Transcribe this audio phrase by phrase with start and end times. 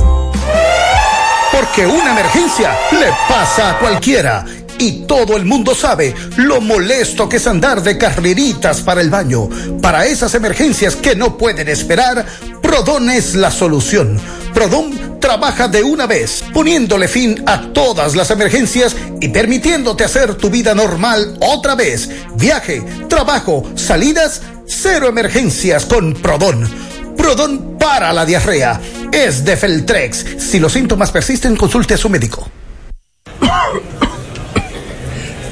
[1.51, 4.45] Porque una emergencia le pasa a cualquiera.
[4.83, 9.47] Y todo el mundo sabe lo molesto que es andar de carreritas para el baño.
[9.81, 12.25] Para esas emergencias que no pueden esperar,
[12.61, 14.19] Prodón es la solución.
[14.53, 20.49] Prodón trabaja de una vez, poniéndole fin a todas las emergencias y permitiéndote hacer tu
[20.49, 22.09] vida normal otra vez.
[22.35, 26.69] Viaje, trabajo, salidas, cero emergencias con Prodón.
[27.15, 28.81] Prodón para la diarrea.
[29.13, 30.25] Es de Feltrex.
[30.39, 32.49] Si los síntomas persisten, consulte a su médico.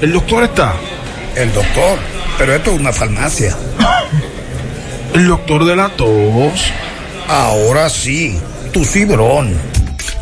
[0.02, 0.74] ¿El doctor está?
[1.36, 2.00] El doctor,
[2.36, 3.56] pero esto es una farmacia.
[5.14, 6.72] ¿El doctor de la tos?
[7.28, 8.40] Ahora sí,
[8.74, 9.54] tu cibrón.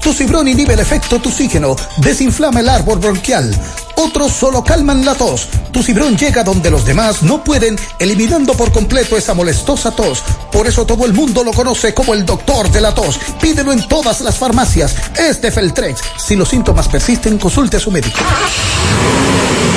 [0.04, 3.56] Tu cibrón inhibe el efecto oxígeno, desinflama el árbol bronquial.
[4.00, 5.50] Otros solo calman la tos.
[5.74, 10.24] Tu cibrón llega donde los demás no pueden, eliminando por completo esa molestosa tos.
[10.54, 13.20] Por eso todo el mundo lo conoce como el doctor de la tos.
[13.42, 14.96] Pídelo en todas las farmacias.
[15.18, 16.00] Es de Feltrex.
[16.18, 18.20] Si los síntomas persisten, consulte a su médico.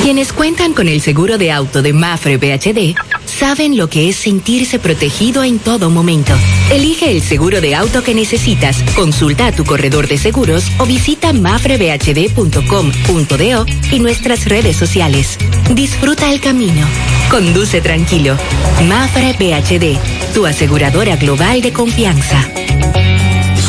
[0.02, 2.94] Quienes cuentan con el seguro de auto de Mafre BHD
[3.32, 6.32] saben lo que es sentirse protegido en todo momento.
[6.70, 11.32] Elige el seguro de auto que necesitas, consulta a tu corredor de seguros o visita
[11.32, 15.38] mafrebhd.com.do y nuestras redes sociales.
[15.74, 16.86] Disfruta el camino.
[17.30, 18.36] Conduce tranquilo.
[18.86, 19.98] Mafre BHD,
[20.34, 22.48] tu aseguradora global de confianza.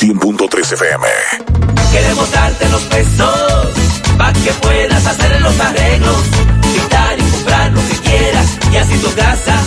[0.00, 1.06] 100.3 FM.
[1.92, 3.68] Queremos darte los pesos
[4.18, 6.22] para que puedas hacer los arreglos,
[6.74, 9.60] quitar y comprar lo que quieras y así tu casa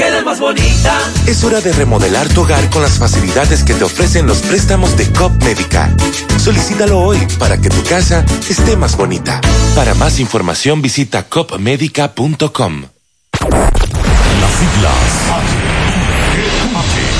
[0.00, 0.98] quede más bonita.
[1.26, 5.10] Es hora de remodelar tu hogar con las facilidades que te ofrecen los préstamos de
[5.12, 5.94] COP Médica.
[6.38, 9.42] Solicítalo hoy para que tu casa esté más bonita.
[9.74, 12.84] Para más información visita copmedica.com.
[14.40, 15.79] Las siglas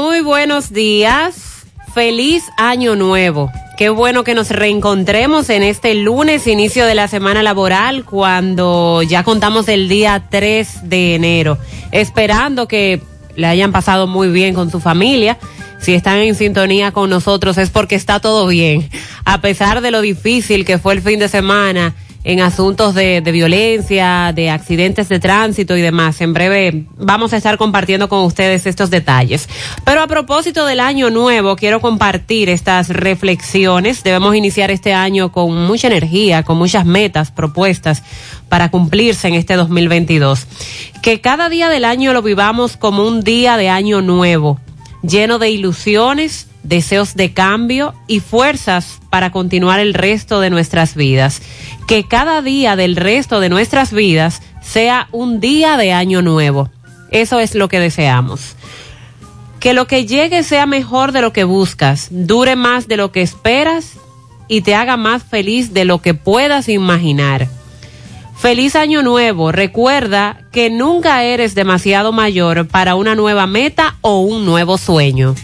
[0.00, 1.66] Muy buenos días.
[1.92, 3.52] Feliz año nuevo.
[3.76, 9.24] Qué bueno que nos reencontremos en este lunes, inicio de la semana laboral, cuando ya
[9.24, 11.58] contamos el día 3 de enero.
[11.92, 13.02] Esperando que
[13.36, 15.36] le hayan pasado muy bien con su familia.
[15.82, 18.88] Si están en sintonía con nosotros es porque está todo bien.
[19.26, 24.32] A pesar de lo difícil que fue el fin de semana en asuntos de, violencia,
[24.34, 26.20] de accidentes de tránsito y demás.
[26.20, 29.48] En breve vamos a estar compartiendo con ustedes estos detalles.
[29.84, 34.02] Pero a propósito del año nuevo, quiero compartir estas reflexiones.
[34.02, 38.02] Debemos iniciar este año con mucha energía, con muchas metas propuestas
[38.48, 40.46] para cumplirse en este 2022.
[41.02, 44.60] Que cada día del año lo vivamos como un día de año nuevo,
[45.02, 51.42] lleno de ilusiones, deseos de cambio y fuerzas para continuar el resto de nuestras vidas.
[51.86, 56.70] Que cada día del resto de nuestras vidas sea un día de año nuevo.
[57.10, 58.56] Eso es lo que deseamos.
[59.58, 63.22] Que lo que llegue sea mejor de lo que buscas, dure más de lo que
[63.22, 63.92] esperas
[64.48, 67.48] y te haga más feliz de lo que puedas imaginar.
[68.40, 69.52] Feliz año nuevo.
[69.52, 75.34] Recuerda que nunca eres demasiado mayor para una nueva meta o un nuevo sueño.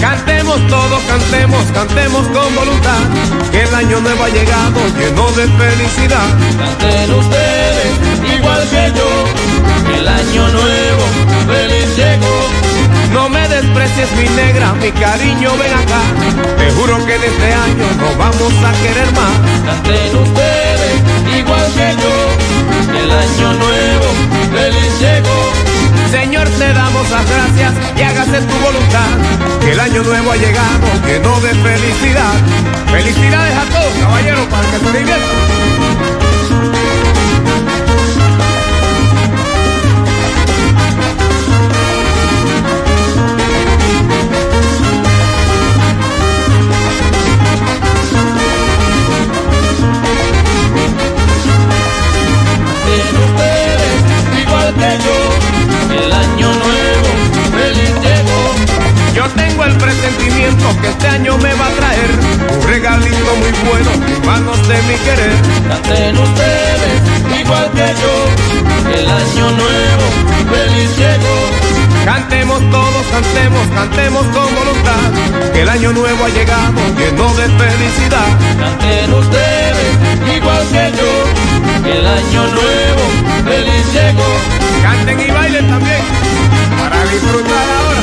[0.00, 3.00] Cantemos todos, cantemos, cantemos con voluntad,
[3.50, 6.28] que el año nuevo ha llegado lleno de felicidad.
[6.58, 8.05] Canten ustedes,
[8.56, 11.04] igual que yo, el año nuevo,
[11.46, 12.36] feliz llegó.
[13.12, 16.02] No me desprecies mi negra, mi cariño, ven acá.
[16.58, 19.34] Te juro que en este año nos vamos a querer más.
[19.66, 20.94] Canten ustedes,
[21.38, 22.14] igual que yo,
[23.02, 24.06] el año nuevo,
[24.52, 25.76] feliz llegó.
[26.10, 29.10] Señor, te damos las gracias y hágase tu voluntad.
[29.60, 32.34] Que el año nuevo ha llegado lleno de felicidad.
[32.90, 35.45] Felicidades a todos, caballeros, para que se diviertan.
[73.86, 78.26] Cantemos, con voluntad, que el año nuevo ha llegado lleno de felicidad.
[78.58, 81.10] Canten ustedes, igual que yo,
[81.90, 83.04] el año nuevo,
[83.44, 84.30] feliz llegó.
[84.82, 86.02] Canten y bailen también,
[86.78, 88.02] para disfrutar ahora.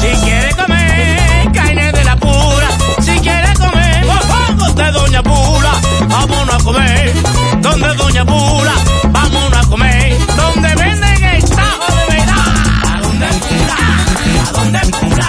[0.00, 2.68] Si quiere comer carne de la pura,
[3.00, 5.72] si quiere comer mofongos de Doña Pula,
[6.08, 7.12] vámonos a comer.
[7.60, 8.74] Donde Doña Pula,
[9.10, 10.16] vámonos a comer.
[10.36, 10.74] Donde
[14.76, 15.28] ¿A dónde pula?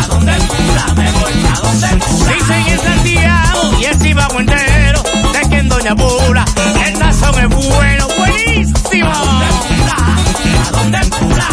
[0.00, 0.94] ¿A pula?
[0.94, 2.32] Me voy a dónde pula.
[2.34, 3.84] Dicen en Santiago y
[4.40, 6.44] entero, de que en Doña Pula,
[6.86, 9.10] el tazón es bueno, buenísimo.
[9.10, 9.96] ¿A dónde pula?
[10.66, 11.48] ¿A dónde pula?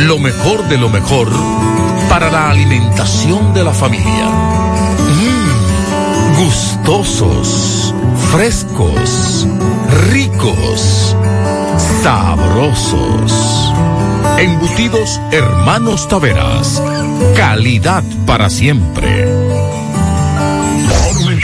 [0.06, 1.28] Lo mejor de lo mejor
[2.08, 4.63] para la alimentación de la familia.
[5.20, 7.94] Mm, gustosos,
[8.32, 9.46] frescos,
[10.10, 11.16] ricos,
[12.02, 13.72] sabrosos.
[14.38, 16.82] Embutidos Hermanos Taveras.
[17.36, 19.33] Calidad para siempre.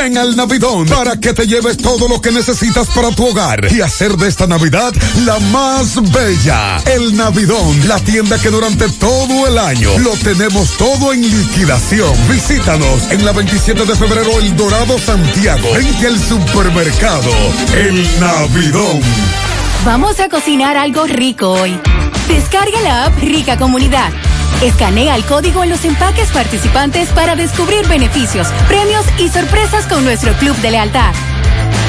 [0.00, 3.80] Ven al Navidón para que te lleves todo lo que necesitas para tu hogar y
[3.80, 4.92] hacer de esta Navidad
[5.24, 6.78] la más bella.
[6.84, 12.12] El Navidón, la tienda que durante todo el año lo tenemos todo en liquidación.
[12.28, 17.30] Visítanos en la 27 de febrero El Dorado Santiago, frente al supermercado
[17.74, 19.00] El Navidón.
[19.84, 21.78] Vamos a cocinar algo rico hoy.
[22.26, 24.10] Descarga la app Rica Comunidad.
[24.64, 30.32] Escanea el código en los empaques participantes para descubrir beneficios, premios y sorpresas con nuestro
[30.38, 31.12] club de lealtad.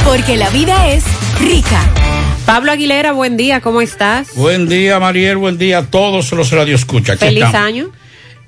[0.04, 1.06] Porque la vida es
[1.40, 1.80] rica.
[2.46, 4.36] Pablo Aguilera, buen día, ¿cómo estás?
[4.36, 7.18] Buen día, Mariel, buen día a todos los radioescuchas.
[7.18, 7.92] Feliz año.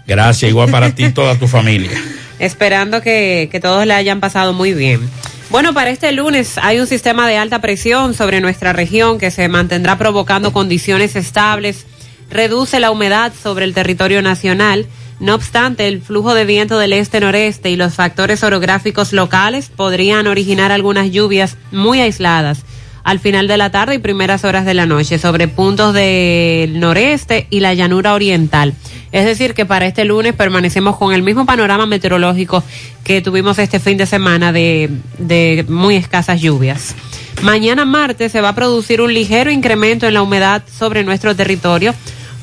[0.05, 1.97] Gracias, igual para ti y toda tu familia.
[2.39, 5.09] Esperando que, que todos la hayan pasado muy bien.
[5.49, 9.47] Bueno, para este lunes hay un sistema de alta presión sobre nuestra región que se
[9.47, 11.85] mantendrá provocando condiciones estables,
[12.29, 14.85] reduce la humedad sobre el territorio nacional.
[15.19, 20.71] No obstante, el flujo de viento del este-noreste y los factores orográficos locales podrían originar
[20.71, 22.63] algunas lluvias muy aisladas
[23.07, 27.47] al final de la tarde y primeras horas de la noche sobre puntos del noreste
[27.49, 28.73] y la llanura oriental.
[29.13, 32.65] Es decir, que para este lunes permanecemos con el mismo panorama meteorológico
[33.05, 36.95] que tuvimos este fin de semana de, muy escasas lluvias.
[37.43, 41.95] Mañana martes se va a producir un ligero incremento en la humedad sobre nuestro territorio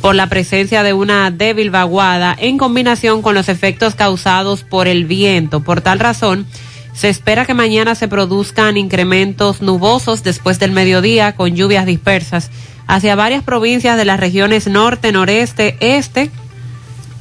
[0.05, 5.07] por la presencia de una débil vaguada en combinación con los efectos causados por el
[5.07, 5.61] viento.
[5.61, 6.47] Por tal razón,
[6.93, 12.51] se espera que mañana se produzcan incrementos nubosos después del mediodía con lluvias dispersas
[12.87, 16.31] hacia varias provincias de las regiones norte, noreste, este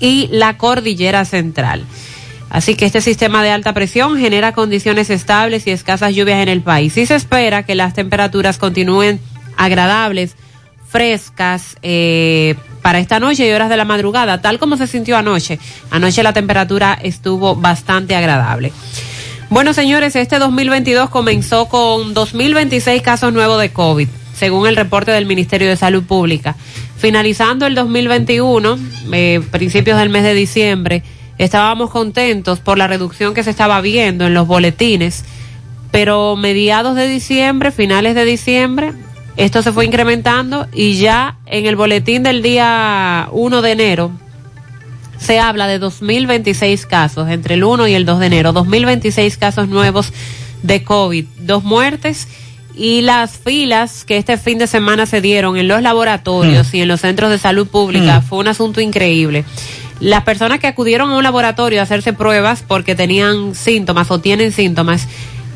[0.02, 1.86] y la cordillera central.
[2.50, 6.62] Así que este sistema de alta presión genera condiciones estables y escasas lluvias en el
[6.62, 6.98] país.
[6.98, 9.22] Y se espera que las temperaturas continúen
[9.56, 10.36] agradables,
[10.90, 15.58] frescas, eh, para esta noche y horas de la madrugada, tal como se sintió anoche.
[15.90, 18.72] Anoche la temperatura estuvo bastante agradable.
[19.50, 25.26] Bueno, señores, este 2022 comenzó con 2.026 casos nuevos de COVID, según el reporte del
[25.26, 26.56] Ministerio de Salud Pública.
[26.98, 28.78] Finalizando el 2021,
[29.14, 31.04] eh, principios del mes de diciembre,
[31.38, 35.24] estábamos contentos por la reducción que se estaba viendo en los boletines,
[35.92, 38.94] pero mediados de diciembre, finales de diciembre,
[39.38, 44.12] esto se fue incrementando y ya en el boletín del día 1 de enero
[45.18, 49.70] se habla de 2.026 casos entre el 1 y el 2 de enero, 2.026 casos
[49.70, 50.12] nuevos
[50.62, 52.28] de COVID, dos muertes
[52.76, 56.88] y las filas que este fin de semana se dieron en los laboratorios y en
[56.88, 59.46] los centros de salud pública fue un asunto increíble.
[60.00, 64.52] Las personas que acudieron a un laboratorio a hacerse pruebas porque tenían síntomas o tienen
[64.52, 65.08] síntomas,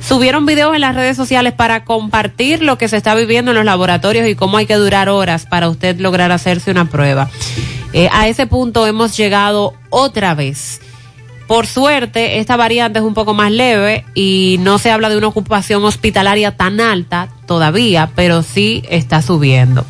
[0.07, 3.65] subieron videos en las redes sociales para compartir lo que se está viviendo en los
[3.65, 7.29] laboratorios y cómo hay que durar horas para usted lograr hacerse una prueba.
[7.91, 10.79] Eh, a ese punto hemos llegado otra vez.
[11.47, 15.27] Por suerte, esta variante es un poco más leve y no se habla de una
[15.27, 19.85] ocupación hospitalaria tan alta todavía, pero sí está subiendo.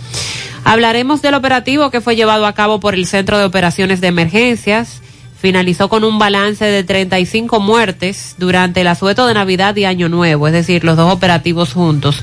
[0.63, 5.01] Hablaremos del operativo que fue llevado a cabo por el Centro de Operaciones de Emergencias.
[5.47, 10.47] Finalizó con un balance de 35 muertes durante el asueto de Navidad y Año Nuevo,
[10.47, 12.21] es decir, los dos operativos juntos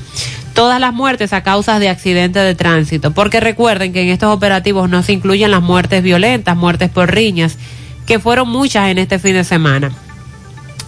[0.53, 4.91] todas las muertes a causa de accidentes de tránsito, porque recuerden que en estos operativos
[4.91, 7.57] no se incluyen las muertes violentas, muertes por riñas,
[8.05, 9.91] que fueron muchas en este fin de semana.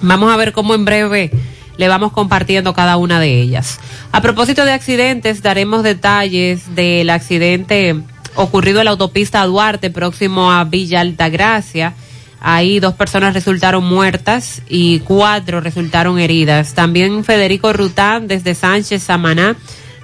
[0.03, 1.31] Vamos a ver cómo en breve
[1.77, 3.79] le vamos compartiendo cada una de ellas.
[4.11, 7.95] A propósito de accidentes, daremos detalles del accidente
[8.35, 11.95] ocurrido en la autopista Duarte, próximo a Villa Altagracia.
[12.39, 16.73] Ahí dos personas resultaron muertas y cuatro resultaron heridas.
[16.73, 19.55] También Federico Rután desde Sánchez Samaná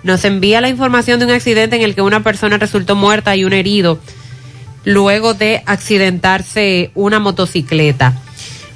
[0.03, 3.45] nos envía la información de un accidente en el que una persona resultó muerta y
[3.45, 3.99] un herido
[4.83, 8.13] luego de accidentarse una motocicleta.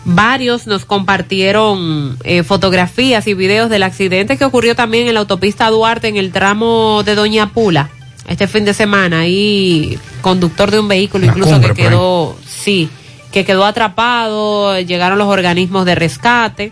[0.05, 5.69] Varios nos compartieron eh, fotografías y videos del accidente que ocurrió también en la autopista
[5.69, 7.89] Duarte en el tramo de Doña Pula
[8.27, 9.27] este fin de semana.
[9.27, 12.89] Y conductor de un vehículo incluso que quedó, sí,
[13.37, 16.71] que quedó atrapado, llegaron los organismos de rescate.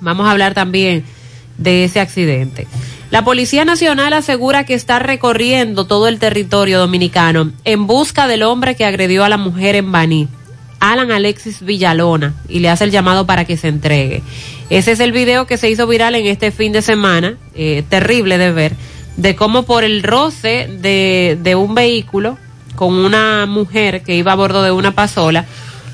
[0.00, 1.02] Vamos a hablar también
[1.56, 2.66] de ese accidente.
[3.10, 8.74] La Policía Nacional asegura que está recorriendo todo el territorio dominicano en busca del hombre
[8.74, 10.28] que agredió a la mujer en Baní,
[10.78, 14.22] Alan Alexis Villalona, y le hace el llamado para que se entregue.
[14.68, 18.36] Ese es el video que se hizo viral en este fin de semana, eh, terrible
[18.36, 18.74] de ver,
[19.16, 22.36] de cómo por el roce de, de un vehículo
[22.82, 25.44] con una mujer que iba a bordo de una pasola,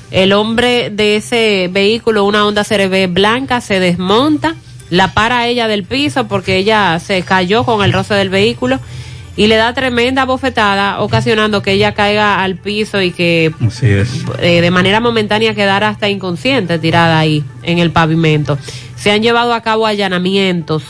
[0.09, 4.55] El hombre de ese vehículo, una Honda CRV blanca, se desmonta,
[4.89, 8.79] la para a ella del piso porque ella se cayó con el roce del vehículo
[9.37, 13.53] y le da tremenda bofetada, ocasionando que ella caiga al piso y que
[14.39, 18.57] eh, de manera momentánea quedara hasta inconsciente tirada ahí en el pavimento.
[18.95, 20.81] Se han llevado a cabo allanamientos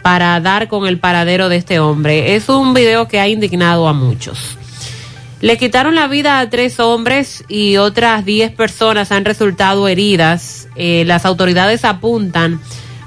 [0.00, 2.34] para dar con el paradero de este hombre.
[2.34, 4.56] Es un video que ha indignado a muchos.
[5.40, 10.68] Le quitaron la vida a tres hombres y otras diez personas han resultado heridas.
[10.76, 12.60] Eh, las autoridades apuntan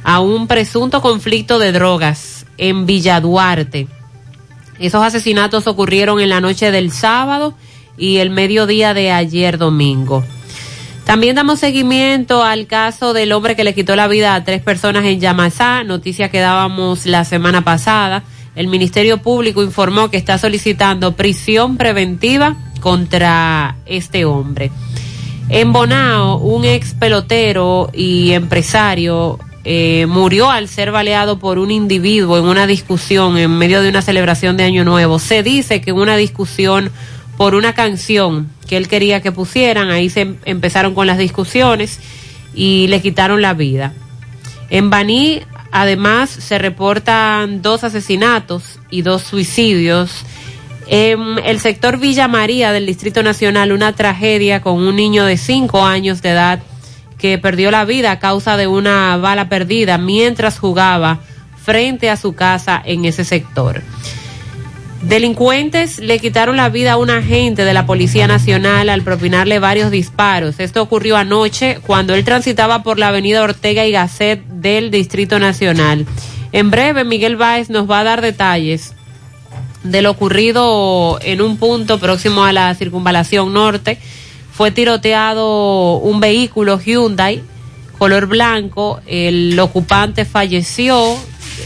[0.04, 3.88] a un presunto conflicto de drogas en Villa Duarte.
[4.80, 7.56] Esos asesinatos ocurrieron en la noche del sábado
[7.98, 10.24] y el mediodía de ayer domingo.
[11.04, 15.06] También damos seguimiento al caso del hombre que le quitó la vida a tres personas
[15.06, 18.24] en Yamasá, noticia que dábamos la semana pasada.
[18.58, 24.72] El Ministerio Público informó que está solicitando prisión preventiva contra este hombre.
[25.48, 32.36] En Bonao, un ex pelotero y empresario eh, murió al ser baleado por un individuo
[32.40, 35.20] en una discusión en medio de una celebración de Año Nuevo.
[35.20, 36.90] Se dice que una discusión
[37.38, 42.00] por una canción que él quería que pusieran, ahí se em- empezaron con las discusiones
[42.56, 43.94] y le quitaron la vida.
[44.72, 45.42] En Baní,
[45.82, 50.26] además, se reportan dos asesinatos y dos suicidios.
[50.88, 55.86] En el sector Villa María del Distrito Nacional, una tragedia con un niño de cinco
[55.86, 56.60] años de edad
[57.20, 61.20] que perdió la vida a causa de una bala perdida mientras jugaba
[61.64, 63.84] frente a su casa en ese sector.
[65.02, 69.92] Delincuentes le quitaron la vida a un agente de la Policía Nacional al propinarle varios
[69.92, 70.60] disparos.
[70.60, 76.06] Esto ocurrió anoche cuando él transitaba por la avenida Ortega y Gasset del Distrito Nacional.
[76.52, 78.94] En breve, Miguel Báez nos va a dar detalles
[79.84, 84.00] de lo ocurrido en un punto próximo a la circunvalación norte.
[84.52, 87.44] Fue tiroteado un vehículo Hyundai
[87.98, 91.18] color blanco, el ocupante falleció,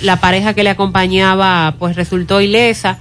[0.01, 2.97] la pareja que le acompañaba pues resultó ilesa.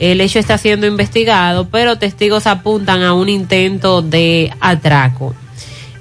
[0.00, 5.34] El hecho está siendo investigado, pero testigos apuntan a un intento de atraco.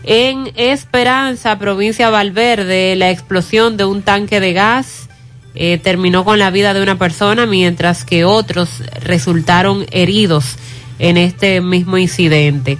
[0.05, 5.09] En Esperanza, provincia Valverde, la explosión de un tanque de gas
[5.53, 10.55] eh, terminó con la vida de una persona, mientras que otros resultaron heridos
[10.97, 12.77] en este mismo incidente.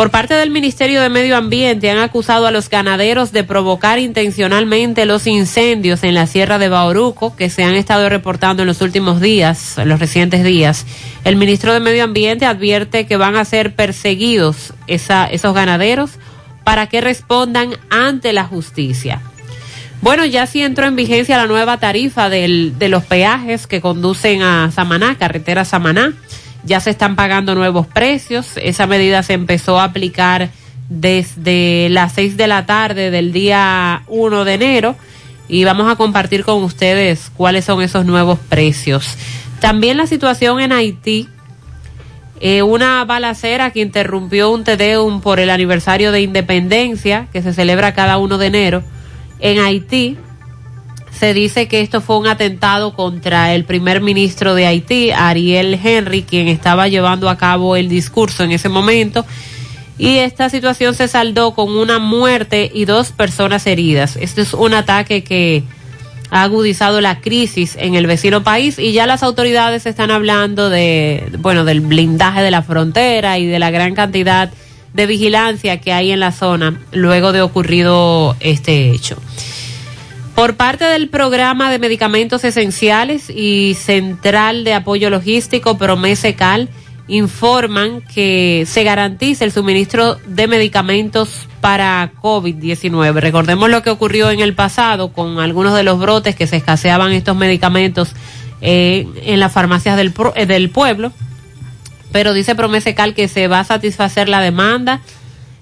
[0.00, 5.04] Por parte del Ministerio de Medio Ambiente han acusado a los ganaderos de provocar intencionalmente
[5.04, 9.20] los incendios en la Sierra de Bauruco que se han estado reportando en los últimos
[9.20, 10.86] días, en los recientes días.
[11.24, 16.12] El ministro de Medio Ambiente advierte que van a ser perseguidos esa- esos ganaderos
[16.64, 19.20] para que respondan ante la justicia.
[20.00, 24.40] Bueno, ya sí entró en vigencia la nueva tarifa del- de los peajes que conducen
[24.40, 26.14] a Samaná, carretera Samaná.
[26.64, 28.52] Ya se están pagando nuevos precios.
[28.56, 30.50] Esa medida se empezó a aplicar
[30.88, 34.96] desde las 6 de la tarde del día 1 de enero
[35.48, 39.16] y vamos a compartir con ustedes cuáles son esos nuevos precios.
[39.60, 41.28] También la situación en Haití,
[42.40, 47.94] eh, una balacera que interrumpió un Tedeum por el aniversario de independencia que se celebra
[47.94, 48.82] cada 1 de enero
[49.40, 50.16] en Haití.
[51.10, 56.22] Se dice que esto fue un atentado contra el primer ministro de Haití, Ariel Henry,
[56.22, 59.26] quien estaba llevando a cabo el discurso en ese momento.
[59.98, 64.16] Y esta situación se saldó con una muerte y dos personas heridas.
[64.16, 65.62] Este es un ataque que
[66.30, 71.30] ha agudizado la crisis en el vecino país y ya las autoridades están hablando de,
[71.38, 74.50] bueno, del blindaje de la frontera y de la gran cantidad
[74.94, 79.16] de vigilancia que hay en la zona luego de ocurrido este hecho.
[80.40, 86.70] Por parte del programa de medicamentos esenciales y Central de Apoyo Logístico Promesecal
[87.08, 93.20] informan que se garantiza el suministro de medicamentos para COVID-19.
[93.20, 97.12] Recordemos lo que ocurrió en el pasado con algunos de los brotes que se escaseaban
[97.12, 98.14] estos medicamentos
[98.62, 101.12] eh, en las farmacias del, eh, del pueblo,
[102.12, 105.02] pero dice Promesecal que se va a satisfacer la demanda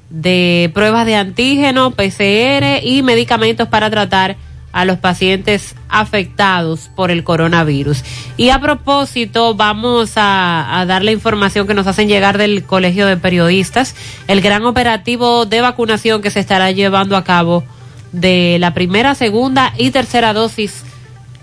[0.09, 4.37] de pruebas de antígeno, PCR y medicamentos para tratar
[4.73, 8.05] a los pacientes afectados por el coronavirus.
[8.37, 13.17] Y a propósito, vamos a, dar la información que nos hacen llegar del Colegio de
[13.17, 13.95] Periodistas,
[14.27, 17.65] el gran operativo de vacunación que se estará llevando a cabo
[18.13, 20.83] de la primera, segunda y tercera dosis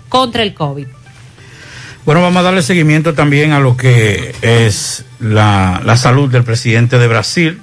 [0.08, 0.86] contra el COVID.
[2.04, 6.98] Bueno, vamos a darle seguimiento también a lo que es la, la salud del presidente
[6.98, 7.60] de Brasil.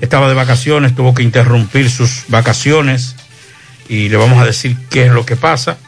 [0.00, 3.16] Estaba de vacaciones, tuvo que interrumpir sus vacaciones
[3.88, 5.78] y le vamos a decir qué es lo que pasa.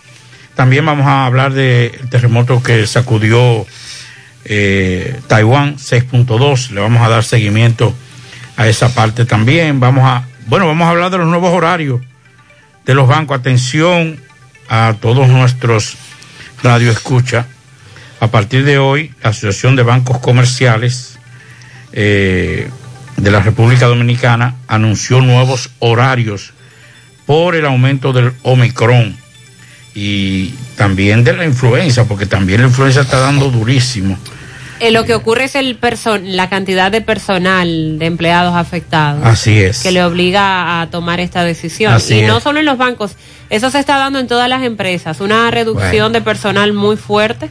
[0.55, 3.67] También vamos a hablar del terremoto que sacudió
[4.45, 6.71] eh, Taiwán 6.2.
[6.71, 7.95] Le vamos a dar seguimiento
[8.57, 9.81] a esa parte también.
[9.81, 12.01] Vamos a, bueno, vamos a hablar de los nuevos horarios
[12.85, 13.39] de los bancos.
[13.39, 14.21] Atención
[14.69, 15.97] a todos nuestros
[16.63, 17.47] radio escucha.
[18.21, 21.19] A partir de hoy, la Asociación de Bancos Comerciales
[21.93, 22.69] eh,
[23.17, 26.53] de la República Dominicana anunció nuevos horarios
[27.31, 29.17] por el aumento del Omicron
[29.95, 34.19] y también de la influenza, porque también la influenza está dando durísimo.
[34.81, 39.25] Eh, lo que ocurre es el person la cantidad de personal, de empleados afectados.
[39.25, 39.79] Así es.
[39.79, 41.93] Que le obliga a tomar esta decisión.
[41.93, 43.13] Así y no solo en los bancos,
[43.49, 46.11] eso se está dando en todas las empresas, una reducción Bueno.
[46.11, 47.49] de personal muy fuerte,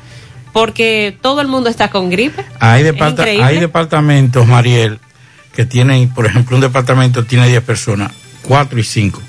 [0.51, 2.43] porque todo el mundo está con gripe.
[2.59, 4.99] Hay, hay departamentos, Mariel,
[5.55, 8.11] que tienen, por ejemplo, un departamento tiene 10 personas,
[8.41, 9.21] 4 y 5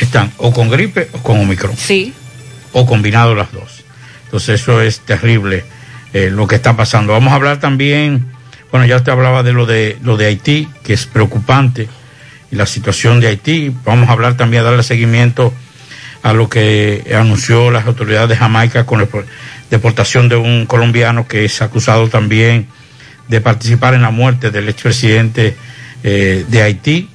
[0.00, 1.76] están o con gripe o con Omicron.
[1.76, 2.12] Sí.
[2.72, 3.84] O combinados las dos.
[4.24, 5.64] Entonces eso es terrible
[6.12, 7.12] eh, lo que está pasando.
[7.12, 8.26] Vamos a hablar también,
[8.70, 11.88] bueno, ya usted hablaba de lo de lo de Haití, que es preocupante,
[12.50, 13.72] y la situación de Haití.
[13.84, 15.52] Vamos a hablar también, a darle seguimiento
[16.22, 19.26] a lo que anunció las autoridades de Jamaica con la por-
[19.70, 22.66] deportación de un colombiano que es acusado también
[23.28, 25.54] de participar en la muerte del expresidente
[26.02, 27.08] eh, de Haití,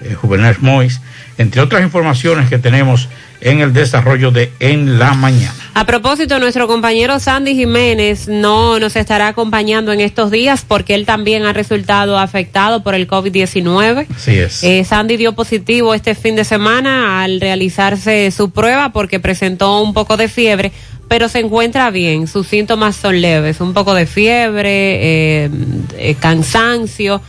[0.00, 1.00] eh, Juvenal Mois,
[1.38, 3.08] entre otras informaciones que tenemos
[3.40, 5.54] en el desarrollo de En la Mañana.
[5.74, 11.06] A propósito, nuestro compañero Sandy Jiménez no nos estará acompañando en estos días porque él
[11.06, 14.06] también ha resultado afectado por el COVID-19.
[14.14, 14.64] Así es.
[14.64, 19.94] Eh, Sandy dio positivo este fin de semana al realizarse su prueba porque presentó un
[19.94, 20.72] poco de fiebre,
[21.06, 22.26] pero se encuentra bien.
[22.26, 25.50] Sus síntomas son leves, un poco de fiebre, eh,
[25.96, 27.22] eh, cansancio,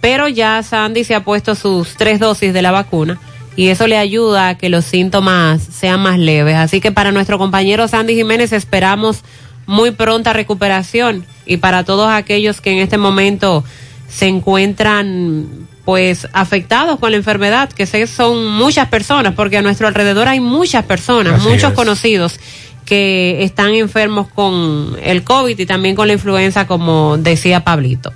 [0.00, 3.20] pero ya Sandy se ha puesto sus tres dosis de la vacuna
[3.56, 6.56] y eso le ayuda a que los síntomas sean más leves.
[6.56, 9.22] Así que para nuestro compañero Sandy Jiménez esperamos
[9.66, 13.64] muy pronta recuperación y para todos aquellos que en este momento
[14.08, 19.88] se encuentran pues afectados con la enfermedad, que sé son muchas personas, porque a nuestro
[19.88, 21.76] alrededor hay muchas personas, Así muchos es.
[21.76, 22.38] conocidos
[22.84, 28.12] que están enfermos con el COVID y también con la influenza, como decía Pablito.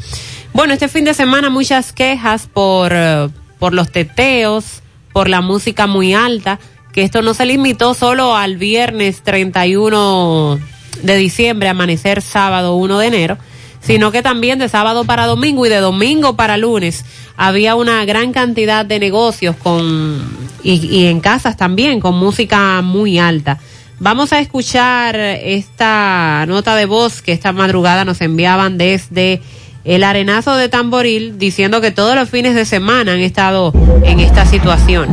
[0.53, 4.83] Bueno, este fin de semana muchas quejas por, eh, por los teteos,
[5.17, 6.59] por la música muy alta,
[6.93, 10.61] que esto no se limitó solo al viernes 31
[11.05, 13.39] de diciembre, amanecer sábado 1 de enero,
[13.81, 18.35] sino que también de sábado para domingo y de domingo para lunes había una gran
[18.35, 20.23] cantidad de negocios con
[20.63, 23.59] y, y en casas también con música muy alta.
[23.99, 29.41] Vamos a escuchar esta nota de voz que esta madrugada nos enviaban desde
[29.87, 33.73] el arenazo de Tamboril diciendo que todos los fines de semana han estado
[34.03, 35.09] en esta situación.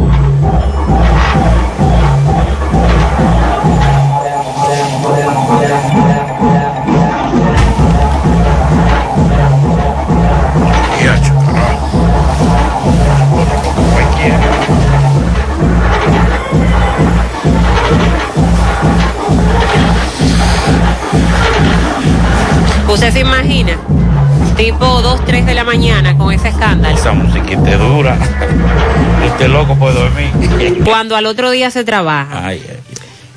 [22.88, 23.78] Usted se imagina,
[24.56, 26.96] tipo 2, 3 de la mañana con ese escándalo.
[26.96, 28.18] Esa musiquita es dura.
[29.26, 30.84] Este loco puede dormir.
[30.84, 32.46] Cuando al otro día se trabaja.
[32.46, 32.78] Ay, ay.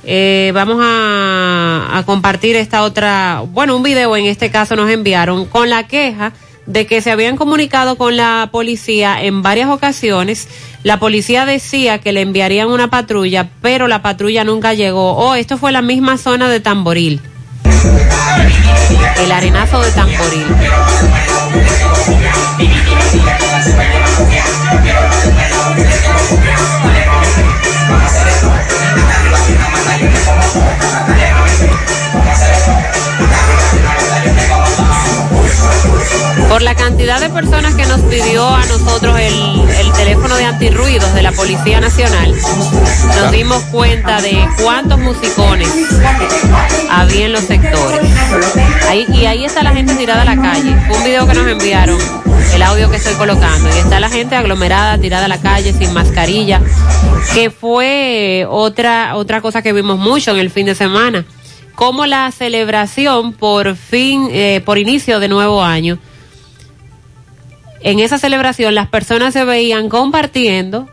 [0.04, 5.46] Eh, vamos a, a compartir esta otra, bueno, un video en este caso nos enviaron
[5.46, 6.32] con la queja
[6.66, 10.48] de que se habían comunicado con la policía en varias ocasiones.
[10.82, 15.16] La policía decía que le enviarían una patrulla, pero la patrulla nunca llegó.
[15.16, 17.20] Oh, esto fue la misma zona de Tamboril.
[19.18, 20.46] El arenazo de Tamboril.
[36.56, 39.34] Por la cantidad de personas que nos pidió a nosotros el,
[39.78, 42.34] el teléfono de antirruidos de la Policía Nacional,
[43.14, 45.68] nos dimos cuenta de cuántos musicones
[46.90, 48.00] había en los sectores.
[48.88, 50.74] Ahí, y ahí está la gente tirada a la calle.
[50.86, 51.98] Fue un video que nos enviaron,
[52.54, 53.68] el audio que estoy colocando.
[53.76, 56.62] Y está la gente aglomerada, tirada a la calle, sin mascarilla,
[57.34, 61.26] que fue otra, otra cosa que vimos mucho en el fin de semana.
[61.74, 65.98] Como la celebración por fin, eh, por inicio de nuevo año,
[67.80, 70.88] en esa celebración las personas se veían compartiendo,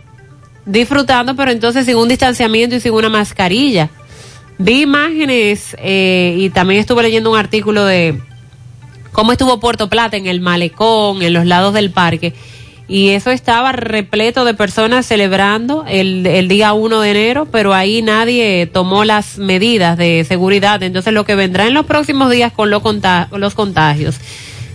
[0.65, 3.89] disfrutando, pero entonces sin un distanciamiento y sin una mascarilla.
[4.57, 8.19] Vi imágenes eh, y también estuve leyendo un artículo de
[9.11, 12.33] cómo estuvo Puerto Plata en el malecón, en los lados del parque,
[12.87, 18.01] y eso estaba repleto de personas celebrando el, el día 1 de enero, pero ahí
[18.01, 20.83] nadie tomó las medidas de seguridad.
[20.83, 24.17] Entonces lo que vendrá en los próximos días con los contagios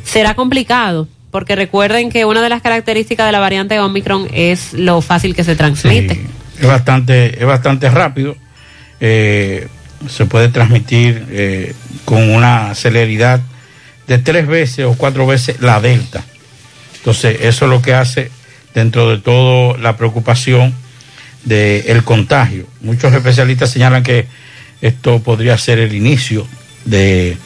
[0.05, 5.00] será complicado porque recuerden que una de las características de la variante Omicron es lo
[5.00, 6.14] fácil que se transmite.
[6.14, 6.26] Sí,
[6.60, 8.36] es bastante, es bastante rápido.
[9.00, 9.68] Eh,
[10.08, 13.40] se puede transmitir eh, con una celeridad
[14.06, 16.24] de tres veces o cuatro veces la delta.
[16.96, 18.30] Entonces, eso es lo que hace
[18.74, 20.74] dentro de todo la preocupación
[21.44, 22.66] del contagio.
[22.80, 24.26] Muchos especialistas señalan que
[24.80, 26.46] esto podría ser el inicio
[26.84, 27.36] de,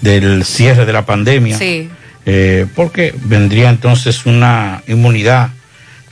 [0.00, 1.90] del cierre de la pandemia, Sí.
[2.32, 5.50] Eh, porque vendría entonces una inmunidad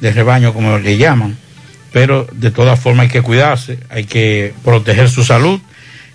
[0.00, 1.38] de rebaño, como le llaman,
[1.92, 5.60] pero de todas formas hay que cuidarse, hay que proteger su salud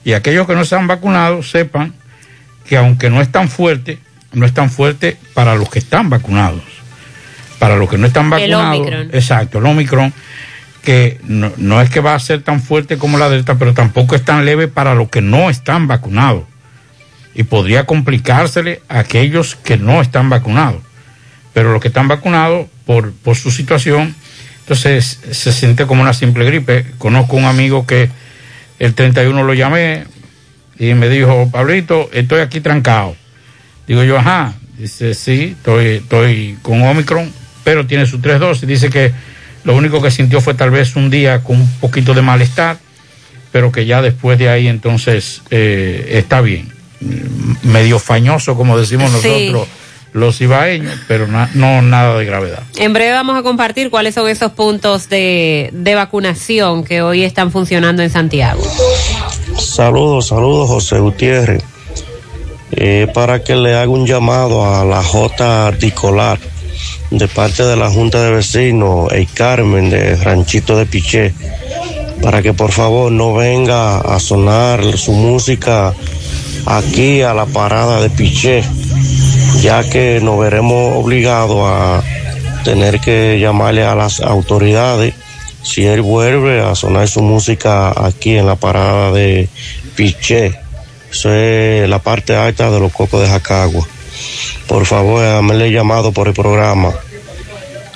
[0.03, 1.93] y aquellos que no se han vacunado sepan
[2.65, 3.97] que aunque no es tan fuerte,
[4.33, 6.63] no es tan fuerte para los que están vacunados.
[7.57, 9.09] Para los que no están El vacunados, Omicron.
[9.13, 10.13] exacto, el Omicron,
[10.83, 14.15] que no, no es que va a ser tan fuerte como la Delta, pero tampoco
[14.15, 16.43] es tan leve para los que no están vacunados.
[17.36, 20.82] Y podría complicársele a aquellos que no están vacunados.
[21.54, 24.15] Pero los que están vacunados, por, por su situación,
[24.60, 26.86] entonces se siente como una simple gripe.
[26.98, 28.10] Conozco un amigo que
[28.80, 30.06] el 31 lo llamé
[30.80, 33.15] y me dijo, Pablito, estoy aquí trancado.
[33.88, 34.54] Digo yo, ajá.
[34.78, 37.32] Dice, sí, estoy, estoy con Omicron,
[37.63, 38.67] pero tiene sus tres dosis.
[38.67, 39.12] Dice que
[39.63, 42.78] lo único que sintió fue tal vez un día con un poquito de malestar,
[43.52, 46.72] pero que ya después de ahí entonces eh, está bien.
[47.03, 49.49] Mm, Medio fañoso, como decimos Sí.
[49.51, 49.67] nosotros,
[50.13, 52.63] los ibaeños, pero na- no nada de gravedad.
[52.77, 57.51] En breve vamos a compartir cuáles son esos puntos de, de vacunación que hoy están
[57.51, 58.61] funcionando en Santiago.
[59.57, 61.63] Saludos, saludos, José Gutiérrez.
[62.71, 65.71] Eh, para que le haga un llamado a la J.
[65.73, 66.39] Dicolar
[67.11, 71.33] de parte de la Junta de Vecinos, el Carmen de Ranchito de Piché,
[72.21, 75.93] para que por favor no venga a sonar su música
[76.65, 78.63] aquí a la parada de Piché,
[79.62, 82.04] ya que nos veremos obligados a
[82.63, 85.13] tener que llamarle a las autoridades
[85.63, 89.47] si él vuelve a sonar su música aquí en la parada de
[89.95, 90.60] Piché.
[91.12, 93.88] Eso es la parte alta de los cocos de Jacagua.
[94.67, 96.91] Por favor, hámele llamado por el programa.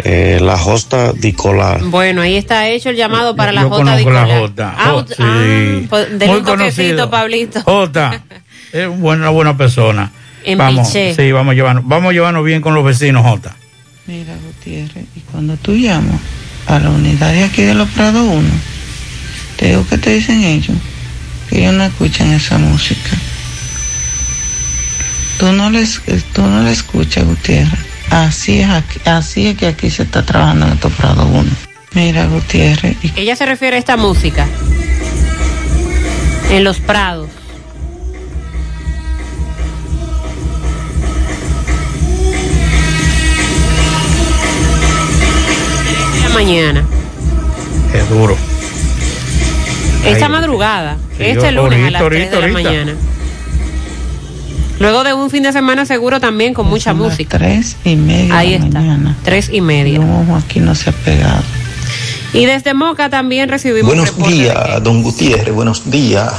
[0.04, 1.82] Eh, la Josta Dicolar.
[1.86, 3.78] Bueno, ahí está hecho el llamado para la Yo J.
[3.78, 4.40] conozco la Dicolar.
[4.40, 4.76] Jota.
[4.78, 5.16] Ah, Oh, ut- sí.
[5.20, 7.10] ah, pues, un toquecito, conocido.
[7.10, 7.62] Pablito.
[7.64, 8.24] Jota,
[8.78, 10.12] es una buena persona.
[10.44, 11.14] En vamos, Piché.
[11.16, 13.56] sí, vamos a llevarnos, vamos a llevarnos bien con los vecinos, Jota.
[14.06, 16.20] Mira, Gutiérrez, y cuando tú llamas
[16.68, 18.42] a la unidad de aquí de los Prados 1,
[19.58, 20.78] te digo que te dicen ellos,
[21.50, 23.10] que ellos no escuchan esa música.
[25.40, 26.02] Tú no les,
[26.34, 27.80] tú no la escuchas, Gutiérrez.
[28.10, 31.44] Así es, aquí- así es que aquí se está trabajando en estos Prados 1.
[31.94, 34.48] Mira, Gutiérrez, y Ella se refiere a esta música.
[36.50, 37.30] En los prados.
[46.44, 46.86] Mañana.
[47.94, 48.38] Es duro.
[50.06, 50.98] Esta madrugada.
[51.18, 52.94] sí, este yo- lunes a las 3 de la ahorita, mañana.
[54.80, 57.40] Luego de un fin de semana seguro también con mucha son música.
[57.40, 58.80] tres y media Ahí de la está.
[58.80, 59.18] mañana.
[59.24, 60.00] Tres y media.
[60.00, 61.42] Un ojo aquí no se ha pegado.
[62.34, 66.32] Y desde Moca también recibimos Buenos días, don Gutiérrez, buenos días,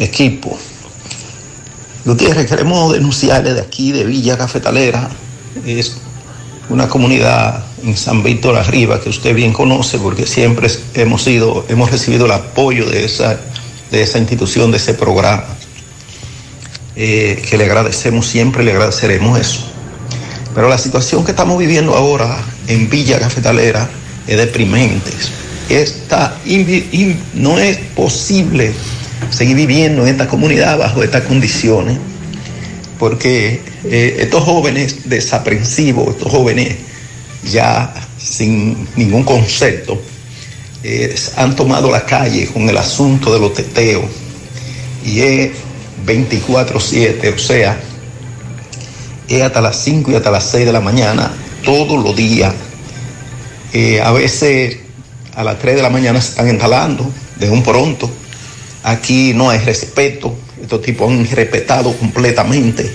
[0.00, 0.58] equipo.
[2.04, 5.08] Gutiérrez, queremos denunciarle de aquí, de Villa Cafetalera.
[5.64, 5.98] Es
[6.68, 11.90] una comunidad en San Víctor Arriba que usted bien conoce porque siempre hemos sido, hemos
[11.90, 13.38] recibido el apoyo de esa,
[13.90, 15.44] de esa institución, de ese programa.
[16.98, 19.66] Eh, que le agradecemos siempre, le agradeceremos eso.
[20.54, 23.90] Pero la situación que estamos viviendo ahora en Villa Cafetalera
[24.26, 25.12] es deprimente.
[25.68, 26.38] Está
[27.34, 28.72] no es posible
[29.30, 31.98] seguir viviendo en esta comunidad bajo estas condiciones,
[32.98, 36.76] porque eh, estos jóvenes desaprensivos, estos jóvenes
[37.50, 40.00] ya sin ningún concepto,
[40.82, 44.04] eh, han tomado la calle con el asunto de los teteos
[45.04, 45.50] y es
[46.04, 47.78] 24/7, o sea,
[49.28, 51.32] es hasta las 5 y hasta las 6 de la mañana,
[51.64, 52.54] todos los días.
[53.72, 54.78] Eh, a veces
[55.34, 58.10] a las 3 de la mañana se están instalando de un pronto.
[58.82, 62.90] Aquí no hay respeto, estos tipos han respetado completamente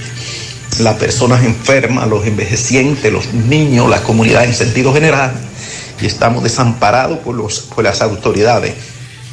[0.79, 5.33] las personas enfermas, los envejecientes, los niños, la comunidad en sentido general,
[6.01, 8.73] y estamos desamparados por, los, por las autoridades.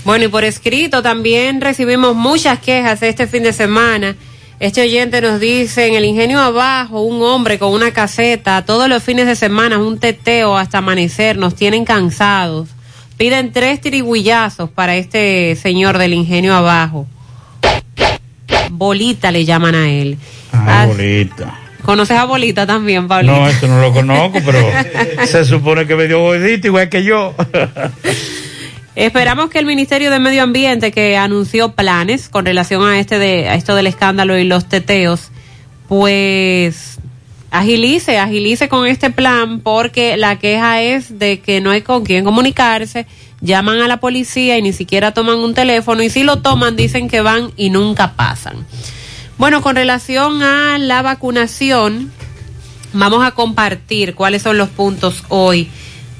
[0.05, 4.17] Bueno, y por escrito también recibimos muchas quejas este fin de semana.
[4.61, 9.03] Este oyente nos dice, en el ingenio abajo, un hombre con una caseta, todos los
[9.03, 12.69] fines de semana, un teteo hasta amanecer, nos tienen cansados.
[13.17, 17.07] Piden tres tirigüillazos para este señor del ingenio abajo.
[18.79, 20.17] Bolita le llaman a él.
[20.53, 21.59] Ay, bolita.
[21.83, 23.35] ¿Conoces a Bolita también, Pablito?
[23.35, 24.59] No, esto no lo conozco, pero
[25.27, 27.35] se supone que me dio gordito igual que yo.
[28.95, 33.49] Esperamos que el Ministerio de Medio Ambiente, que anunció planes con relación a este de
[33.49, 35.31] a esto del escándalo y los teteos,
[35.89, 36.99] pues
[37.51, 42.25] agilice, agilice con este plan, porque la queja es de que no hay con quién
[42.25, 43.07] comunicarse,
[43.41, 47.09] llaman a la policía y ni siquiera toman un teléfono, y si lo toman dicen
[47.09, 48.67] que van y nunca pasan.
[49.37, 52.13] Bueno, con relación a la vacunación,
[52.93, 55.69] vamos a compartir cuáles son los puntos hoy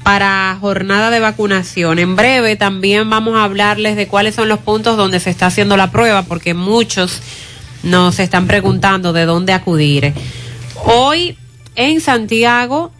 [0.03, 1.99] para jornada de vacunación.
[1.99, 5.75] En breve también vamos a hablarles de cuáles son los puntos donde se está haciendo
[5.77, 7.19] la prueba, porque muchos
[7.83, 10.13] nos están preguntando de dónde acudir.
[10.85, 11.37] Hoy
[11.75, 12.91] en Santiago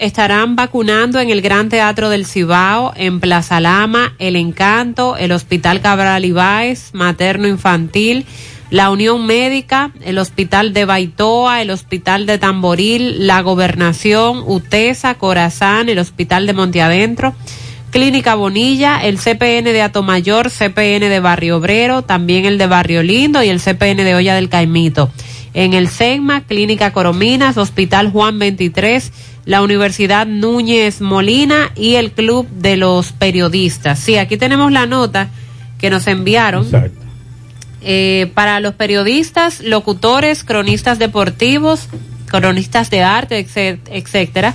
[0.00, 5.82] estarán vacunando en el Gran Teatro del Cibao, en Plaza Lama, El Encanto, el Hospital
[5.82, 8.24] Cabral Ibáez, Materno Infantil,
[8.70, 15.90] la Unión Médica, el Hospital de Baitoa, el Hospital de Tamboril, la Gobernación, UTESA, Corazán,
[15.90, 17.34] el Hospital de Monteadentro,
[17.90, 23.42] Clínica Bonilla, el CPN de Atomayor, CPN de Barrio Obrero, también el de Barrio Lindo
[23.42, 25.10] y el CPN de Olla del Caimito.
[25.52, 29.12] En el SEGMA, Clínica Corominas, Hospital Juan 23,
[29.50, 33.98] la Universidad Núñez Molina y el Club de los Periodistas.
[33.98, 35.28] Sí, aquí tenemos la nota
[35.80, 36.68] que nos enviaron.
[37.82, 41.88] Eh, para los periodistas, locutores, cronistas deportivos,
[42.26, 43.44] cronistas de arte,
[43.90, 44.54] etcétera.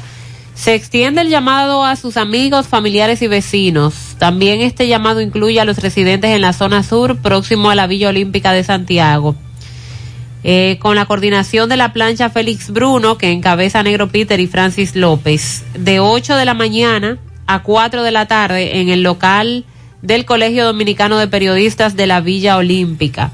[0.53, 4.15] Se extiende el llamado a sus amigos, familiares y vecinos.
[4.17, 8.07] También este llamado incluye a los residentes en la zona sur, próximo a la Villa
[8.07, 9.35] Olímpica de Santiago.
[10.47, 14.95] Eh, con la coordinación de la plancha Félix Bruno, que encabeza Negro Peter y Francis
[14.95, 19.65] López, de 8 de la mañana a 4 de la tarde en el local
[20.03, 23.31] del Colegio Dominicano de Periodistas de la Villa Olímpica.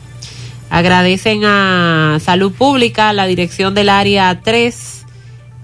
[0.69, 5.05] Agradecen a Salud Pública, la dirección del área 3,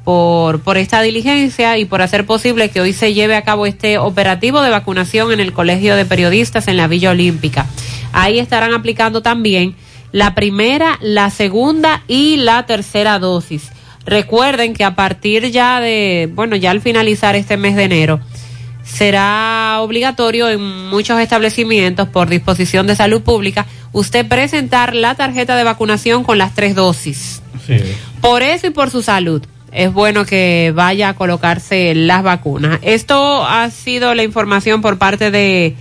[0.03, 3.99] por, por esta diligencia y por hacer posible que hoy se lleve a cabo este
[3.99, 7.67] operativo de vacunación en el Colegio de Periodistas en la Villa Olímpica.
[8.11, 9.75] Ahí estarán aplicando también
[10.11, 13.71] la primera, la segunda y la tercera dosis.
[14.05, 18.19] Recuerden que a partir ya de, bueno, ya al finalizar este mes de enero,
[18.83, 25.63] será obligatorio en muchos establecimientos por disposición de salud pública usted presentar la tarjeta de
[25.63, 27.41] vacunación con las tres dosis.
[28.21, 29.43] Por eso y por su salud.
[29.73, 32.79] Es bueno que vaya a colocarse las vacunas.
[32.81, 35.75] Esto ha sido la información por parte de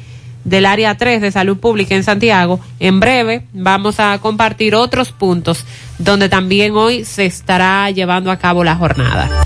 [0.46, 2.58] del área 3 de salud pública en Santiago.
[2.80, 5.66] En breve vamos a compartir otros puntos
[5.98, 9.45] donde también hoy se estará llevando a cabo la jornada.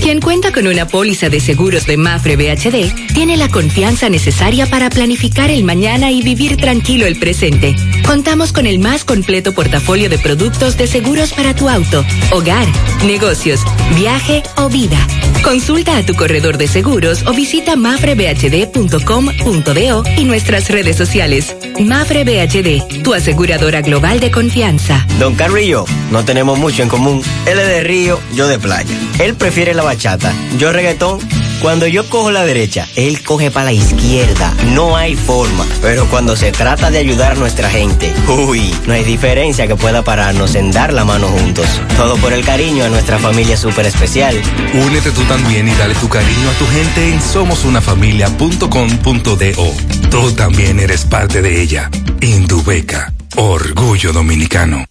[0.00, 4.88] Quien cuenta con una póliza de seguros de Mafre BHD tiene la confianza necesaria para
[4.88, 7.76] planificar el mañana y vivir tranquilo el presente.
[8.06, 12.66] Contamos con el más completo portafolio de productos de seguros para tu auto, hogar,
[13.04, 13.60] negocios,
[13.94, 15.06] viaje o vida.
[15.42, 21.56] Consulta a tu corredor de seguros o visita mafrebhd.com.do y nuestras redes sociales.
[21.78, 25.06] Mafre BHD, tu aseguradora global de confianza.
[25.18, 25.36] Don
[25.66, 27.22] yo no tenemos mucho en común.
[27.46, 28.94] Él es de río, yo de playa.
[29.18, 31.18] Él prefiere la bachata, yo reggaetón.
[31.60, 34.54] Cuando yo cojo la derecha, él coge para la izquierda.
[34.72, 35.66] No hay forma.
[35.82, 40.04] Pero cuando se trata de ayudar a nuestra gente, uy, no hay diferencia que pueda
[40.04, 41.66] pararnos en dar la mano juntos.
[41.96, 44.40] Todo por el cariño a nuestra familia súper especial.
[44.74, 49.74] Únete tú también y dale tu cariño a tu gente en somosunafamilia.com.do.
[50.10, 51.90] Tú también eres parte de ella.
[52.20, 54.84] Indubeca, orgullo dominicano.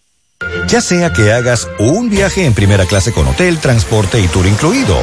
[0.69, 5.01] Ya sea que hagas un viaje en primera clase con hotel, transporte y tour incluido,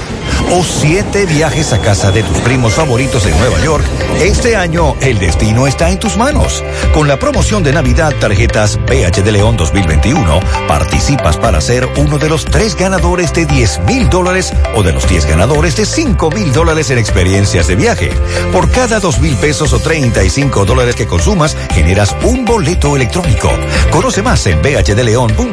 [0.53, 3.85] o siete viajes a casa de tus primos favoritos en Nueva York,
[4.21, 6.63] este año el destino está en tus manos.
[6.95, 10.39] Con la promoción de Navidad Tarjetas PH de León 2021,
[10.69, 15.09] participas para ser uno de los tres ganadores de 10 mil dólares o de los
[15.09, 18.11] 10 ganadores de 5 mil dólares en experiencias de viaje.
[18.53, 23.51] Por cada 2 mil pesos o 35 dólares que consumas, generas un boleto electrónico.
[23.91, 24.63] Conoce más en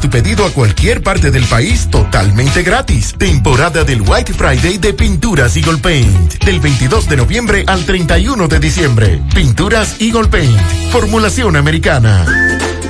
[0.00, 3.14] tu pedido a cualquier parte del país totalmente gratis.
[3.18, 6.44] Temporada del White Friday de Pinturas Eagle Paint.
[6.44, 9.22] Del 22 de noviembre al 31 de diciembre.
[9.34, 10.58] Pinturas Eagle Paint.
[10.90, 12.24] Formulación americana.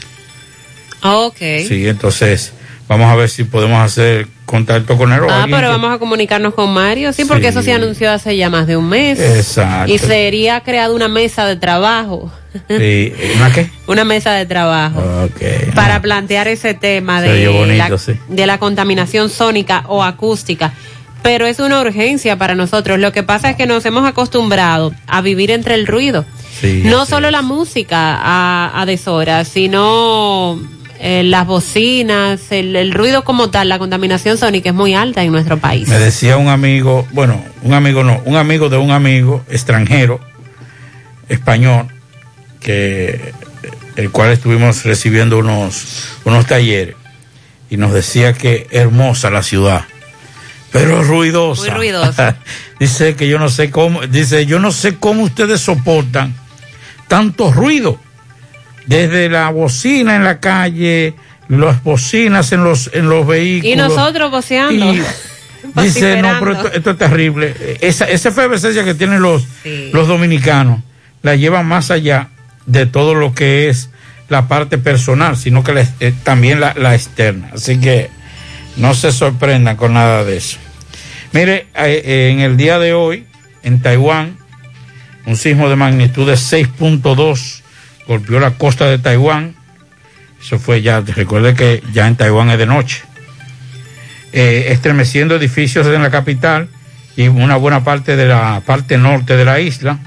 [1.01, 1.38] Ok.
[1.67, 2.53] Sí, entonces
[2.88, 5.21] vamos a ver si podemos hacer contacto con él.
[5.27, 7.47] Ah, pero que- vamos a comunicarnos con Mario, sí, porque Sí.
[7.49, 9.19] eso se anunció hace ya más de un mes.
[9.19, 9.91] Exacto.
[9.91, 12.32] Y sería creada una mesa de trabajo,
[12.67, 13.71] Sí, ¿una qué?
[13.88, 15.73] una mesa de trabajo Ok.
[15.73, 18.11] para plantear ese tema Se de, oyó bonito, la, sí.
[18.27, 20.73] de la contaminación sónica o acústica.
[21.22, 22.99] Pero es una urgencia para nosotros.
[22.99, 26.26] Lo que pasa es que nos hemos acostumbrado a vivir entre el ruido.
[26.61, 30.59] Sí, no solo la música a, a deshora, sino
[30.99, 35.32] eh, las bocinas, el, el ruido como tal, la contaminación sónica es muy alta en
[35.32, 35.88] nuestro país.
[35.88, 40.20] Me decía un amigo, bueno, un amigo no, un amigo de un amigo extranjero,
[41.30, 41.88] español,
[42.59, 43.34] que
[43.95, 46.95] el cual estuvimos recibiendo unos, unos talleres,
[47.70, 49.86] y nos decía que hermosa la ciudad,
[50.72, 51.61] pero ruidosa.
[51.63, 52.38] Muy ruidosa.
[52.80, 56.34] dice que yo no sé cómo, dice, yo no sé cómo ustedes soportan
[57.07, 57.99] tanto ruido,
[58.86, 61.15] desde la bocina en la calle,
[61.47, 63.74] las bocinas en los, en los vehículos.
[63.74, 64.93] Y nosotros voceando.
[64.93, 65.01] Y
[65.84, 67.78] Dice, no, pero esto, esto es terrible.
[67.82, 69.45] Esa, esa efervescencia que tienen los,
[69.91, 70.80] los dominicanos
[71.22, 72.30] la llevan más allá
[72.65, 73.89] de todo lo que es
[74.30, 77.49] la parte personal, sino que la- eh, también la, la externa.
[77.53, 78.09] Así que
[78.80, 80.57] no se sorprendan con nada de eso.
[81.32, 83.25] Mire, eh, eh, en el día de hoy,
[83.63, 84.38] en Taiwán,
[85.25, 87.61] un sismo de magnitud de 6.2
[88.07, 89.55] golpeó la costa de Taiwán.
[90.41, 93.03] Eso fue ya, recuerde que ya en Taiwán es de noche
[94.32, 96.69] eh, estremeciendo edificios en la capital
[97.15, 99.97] y una buena parte de la parte norte de la isla.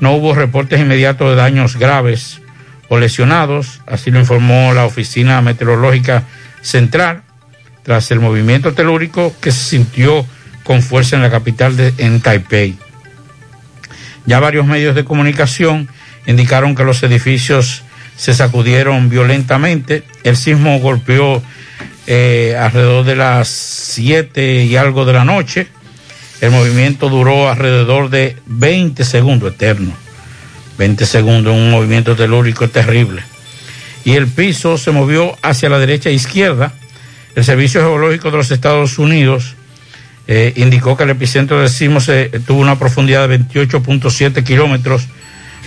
[0.00, 2.40] No hubo reportes inmediatos de daños graves
[2.88, 6.24] o lesionados, así lo informó la Oficina Meteorológica
[6.62, 7.22] Central,
[7.90, 10.24] tras el movimiento telúrico que se sintió
[10.62, 12.78] con fuerza en la capital de en Taipei.
[14.26, 15.88] Ya varios medios de comunicación
[16.24, 17.82] indicaron que los edificios
[18.16, 20.04] se sacudieron violentamente.
[20.22, 21.42] El sismo golpeó
[22.06, 25.66] eh, alrededor de las 7 y algo de la noche.
[26.40, 29.92] El movimiento duró alrededor de 20 segundos, eterno.
[30.78, 33.24] 20 segundos, un movimiento telúrico terrible.
[34.04, 36.72] Y el piso se movió hacia la derecha e izquierda.
[37.34, 39.54] El Servicio Geológico de los Estados Unidos
[40.26, 45.06] eh, indicó que el epicentro del sismo se, tuvo una profundidad de 28.7 kilómetros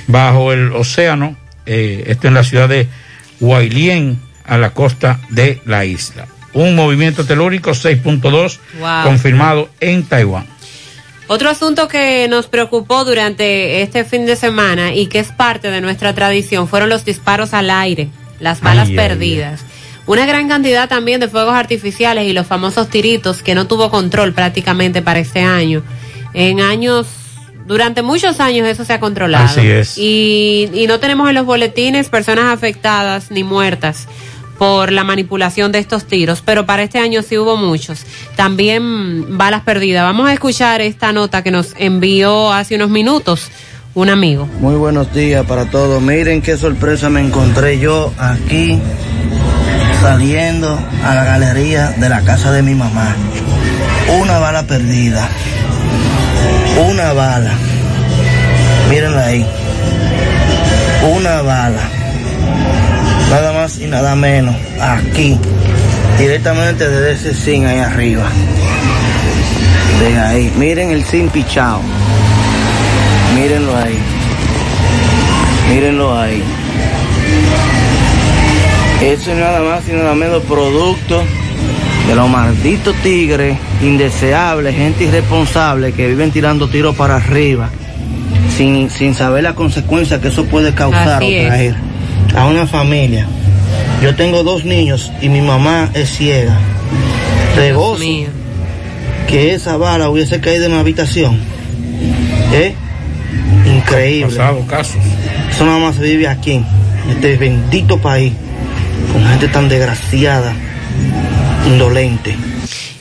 [0.07, 1.35] bajo el océano,
[1.65, 2.87] eh, esto en la ciudad de
[3.39, 6.27] Huailien, a la costa de la isla.
[6.53, 9.03] Un movimiento telúrico 6.2 Wow.
[9.03, 10.45] confirmado en Taiwán.
[11.27, 15.81] Otro asunto que nos preocupó durante este fin de semana y que es parte de
[15.81, 18.09] nuestra tradición fueron los disparos al aire,
[18.39, 19.65] las balas Ay, ay, perdidas.
[20.05, 24.33] Una gran cantidad también de fuegos artificiales y los famosos tiritos que no tuvo control
[24.33, 25.81] prácticamente para este año.
[26.33, 27.07] En años,
[27.65, 29.45] durante muchos años eso se ha controlado.
[29.45, 29.97] Así es.
[29.97, 34.07] Y, y no tenemos en los boletines personas afectadas ni muertas
[34.57, 38.05] por la manipulación de estos tiros, pero para este año sí hubo muchos.
[38.35, 40.03] También balas perdidas.
[40.03, 43.49] Vamos a escuchar esta nota que nos envió hace unos minutos
[43.95, 44.47] un amigo.
[44.59, 46.01] Muy buenos días para todos.
[46.01, 48.79] Miren qué sorpresa me encontré yo aquí
[50.03, 53.15] saliendo a la galería de la casa de mi mamá.
[54.19, 55.29] Una bala perdida.
[56.89, 57.51] Una bala.
[58.89, 59.47] Mírenla ahí.
[61.09, 61.83] Una bala.
[63.29, 64.53] Nada más y nada menos.
[64.81, 65.39] Aquí.
[66.17, 68.25] Directamente desde ese zinc ahí arriba.
[70.01, 70.53] De ahí.
[70.57, 71.79] Miren el sin pichao.
[73.35, 73.97] Mírenlo ahí.
[75.69, 76.43] Mírenlo ahí.
[79.03, 81.21] Eso es nada más y nada menos producto
[82.07, 87.69] de los malditos tigres indeseables, gente irresponsable que viven tirando tiros para arriba
[88.55, 91.47] sin, sin saber la consecuencia que eso puede causar Así o es.
[91.47, 91.75] traer
[92.35, 93.27] a una familia.
[94.01, 96.57] Yo tengo dos niños y mi mamá es ciega.
[97.57, 98.03] De gozo
[99.27, 101.39] que esa bala hubiese caído en la habitación.
[102.53, 102.73] ¿Eh?
[103.65, 104.35] Increíble.
[104.35, 104.97] pasado casos.
[105.49, 106.65] Eso nada más se vive aquí, en
[107.09, 108.33] este bendito país,
[109.11, 110.53] con gente tan desgraciada,
[111.67, 112.35] indolente.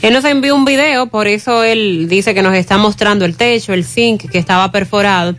[0.02, 3.72] Él nos envió un video, por eso él dice que nos está mostrando el techo,
[3.72, 5.36] el zinc que estaba perforado.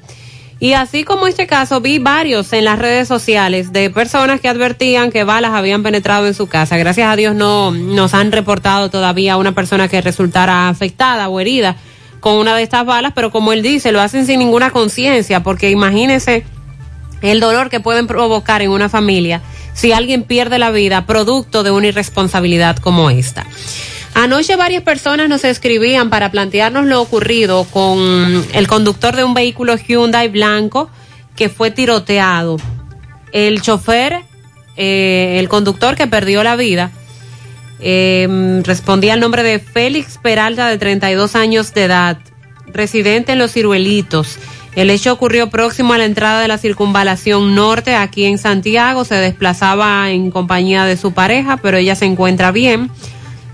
[0.59, 5.11] Y así como este caso, vi varios en las redes sociales de personas que advertían
[5.11, 6.77] que balas habían penetrado en su casa.
[6.77, 11.75] Gracias a Dios no nos han reportado todavía una persona que resultara afectada o herida
[12.21, 15.69] con una de estas balas, pero como él dice, lo hacen sin ninguna conciencia, porque
[15.69, 16.45] imagínense
[17.23, 19.41] el dolor que pueden provocar en una familia
[19.73, 23.45] si alguien pierde la vida producto de una irresponsabilidad como esta.
[24.13, 29.75] Anoche varias personas nos escribían para plantearnos lo ocurrido con el conductor de un vehículo
[29.75, 30.89] Hyundai blanco
[31.35, 32.57] que fue tiroteado.
[33.31, 34.19] El chofer,
[34.77, 36.91] eh, el conductor que perdió la vida,
[37.79, 42.17] eh, respondía al nombre de Félix Peralta, de 32 años de edad,
[42.67, 44.37] residente en Los Ciruelitos.
[44.75, 49.05] El hecho ocurrió próximo a la entrada de la circunvalación norte aquí en Santiago.
[49.05, 52.89] Se desplazaba en compañía de su pareja, pero ella se encuentra bien.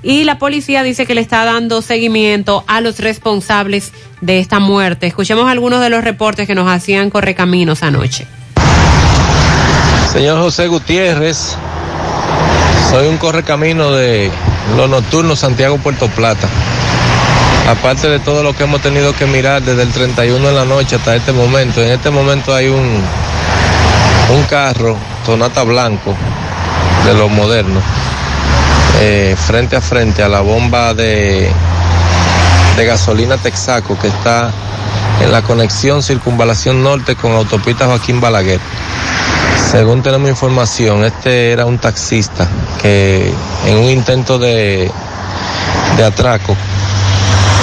[0.02, 3.92] Y la policía dice que le está dando seguimiento a los responsables
[4.22, 5.08] de esta muerte.
[5.08, 8.26] Escuchemos algunos de los reportes que nos hacían Correcaminos anoche.
[10.14, 11.56] Señor José Gutiérrez,
[12.90, 14.32] soy un correcamino de
[14.78, 16.48] los nocturnos Santiago Puerto Plata.
[17.70, 20.96] Aparte de todo lo que hemos tenido que mirar desde el 31 de la noche
[20.96, 23.00] hasta este momento, en este momento hay un,
[24.32, 26.16] un carro Tonata Blanco
[27.06, 27.84] de los modernos,
[29.02, 31.52] eh, frente a frente a la bomba de,
[32.76, 34.52] de gasolina Texaco que está
[35.22, 38.60] en la conexión Circunvalación Norte con autopista Joaquín Balaguer.
[39.70, 42.48] Según tenemos información, este era un taxista
[42.82, 43.32] que
[43.68, 44.90] en un intento de,
[45.98, 46.58] de atraco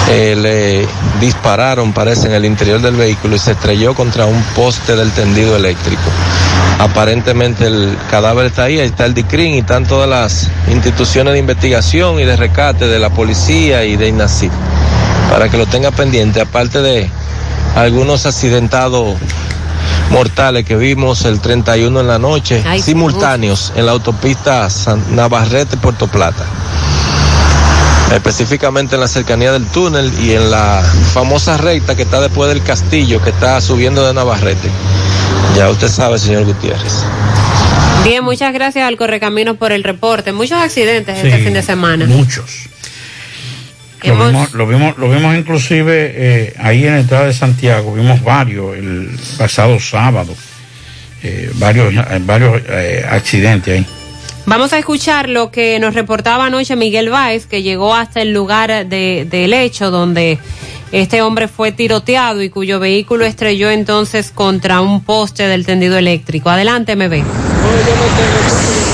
[0.09, 0.87] eh, le
[1.19, 5.55] dispararon, parece, en el interior del vehículo y se estrelló contra un poste del tendido
[5.55, 6.01] eléctrico.
[6.79, 11.39] Aparentemente el cadáver está ahí, ahí está el DICRIN y están todas las instituciones de
[11.39, 14.51] investigación y de rescate de la policía y de INACIP
[15.29, 17.09] para que lo tenga pendiente, aparte de
[17.75, 19.15] algunos accidentados
[20.11, 26.07] mortales que vimos el 31 en la noche, Ay, simultáneos en la autopista San Navarrete-Puerto
[26.07, 26.45] Plata.
[28.13, 30.81] Específicamente en la cercanía del túnel y en la
[31.13, 34.69] famosa recta que está después del castillo que está subiendo de Navarrete.
[35.55, 37.03] Ya usted sabe, señor Gutiérrez.
[38.03, 40.31] Bien, muchas gracias al Correcaminos por el reporte.
[40.31, 42.05] Muchos accidentes este fin de semana.
[42.05, 42.69] Muchos.
[44.03, 48.23] Lo vimos, lo vimos, lo vimos inclusive eh, ahí en la entrada de Santiago, vimos
[48.23, 50.35] varios el pasado sábado,
[51.23, 53.85] eh, varios, eh, varios eh, accidentes ahí.
[54.49, 58.87] Vamos a escuchar lo que nos reportaba anoche Miguel Báez, que llegó hasta el lugar
[58.87, 60.39] de- del hecho donde
[60.93, 66.49] este hombre fue tiroteado y cuyo vehículo estrelló entonces contra un poste del tendido eléctrico.
[66.49, 67.15] Adelante, MB.
[67.23, 68.86] Sí,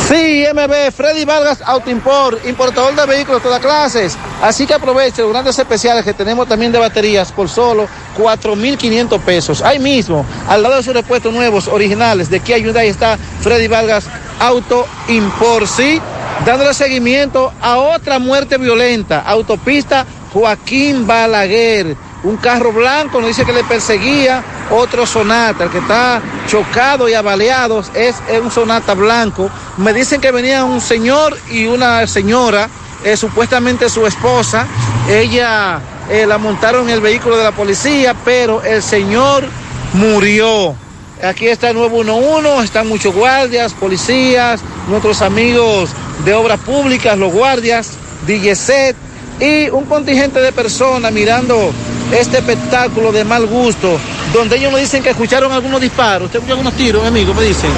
[0.54, 4.18] MB, Freddy Vargas Autoimport, importador de vehículos de todas clases.
[4.42, 7.88] Así que aproveche los grandes especiales que tenemos también de baterías por solo
[8.18, 9.62] 4.500 pesos.
[9.62, 14.06] Ahí mismo, al lado de sus repuestos nuevos, originales, de Kia Hyundai está Freddy Vargas
[14.40, 16.00] Auto Import, sí,
[16.46, 21.96] dándole seguimiento a otra muerte violenta, autopista Joaquín Balaguer.
[22.24, 27.14] Un carro blanco nos dice que le perseguía otro Sonata, el que está chocado y
[27.14, 29.50] abaleado es, es un Sonata blanco.
[29.76, 32.70] Me dicen que venía un señor y una señora,
[33.04, 34.66] eh, supuestamente su esposa.
[35.10, 39.46] Ella eh, la montaron en el vehículo de la policía, pero el señor
[39.94, 40.76] murió.
[41.22, 45.90] Aquí está el 911, están muchos guardias, policías, nuestros amigos
[46.24, 47.92] de obras públicas, los guardias,
[48.26, 48.96] DGCET
[49.40, 51.72] y un contingente de personas mirando
[52.20, 54.00] este espectáculo de mal gusto,
[54.34, 56.26] donde ellos me dicen que escucharon algunos disparos.
[56.28, 57.34] ¿Usted escuchó algunos tiros, mi amigo?
[57.34, 57.70] Me dicen.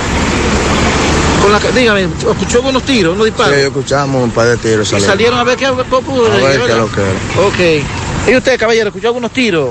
[1.42, 3.54] Con la, dígame, ¿escuchó algunos tiros, unos disparos?
[3.56, 4.92] Sí, escuchamos un par de tiros.
[4.94, 5.38] y salieron.
[5.40, 6.26] a ver qué, qué pudo.
[6.28, 7.12] A ver qué lo que era.
[7.48, 8.30] Ok.
[8.30, 9.70] ¿Y usted, caballero, escuchó algunos tiros?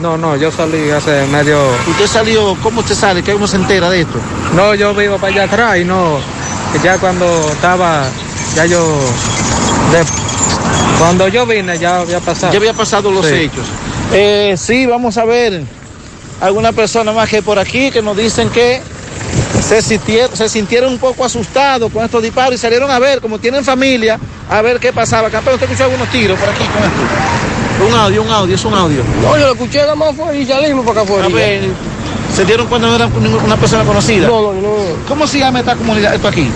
[0.00, 1.56] No, no, yo salí hace medio...
[1.86, 2.56] ¿Usted salió?
[2.62, 3.22] ¿Cómo usted sale?
[3.22, 4.18] ¿Que uno se entera de esto?
[4.56, 6.18] No, yo vivo para allá atrás y no...
[6.82, 8.02] Ya cuando estaba...
[8.56, 8.80] Ya yo...
[9.92, 10.04] de-
[10.98, 12.52] Cuando yo vine ya había pasado.
[12.52, 13.34] Ya había pasado los Sí.
[13.34, 13.64] hechos.
[14.16, 15.60] Eh, sí, vamos a ver
[16.40, 18.80] alguna persona más que por aquí que nos dicen que
[19.60, 23.40] se sintieron, se sintieron un poco asustados con estos disparos y salieron a ver, como
[23.40, 25.30] tienen familia, a ver qué pasaba.
[25.30, 27.88] Campeón, ¿usted escuchó algunos tiros por aquí con esto?
[27.88, 29.02] Un audio, un audio, es un audio.
[29.20, 31.26] No, yo lo escuché nada más fue y salimos para acá afuera.
[31.26, 31.62] A ver,
[32.32, 34.28] ¿se dieron cuenta no era una persona conocida?
[34.28, 34.74] No, no, no.
[35.08, 36.48] ¿Cómo se llama esta comunidad, esto aquí?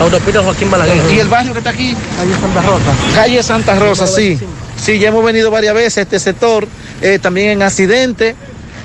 [0.00, 1.00] Autopista Joaquín Balaguer.
[1.10, 1.96] ¿Y el barrio que está aquí?
[2.18, 3.14] Calle Santa Rosa.
[3.14, 4.38] Calle Santa Rosa, sí.
[4.76, 6.68] Sí, ya hemos venido varias veces a este sector,
[7.02, 8.34] eh, también en accidente,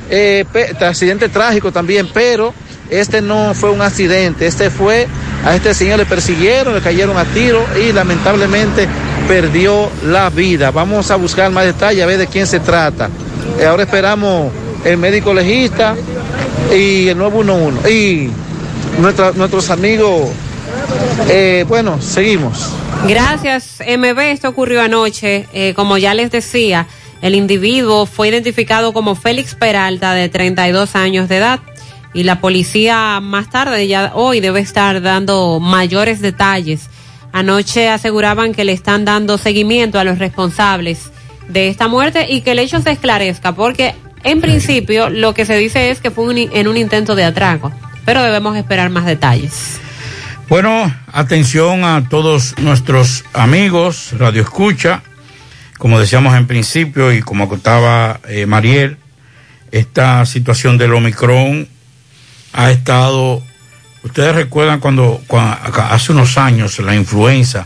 [0.10, 0.46] eh,
[0.82, 2.54] accidente trágico también, pero
[2.90, 5.08] este no fue un accidente, este fue,
[5.46, 8.88] a este señor le persiguieron, le cayeron a tiro y lamentablemente
[9.28, 10.72] perdió la vida.
[10.72, 13.10] Vamos a buscar más detalles, a ver de quién se trata.
[13.60, 14.52] Eh, ahora esperamos
[14.84, 15.96] el médico legista
[16.76, 18.32] y el nuevo 11 y
[19.00, 20.30] nuestros amigos,
[21.30, 22.72] eh, bueno, seguimos.
[23.08, 24.20] Gracias, MB.
[24.20, 25.74] Esto ocurrió anoche.
[25.76, 26.88] Como ya les decía,
[27.22, 31.60] el individuo fue identificado como Félix Peralta, de 32 años de edad.
[32.14, 36.90] Y la policía más tarde, ya hoy, debe estar dando mayores detalles.
[37.32, 41.12] Anoche aseguraban que le están dando seguimiento a los responsables
[41.48, 45.56] de esta muerte y que el hecho se esclarezca, porque en principio lo que se
[45.58, 47.72] dice es que fue un- en un intento de atraco.
[48.04, 49.80] Pero debemos esperar más detalles.
[50.50, 55.02] Bueno, atención a todos nuestros amigos, Radio Escucha.
[55.82, 58.98] Como decíamos en principio y como contaba eh, Mariel,
[59.72, 61.68] esta situación del Omicron
[62.54, 63.42] ha estado,
[64.04, 65.58] ustedes recuerdan cuando, cua-
[65.90, 67.66] hace unos años la influenza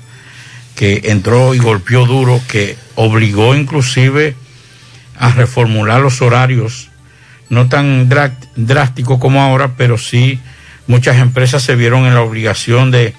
[0.77, 4.33] que entró y golpeó duro, que obligó inclusive
[5.19, 6.87] a reformular los horarios,
[7.49, 10.39] no tan drá- drástico como ahora, pero sí
[10.87, 13.13] muchas empresas se vieron en la obligación de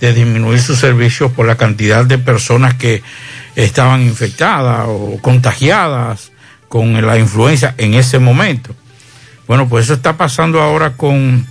[0.00, 3.02] disminuir sus servicios por la cantidad de personas que
[3.56, 6.32] estaban infectadas o contagiadas
[6.68, 8.74] con la influenza en ese momento.
[9.46, 11.46] Bueno, pues eso está pasando ahora con,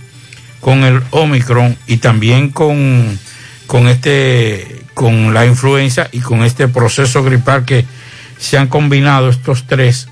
[0.60, 3.18] con el Omicron y también con,
[3.66, 7.84] con este con la influenza y con este proceso gripal que
[8.38, 10.06] se han combinado estos tres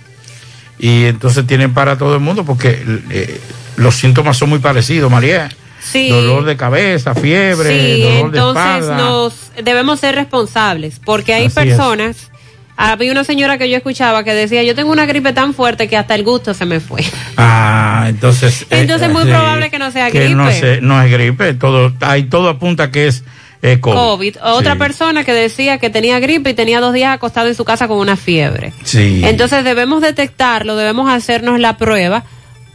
[0.79, 3.41] y entonces tienen para todo el mundo porque eh,
[3.77, 5.49] los síntomas son muy parecidos, María.
[5.83, 6.09] Sí.
[6.11, 8.97] Dolor de cabeza, fiebre, Sí, dolor de entonces espalda.
[8.97, 12.31] nos debemos ser responsables, porque hay Así personas.
[12.77, 15.97] Había una señora que yo escuchaba que decía, yo tengo una gripe tan fuerte que
[15.97, 17.03] hasta el gusto se me fue.
[17.37, 18.67] Ah, entonces.
[18.71, 20.81] Entonces es muy probable que no sea gripe.
[20.81, 23.25] no es gripe, todo, hay, todo apunta que es
[23.61, 23.95] eh, COVID.
[23.95, 24.37] COVID.
[24.43, 24.79] Otra Sí.
[24.79, 27.99] persona que decía que tenía gripe y tenía dos días acostado en su casa con
[27.99, 28.73] una fiebre.
[28.85, 29.21] Sí.
[29.25, 32.25] Entonces debemos detectarlo, debemos hacernos la prueba,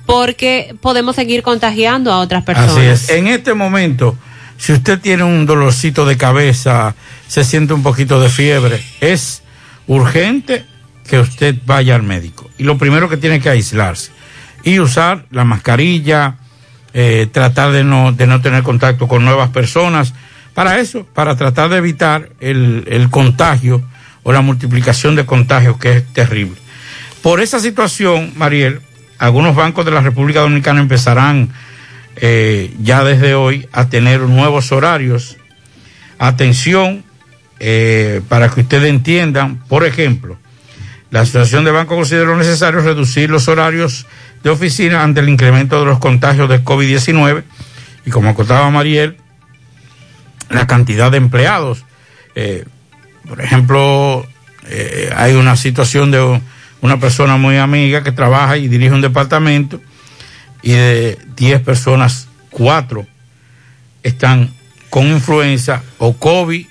[0.08, 2.72] porque podemos seguir contagiando a otras personas.
[2.72, 3.10] Así es.
[3.10, 4.18] En este momento,
[4.58, 6.96] si usted tiene un dolorcito de cabeza,
[7.28, 9.44] se siente un poquito de fiebre, es
[9.86, 10.66] urgente
[11.08, 12.50] que usted vaya al médico.
[12.58, 14.12] Y lo primero que tiene que aislarse
[14.64, 16.38] y usar la mascarilla,
[16.94, 20.14] eh, tratar de no, de no tener contacto con nuevas personas.
[20.54, 23.84] Para eso, para tratar de evitar el, el contagio
[24.24, 26.56] o la multiplicación de contagios que es terrible.
[27.22, 28.80] Por esa situación, Mariel,
[29.20, 31.50] algunos bancos de la República Dominicana empezarán
[32.16, 35.38] eh, ya desde hoy a tener nuevos horarios.
[36.20, 37.04] Atención,
[37.60, 40.38] eh, para que ustedes entiendan, por ejemplo,
[41.10, 44.06] la Asociación de Bancos consideró necesario reducir los horarios
[44.44, 47.44] de oficina ante el incremento de los contagios de COVID-19
[48.06, 49.18] y como contaba Mariel,
[50.50, 51.86] la cantidad de empleados.
[52.36, 52.66] Eh,
[53.28, 54.26] por ejemplo,
[54.70, 56.42] eh, hay una situación de
[56.82, 59.82] una persona muy amiga que trabaja y dirige un departamento
[60.62, 63.06] y de 10 personas, 4
[64.04, 64.54] están
[64.90, 66.66] con influenza o COVID.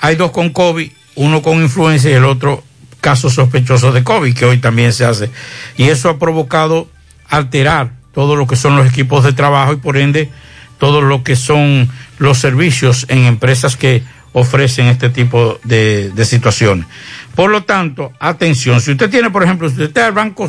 [0.00, 2.62] Hay dos con COVID, uno con influenza y el otro
[3.00, 5.30] caso sospechoso de COVID, que hoy también se hace.
[5.76, 6.88] Y eso ha provocado
[7.28, 10.30] alterar todo lo que son los equipos de trabajo y por ende
[10.78, 14.02] todo lo que son los servicios en empresas que
[14.32, 16.86] ofrecen este tipo de, de situaciones.
[17.34, 20.48] Por lo tanto, atención, si usted tiene, por ejemplo, si usted está en el Banco,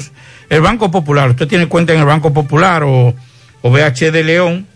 [0.50, 3.14] el Banco Popular, usted tiene cuenta en el Banco Popular o,
[3.62, 4.68] o de León,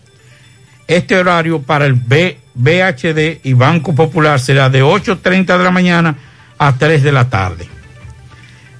[0.86, 6.16] este horario para el B, BHD y Banco Popular será de 8.30 de la mañana
[6.58, 7.68] a 3 de la tarde.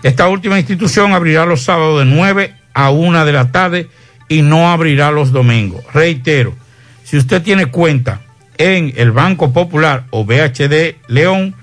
[0.02, 3.88] Esta última institución abrirá los sábados de 9 a 1 de la tarde
[4.28, 5.82] y no abrirá los domingos.
[5.92, 6.54] Reitero,
[7.02, 8.20] si usted tiene cuenta
[8.56, 11.54] en el Banco Popular o BHD León,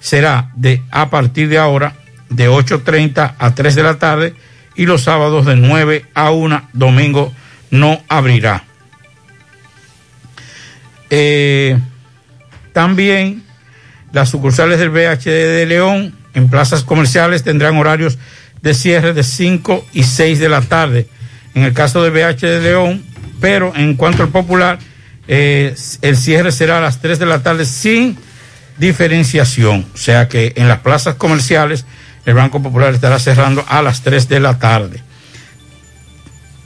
[0.00, 1.94] será de a partir de ahora
[2.30, 4.34] de 8.30 a 3 de la tarde
[4.76, 7.32] y los sábados de 9 a 1, domingo
[7.70, 8.64] no abrirá.
[11.10, 11.78] Eh,
[12.72, 13.42] también
[14.12, 18.18] Las sucursales del BHD de León en plazas comerciales tendrán horarios
[18.62, 21.08] de cierre de 5 y 6 de la tarde.
[21.54, 23.04] En el caso del BH de León,
[23.40, 24.78] pero en cuanto al popular,
[25.26, 28.16] eh, el cierre será a las 3 de la tarde sin
[28.78, 29.86] diferenciación.
[29.94, 31.84] O sea que en las plazas comerciales
[32.24, 35.02] el Banco Popular estará cerrando a las 3 de la tarde.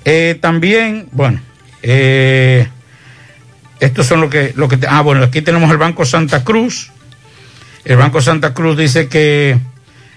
[0.04, 1.40] Eh, también, bueno,
[1.82, 2.68] eh,
[3.80, 6.90] estos son lo que, lo que, ah, bueno, aquí tenemos el Banco Santa Cruz.
[7.84, 9.58] El Banco Santa Cruz dice que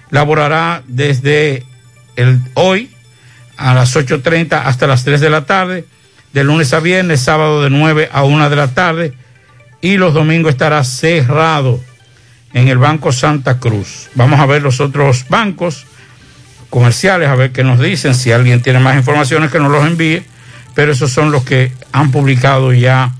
[0.09, 1.63] laborará desde
[2.15, 2.91] el hoy
[3.57, 5.85] a las 8.30 hasta las 3 de la tarde,
[6.33, 9.13] de lunes a viernes, sábado de 9 a 1 de la tarde
[9.85, 11.79] y los domingos estará cerrado
[12.53, 14.09] en el Banco Santa Cruz.
[14.15, 15.85] Vamos a ver los otros bancos
[16.71, 20.23] comerciales, a ver qué nos dicen, si alguien tiene más informaciones que nos los envíe,
[20.73, 23.13] pero esos son los que han publicado ya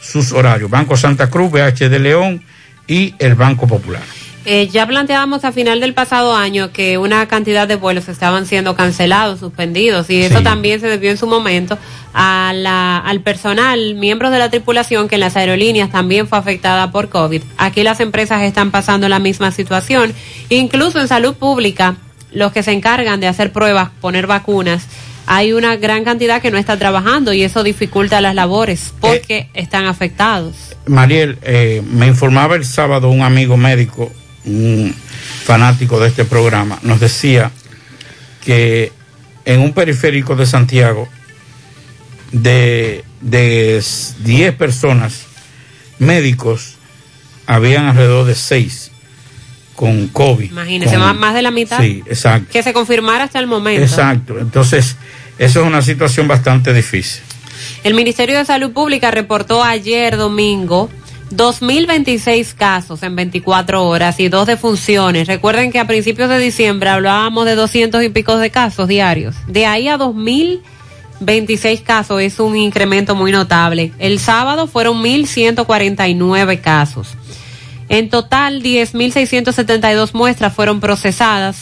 [0.00, 0.70] sus horarios.
[0.70, 2.44] Banco Santa Cruz, BH de León
[2.86, 4.04] y el Banco Popular.
[4.44, 8.74] Eh, ya planteábamos a final del pasado año que una cantidad de vuelos estaban siendo
[8.74, 11.78] cancelados, suspendidos, y eso también se debió en su momento
[12.12, 16.90] a la, al personal, miembros de la tripulación que en las aerolíneas también fue afectada
[16.90, 17.42] por COVID.
[17.56, 20.12] Aquí las empresas están pasando la misma situación,
[20.48, 21.96] incluso en salud pública,
[22.32, 24.88] los que se encargan de hacer pruebas, poner vacunas,
[25.26, 29.86] hay una gran cantidad que no está trabajando y eso dificulta las labores porque están
[29.86, 30.76] afectados.
[30.86, 34.10] Mariel, eh, me informaba el sábado un amigo médico
[34.44, 34.94] un
[35.44, 37.50] fanático de este programa, nos decía
[38.44, 38.92] que
[39.44, 41.08] en un periférico de Santiago,
[42.32, 43.82] de, de
[44.24, 45.26] 10 personas
[45.98, 46.76] médicos,
[47.46, 48.90] habían alrededor de 6
[49.74, 50.50] con COVID.
[50.50, 51.80] Imagínese, más, más de la mitad.
[51.80, 52.48] Sí, exacto.
[52.52, 53.82] Que se confirmara hasta el momento.
[53.82, 54.38] Exacto.
[54.38, 54.96] Entonces,
[55.38, 57.22] eso es una situación bastante difícil.
[57.84, 60.90] El Ministerio de Salud Pública reportó ayer domingo
[61.32, 65.26] 2.026 casos en 24 horas y dos defunciones.
[65.26, 69.34] Recuerden que a principios de diciembre hablábamos de 200 y pico de casos diarios.
[69.46, 73.92] De ahí a 2.026 casos es un incremento muy notable.
[73.98, 77.08] El sábado fueron 1.149 casos.
[77.88, 81.56] En total, 10.672 muestras fueron procesadas.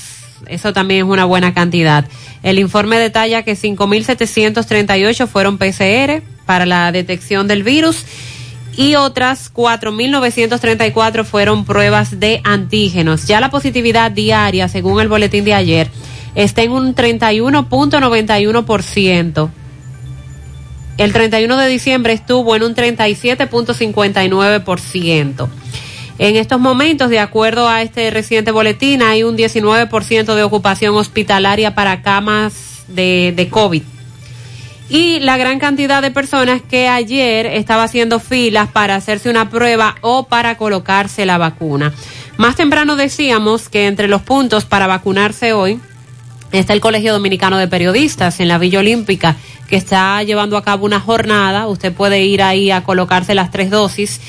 [0.46, 2.06] Eso también es una buena cantidad.
[2.42, 8.04] El informe detalla que 5.738 fueron PCR para la detección del virus
[8.76, 13.26] y otras 4.934 fueron pruebas de antígenos.
[13.26, 15.90] Ya la positividad diaria, según el boletín de ayer,
[16.34, 19.50] está en un 31.91%.
[20.98, 25.48] El 31 de diciembre estuvo en un 37.59%.
[26.18, 31.74] En estos momentos, de acuerdo a este reciente boletín, hay un 19% de ocupación hospitalaria
[31.74, 33.82] para camas de, de COVID
[34.90, 39.94] y la gran cantidad de personas que ayer estaba haciendo filas para hacerse una prueba
[40.00, 41.94] o para colocarse la vacuna.
[42.36, 45.80] Más temprano decíamos que entre los puntos para vacunarse hoy
[46.50, 49.36] está el Colegio Dominicano de Periodistas en la Villa Olímpica
[49.68, 51.68] que está llevando a cabo una jornada.
[51.68, 54.20] Usted puede ir ahí a colocarse las tres dosis,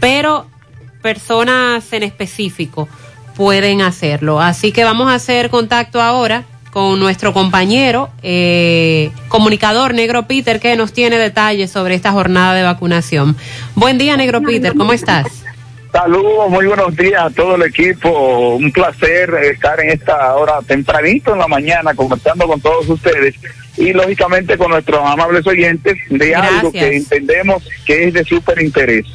[0.00, 0.46] pero
[1.02, 2.88] personas en específico
[3.36, 4.40] pueden hacerlo.
[4.40, 6.46] Así que vamos a hacer contacto ahora
[6.76, 12.64] con nuestro compañero eh, comunicador Negro Peter que nos tiene detalles sobre esta jornada de
[12.64, 13.34] vacunación.
[13.74, 15.26] Buen día Negro Peter, ¿cómo estás?
[15.90, 18.56] Saludos, muy buenos días a todo el equipo.
[18.56, 23.36] Un placer estar en esta hora tempranito en la mañana conversando con todos ustedes
[23.78, 29.06] y lógicamente con nuestros amables oyentes de algo que entendemos que es de súper interés.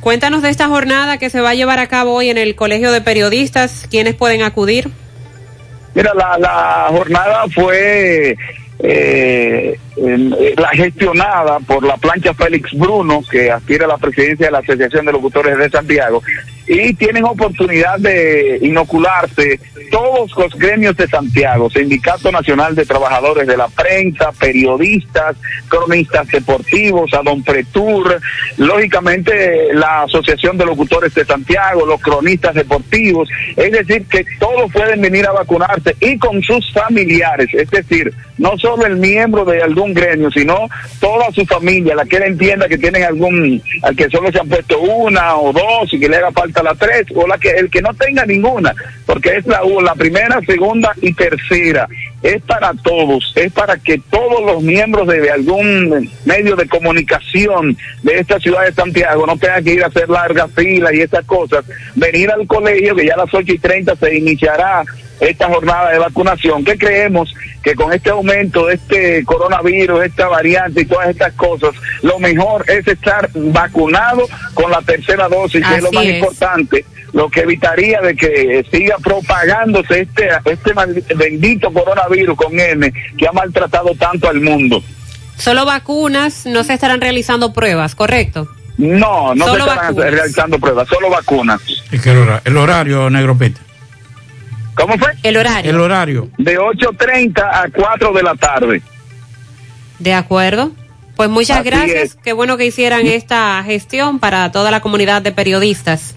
[0.00, 2.92] Cuéntanos de esta jornada que se va a llevar a cabo hoy en el Colegio
[2.92, 3.86] de Periodistas.
[3.90, 4.90] ¿Quiénes pueden acudir?
[5.94, 8.36] Mira, la, la jornada fue
[8.82, 9.78] eh,
[10.56, 15.06] la gestionada por la plancha Félix Bruno, que aspira a la presidencia de la Asociación
[15.06, 16.22] de Locutores de Santiago,
[16.72, 19.58] y tienen oportunidad de inocularse
[19.90, 25.34] todos los gremios de Santiago, Sindicato Nacional de Trabajadores de la Prensa, periodistas,
[25.66, 28.20] cronistas deportivos, Don Pretur,
[28.56, 35.00] lógicamente la Asociación de Locutores de Santiago, los cronistas deportivos, es decir, que todos pueden
[35.00, 39.92] venir a vacunarse y con sus familiares, es decir, no solo el miembro de algún
[39.92, 40.66] gremio, sino
[40.98, 44.48] toda su familia, la que él entienda que tienen algún, al que solo se han
[44.48, 47.70] puesto una o dos y que le haga falta la tres, o la que el
[47.70, 48.74] que no tenga ninguna,
[49.04, 51.86] porque es la, la primera, segunda y tercera.
[52.22, 58.18] Es para todos, es para que todos los miembros de, algún medio de comunicación de
[58.20, 61.64] esta ciudad de Santiago no tengan que ir a hacer largas filas y esas cosas,
[61.94, 64.82] venir al colegio que ya a las ocho y treinta se iniciará
[65.20, 70.80] esta jornada de vacunación, que creemos que con este aumento de este coronavirus, esta variante
[70.80, 71.70] y todas estas cosas,
[72.02, 77.28] lo mejor es estar vacunado con la tercera dosis, que es lo más importante, lo
[77.28, 83.32] que evitaría de que siga propagándose este, este mal- bendito coronavirus con M que ha
[83.32, 84.82] maltratado tanto al mundo.
[85.36, 88.48] Solo vacunas, no se estarán realizando pruebas, ¿correcto?
[88.78, 90.10] No, no Solo se están vacunas.
[90.12, 91.60] realizando pruebas, solo vacunas.
[91.92, 93.60] ¿Y qué hora- el horario, Negro Pete?
[94.80, 95.10] ¿Cómo fue?
[95.22, 95.70] El horario.
[95.70, 96.28] El horario.
[96.38, 98.82] De 8.30 a 4 de la tarde.
[99.98, 100.72] De acuerdo.
[101.16, 102.02] Pues muchas Así gracias.
[102.02, 102.14] es.
[102.14, 106.14] Qué bueno que hicieran esta gestión para toda la comunidad de periodistas.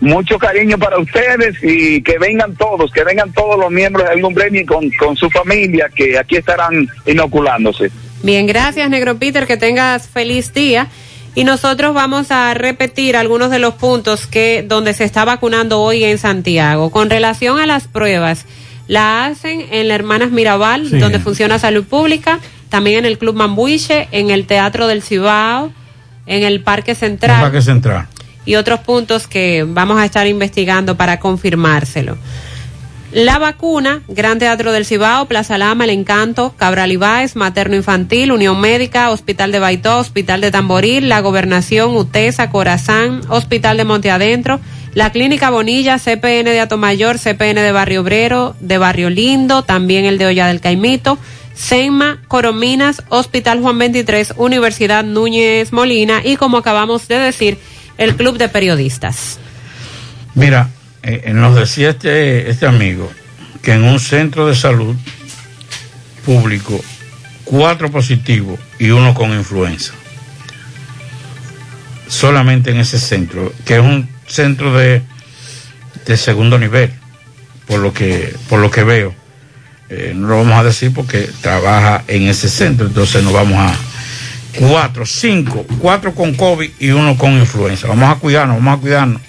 [0.00, 4.64] Mucho cariño para ustedes y que vengan todos, que vengan todos los miembros del Lumbreni
[4.64, 7.90] con, con su familia, que aquí estarán inoculándose.
[8.22, 10.88] Bien, gracias, Negro Peter, que tengas feliz día.
[11.36, 16.02] Y nosotros vamos a repetir algunos de los puntos que donde se está vacunando hoy
[16.02, 16.90] en Santiago.
[16.90, 18.46] Con relación a las pruebas,
[18.88, 20.98] la hacen en la Hermanas Mirabal, Sí.
[20.98, 25.72] donde funciona Salud Pública, también en el Club Mambuiche, en el Teatro del Cibao,
[26.26, 28.06] en el Parque Central Parque Central.
[28.46, 32.16] y otros puntos que vamos a estar investigando para confirmárselo.
[33.12, 38.60] La vacuna, Gran Teatro del Cibao, Plaza Lama, El Encanto, Cabral Ibáez, Materno Infantil, Unión
[38.60, 44.60] Médica, Hospital de Baitó, Hospital de Tamboril, La Gobernación, UTESA, Corazán, Hospital de Monte Adentro,
[44.94, 50.18] la Clínica Bonilla, CPN de Atomayor, CPN de Barrio Obrero, de Barrio Lindo, también el
[50.18, 51.18] de Olla del Caimito,
[51.54, 57.58] SEMA, Corominas, Hospital Juan 23, Universidad Núñez Molina y como acabamos de decir,
[57.98, 59.38] el Club de Periodistas.
[60.34, 60.70] Mira,
[61.08, 63.12] eh, nos decía este, este amigo
[63.62, 64.96] que en un centro de salud
[66.24, 66.82] público,
[67.44, 69.92] cuatro positivos y uno con influenza.
[72.08, 75.02] Solamente en ese centro, que es un centro de,
[76.06, 76.90] de segundo nivel,
[77.68, 79.14] por lo que, por lo que veo.
[79.88, 83.76] Eh, no lo vamos a decir porque trabaja en ese centro, entonces nos vamos a
[84.58, 87.86] cuatro, cinco, cuatro con COVID y uno con influenza.
[87.86, 89.22] Vamos a cuidarnos, vamos a cuidarnos.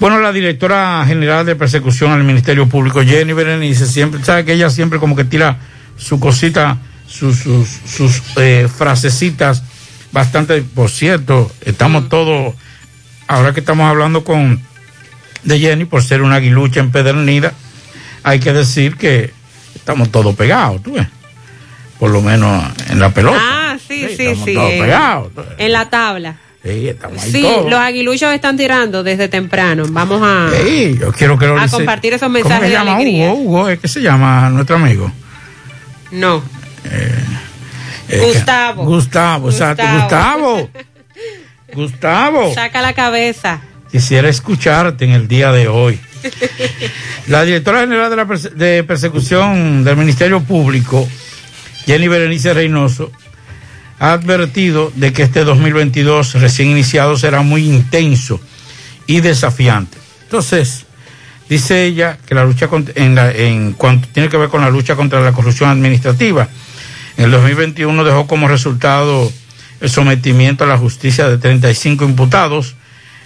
[0.00, 4.70] Bueno, la directora general de persecución al Ministerio Público, Jenny Berenice, siempre, sabe que ella
[4.70, 5.58] siempre como que tira
[5.98, 9.62] su cosita, sus, sus, sus eh, frasecitas
[10.10, 12.54] bastante, por cierto, estamos todos,
[13.26, 14.62] ahora que estamos hablando con
[15.42, 17.52] de Jenny, por ser una aguilucha empedernida,
[18.22, 19.34] hay que decir que
[19.74, 21.08] estamos todos pegados, tú ves,
[21.98, 23.38] por lo menos en la pelota.
[23.38, 24.54] Ah, sí, sí, estamos sí.
[24.54, 25.32] todos pegados.
[25.58, 26.36] En la tabla.
[26.62, 27.70] Sí, estamos ahí Sí, todos.
[27.70, 29.84] los aguiluchos están tirando desde temprano.
[29.88, 32.72] Vamos a, Sí, yo quiero que lo a dice- compartir esos ¿Cómo mensajes se de
[32.72, 33.32] llama alegría.
[33.32, 33.60] Hugo?
[33.62, 33.68] Hugo.
[33.80, 35.10] ¿qué se llama nuestro amigo?
[36.10, 36.42] No.
[36.84, 38.84] Eh, Gustavo.
[38.84, 39.44] Gustavo.
[39.46, 39.82] Gustavo.
[40.00, 40.70] Gustavo.
[41.72, 42.52] Gustavo.
[42.54, 43.60] Saca la cabeza.
[43.90, 45.98] Quisiera escucharte en el día de hoy.
[47.28, 51.08] La directora general de, la perse- de persecución del Ministerio Público,
[51.86, 53.10] Jenny Berenice Reynoso,
[54.00, 58.40] ha advertido de que este 2022 recién iniciado será muy intenso
[59.06, 59.98] y desafiante.
[60.24, 60.86] Entonces,
[61.48, 64.96] dice ella que la lucha en, la- en cuanto tiene que ver con la lucha
[64.96, 66.48] contra la corrupción administrativa,
[67.16, 69.30] en el 2021 dejó como resultado
[69.80, 72.74] el sometimiento a la justicia de 35 imputados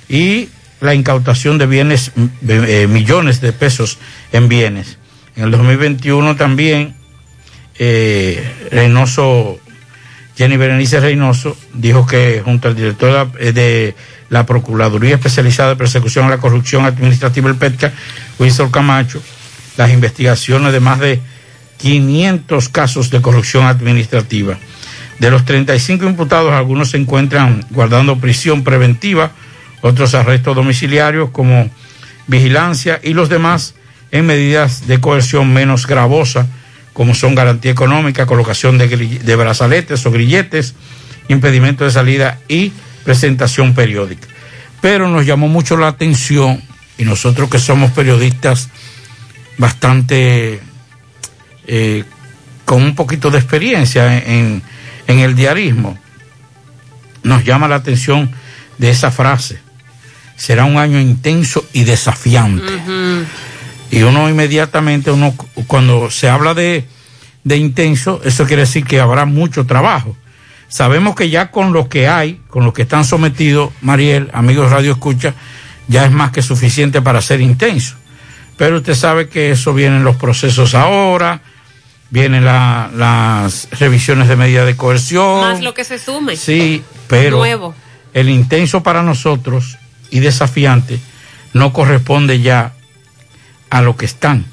[0.09, 0.49] y
[0.81, 2.11] la incautación de bienes,
[2.49, 3.99] eh, millones de pesos
[4.33, 4.99] en bienes.
[5.37, 6.95] En el 2021 también
[7.79, 9.59] eh, Reynoso,
[10.37, 13.95] Jenny Berenice Reynoso, dijo que junto al director de la, eh, de
[14.31, 17.93] la Procuraduría Especializada de Persecución a la Corrupción Administrativa, el PETCA,
[18.39, 19.23] Wilson Camacho,
[19.77, 21.21] las investigaciones de más de
[21.79, 24.57] 500 casos de corrupción administrativa.
[25.19, 29.33] De los 35 imputados, algunos se encuentran guardando prisión preventiva,
[29.81, 31.71] otros arrestos domiciliarios como
[32.27, 33.75] vigilancia y los demás
[34.11, 36.47] en medidas de coerción menos gravosa,
[36.95, 40.75] como son garantía económica, colocación de, de brazaletes o grilletes,
[41.29, 42.73] impedimento de salida y
[43.05, 44.27] presentación periódica.
[44.81, 46.63] Pero nos llamó mucho la atención,
[46.97, 48.71] y nosotros que somos periodistas
[49.59, 50.61] bastante
[51.67, 52.05] eh,
[52.65, 54.63] con un poquito de experiencia en,
[55.07, 55.99] en el diarismo,
[57.23, 58.31] nos llama la atención
[58.79, 59.59] de esa frase.
[60.37, 62.73] Será un año intenso y desafiante.
[63.95, 65.35] Y uno inmediatamente, uno
[65.67, 66.85] cuando se habla de,
[67.45, 70.17] de intenso, eso quiere decir que habrá mucho trabajo.
[70.69, 74.93] Sabemos que ya con lo que hay, con lo que están sometidos, Mariel, amigos Radio
[74.93, 75.35] Escucha,
[75.89, 77.95] ya es más que suficiente para ser intenso.
[78.57, 81.41] Pero usted sabe que eso vienen los procesos ahora,
[82.11, 85.41] vienen la- las revisiones de medida de coerción.
[85.41, 86.37] Más lo que se sume.
[86.37, 87.75] Sí, pero Nuevo.
[88.13, 89.77] el intenso para nosotros
[90.11, 90.99] y desafiante
[91.53, 92.74] no corresponde ya
[93.71, 94.47] a lo que están,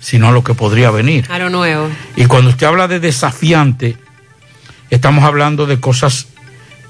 [0.00, 1.26] sino a lo que podría venir.
[1.30, 1.88] A lo nuevo.
[2.16, 3.96] Y cuando usted habla de desafiante,
[4.90, 6.28] estamos hablando de cosas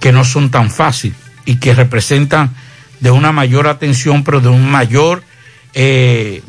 [0.00, 2.54] que no son tan fáciles y que representan
[3.00, 5.22] de una mayor atención, pero de un mayor
[5.74, 6.42] eh,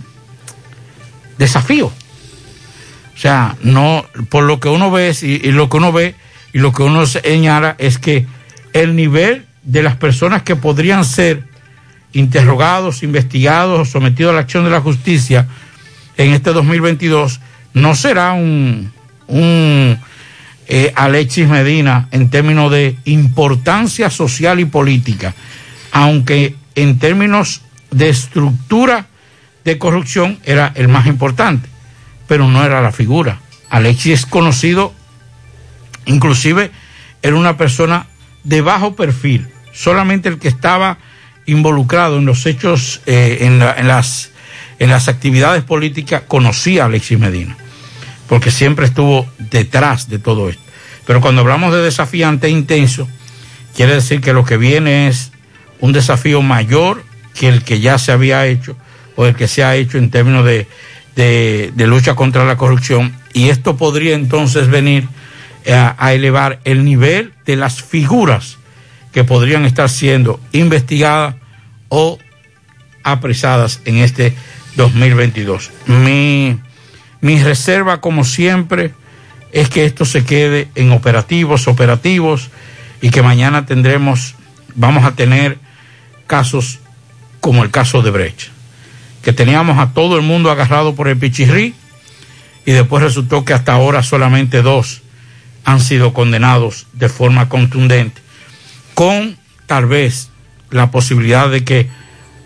[1.38, 1.88] desafío.
[1.88, 6.16] O sea, no, por lo que uno ve y, y lo que uno ve
[6.54, 8.26] y lo que uno señala es que
[8.74, 11.44] el nivel de las personas que podrían ser
[12.14, 15.47] interrogados, investigados o sometidos a la acción de la justicia
[16.18, 17.39] en este 2022
[17.74, 18.91] no será un,
[19.28, 19.97] un
[20.68, 25.34] eh, Alexis Medina en términos de importancia social y política,
[25.91, 29.07] aunque en términos de estructura
[29.64, 31.70] de corrupción era el más importante,
[32.28, 33.39] pero no era la figura.
[33.70, 34.93] Alexis es conocido,
[36.05, 36.72] inclusive
[37.22, 38.07] era una persona
[38.43, 40.97] de bajo perfil, solamente el que estaba
[41.52, 44.32] involucrado en los hechos, eh, en, la- en las,
[44.80, 47.58] en las actividades políticas, conocía a Alexis Medina,
[48.28, 50.62] porque siempre estuvo detrás de todo esto.
[51.06, 53.08] Pero cuando hablamos de desafiante e intenso,
[53.76, 55.32] quiere decir que lo que viene es
[55.80, 58.76] un desafío mayor que el que ya se había hecho
[59.16, 60.68] o el que se ha hecho en términos de,
[61.16, 63.14] de- lucha contra la corrupción.
[63.34, 65.08] Y esto podría entonces venir
[65.66, 68.58] eh, a elevar el nivel de las figuras
[69.12, 71.36] que podrían estar siendo investigadas
[71.94, 72.18] o
[73.04, 74.34] apresadas en este
[74.78, 75.72] 2022.
[75.88, 76.58] Mi,
[77.20, 78.94] mi reserva, como siempre,
[79.52, 82.50] es que esto se quede en operativos, operativos,
[83.02, 84.36] y que mañana tendremos,
[84.74, 85.60] vamos a tener
[86.28, 86.80] casos
[87.42, 88.50] como el caso de Brecht,
[89.22, 91.76] que teníamos a todo el mundo agarrado por el pichirrí,
[92.66, 95.02] y después resultó que hasta ahora solamente dos
[95.66, 98.22] han sido condenados de forma contundente,
[98.94, 100.31] con tal vez
[100.72, 101.90] la posibilidad de que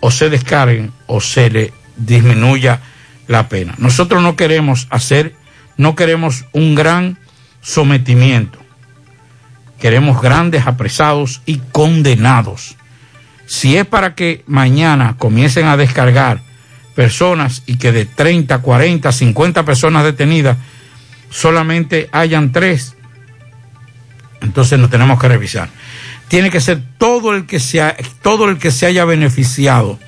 [0.00, 2.80] o se descarguen o se le disminuya
[3.26, 3.74] la pena.
[3.78, 5.34] Nosotros no queremos hacer,
[5.76, 7.18] no queremos un gran
[7.62, 8.58] sometimiento,
[9.80, 12.76] queremos grandes apresados y condenados.
[13.46, 16.40] Si es para que mañana comiencen a descargar
[16.94, 20.56] personas y que de 30, 40, 50 personas detenidas
[21.30, 22.96] solamente hayan tres,
[24.40, 25.68] entonces nos tenemos que revisar.
[26.28, 29.98] Tiene que ser todo el que se, ha- todo el que se haya beneficiado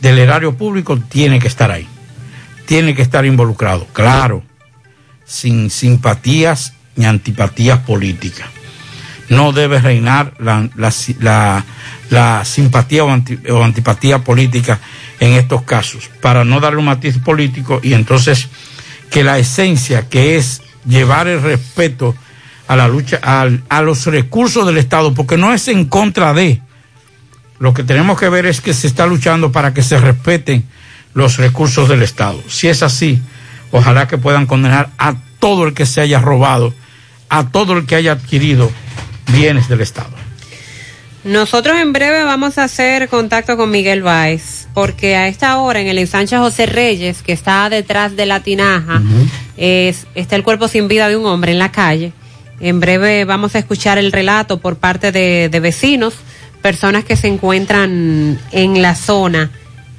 [0.00, 1.86] del erario público tiene que estar ahí.
[2.66, 4.42] Tiene que estar involucrado, claro,
[5.24, 8.48] sin simpatías ni antipatías políticas.
[9.28, 10.68] No debe reinar la,
[12.10, 13.08] la- simpatía o,
[13.52, 14.78] o antipatía política
[15.20, 18.48] en estos casos, para no darle un matiz político y entonces
[19.10, 22.14] que la esencia que es llevar el respeto
[22.68, 26.60] a la lucha, al- a, los recursos del Estado, porque no es en contra de.
[27.58, 30.64] Lo que tenemos que ver es que se está luchando para que se respeten
[31.14, 32.40] los recursos del Estado.
[32.48, 33.20] Si es así,
[33.72, 36.72] ojalá que puedan condenar a todo el que se haya robado,
[37.28, 38.70] a todo el que haya adquirido
[39.32, 40.10] bienes del Estado.
[41.24, 45.88] Nosotros en breve vamos a hacer contacto con Miguel Báez, porque a esta hora en
[45.88, 49.02] el ensanche José Reyes, que está detrás de la tinaja,
[49.56, 52.12] es, está el cuerpo sin vida de un hombre en la calle.
[52.60, 56.14] En breve vamos a escuchar el relato por parte de, de vecinos,
[56.62, 59.50] personas que se encuentran en la zona.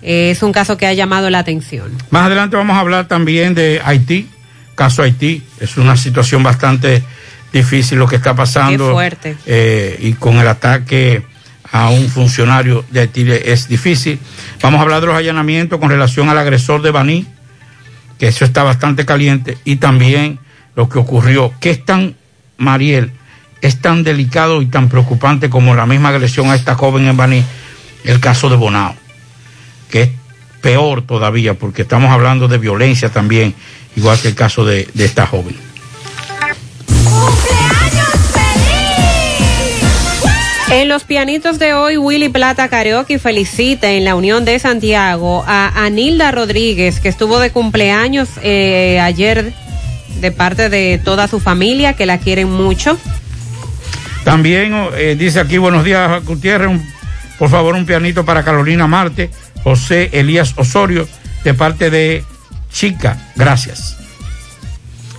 [0.02, 1.92] Eh, es un caso que ha llamado la atención.
[2.10, 4.30] Más adelante vamos a hablar también de Haití,
[4.76, 5.44] caso Haití.
[5.60, 7.04] Es una situación bastante
[7.52, 8.88] difícil lo que está pasando.
[8.88, 9.38] Qué fuerte.
[9.46, 11.24] eh, y con el ataque
[11.72, 14.20] a un funcionario de Haití es difícil.
[14.62, 17.26] Vamos a hablar de los allanamientos con relación al agresor de Baní,
[18.18, 20.40] que eso está bastante caliente, y también
[20.76, 22.16] lo que ocurrió, que es tan,
[22.60, 23.12] Mariel,
[23.62, 27.44] es tan delicado y tan preocupante como la misma agresión a esta joven en Baní,
[28.04, 28.96] el caso de Bonao,
[29.90, 30.10] que es
[30.62, 33.56] peor todavía, porque estamos hablando de violencia también,
[33.96, 35.56] igual que el caso de, de esta joven.
[40.72, 45.84] En los pianitos de hoy, Willy Plata Karaoke felicita en la Unión de Santiago a
[45.84, 49.52] Anilda Rodríguez, que estuvo de cumpleaños eh, ayer
[50.20, 52.98] de parte de toda su familia, que la quieren mucho.
[54.24, 56.86] También eh, dice aquí, buenos días, Gutiérrez, un-
[57.38, 59.30] por favor un pianito para Carolina Marte,
[59.64, 61.08] José Elías Osorio,
[61.44, 62.24] de parte de
[62.72, 63.98] Chica, gracias.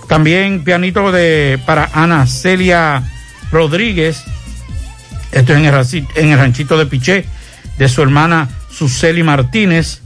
[0.07, 3.03] También pianito de, para Ana Celia
[3.51, 4.23] Rodríguez,
[5.31, 7.25] esto es en el, en el ranchito de Piché,
[7.77, 10.01] de su hermana Suseli Martínez.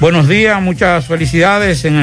[0.00, 1.96] Buenos días, muchas felicidades en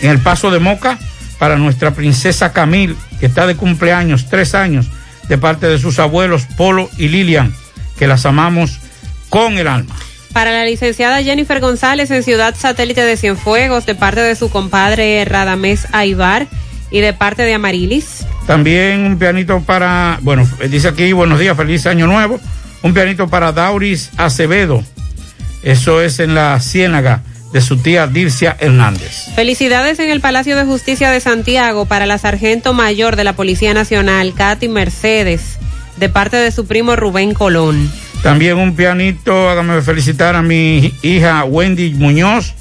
[0.00, 0.98] en el paso de Moca
[1.38, 4.90] para nuestra princesa Camil, que está de cumpleaños, tres años,
[5.28, 7.54] de parte de sus abuelos Polo y Lilian,
[7.98, 8.78] que las amamos
[9.28, 9.94] con el alma.
[10.32, 15.24] Para la licenciada Jennifer González en Ciudad Satélite de Cienfuegos, de parte de su compadre
[15.24, 16.46] Radamés Aibar
[16.90, 18.26] y de parte de Amarilis.
[18.46, 22.40] También un pianito para, bueno, dice aquí, buenos días, feliz año nuevo.
[22.82, 24.84] Un pianito para Dauris Acevedo.
[25.62, 27.22] Eso es en la Ciénaga
[27.52, 29.26] de su tía Dircia Hernández.
[29.34, 33.74] Felicidades en el Palacio de Justicia de Santiago para la sargento mayor de la Policía
[33.74, 35.58] Nacional, Katy Mercedes,
[35.96, 37.90] de parte de su primo Rubén Colón.
[38.22, 42.54] También un pianito, hágame felicitar a mi hija Wendy Muñoz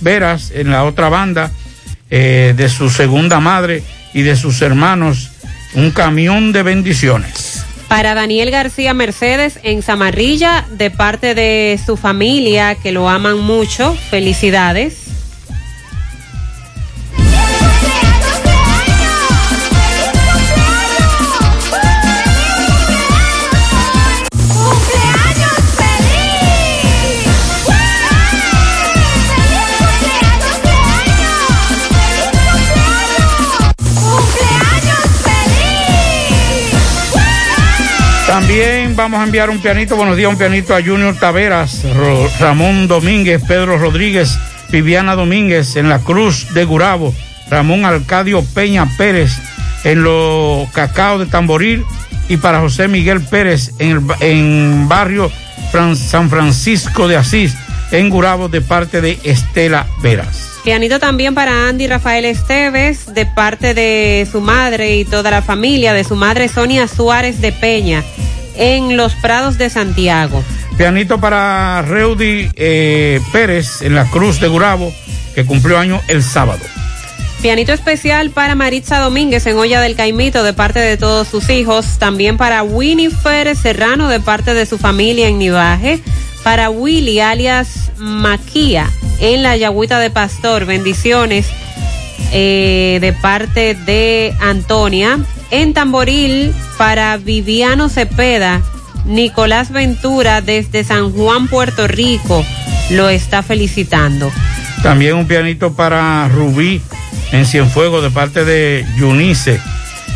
[0.00, 1.50] Veras en la otra banda,
[2.10, 5.30] eh, de su segunda madre y de sus hermanos.
[5.74, 7.53] Un camión de bendiciones.
[7.94, 13.94] Para Daniel García Mercedes en Zamarrilla, de parte de su familia, que lo aman mucho.
[14.10, 15.03] Felicidades.
[38.96, 41.82] Vamos a enviar un pianito, buenos días, un pianito a Junior Taveras,
[42.38, 44.38] Ramón Domínguez, Pedro Rodríguez,
[44.70, 47.12] Viviana Domínguez en la Cruz de Gurabo,
[47.50, 49.32] Ramón Alcadio Peña Pérez
[49.82, 51.84] en los Cacao de Tamboril
[52.28, 55.30] y para José Miguel Pérez en, el en barrio
[55.96, 57.56] San Francisco de Asís,
[57.90, 60.60] en Gurabo, de parte de Estela Veras.
[60.62, 65.92] Pianito también para Andy Rafael Esteves, de parte de su madre y toda la familia,
[65.92, 68.04] de su madre Sonia Suárez de Peña,
[68.56, 70.42] en Los Prados de Santiago.
[70.76, 74.92] Pianito para Reudy eh, Pérez en la Cruz de Gurabo,
[75.34, 76.60] que cumplió año el sábado.
[77.44, 81.98] Pianito especial para Maritza Domínguez en Olla del Caimito, de parte de todos sus hijos.
[81.98, 86.00] También para Winifred Serrano, de parte de su familia en Nivaje.
[86.42, 88.90] Para Willy, alias Maquía,
[89.20, 90.64] en la Yagüita de Pastor.
[90.64, 91.46] Bendiciones
[92.32, 95.18] eh, de parte de Antonia.
[95.50, 98.62] En Tamboril, para Viviano Cepeda,
[99.04, 102.44] Nicolás Ventura, desde San Juan, Puerto Rico,
[102.90, 104.30] lo está felicitando.
[104.82, 106.80] También un pianito para Rubí
[107.32, 109.60] en Cienfuegos de parte de Yunice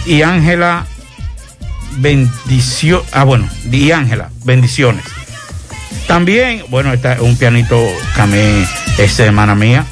[0.07, 0.87] y Ángela
[1.99, 5.05] bendición, ah bueno, y Ángela, bendiciones.
[6.07, 7.79] También, bueno, está un pianito
[8.15, 8.65] que a mí
[8.99, 9.85] es hermana mía.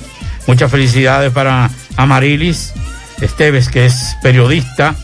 [0.46, 2.72] Muchas felicidades para Amarilis
[3.20, 4.94] Esteves, que es periodista.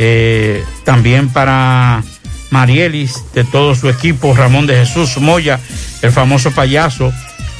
[0.00, 2.04] Eh, también para
[2.50, 5.58] Marielis, de todo su equipo, Ramón de Jesús Moya,
[6.02, 7.12] el famoso payaso.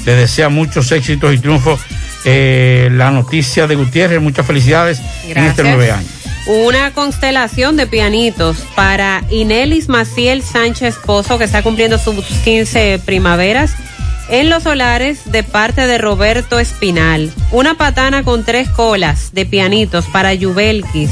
[0.06, 1.80] Le desea muchos éxitos y triunfos.
[2.24, 6.10] Eh, la noticia de Gutiérrez, muchas felicidades en este nueve años.
[6.46, 13.74] Una constelación de pianitos para Inelis Maciel Sánchez Pozo, que está cumpliendo sus 15 primaveras.
[14.30, 17.32] En los solares, de parte de Roberto Espinal.
[17.50, 21.10] Una patana con tres colas de pianitos para Yubelkis.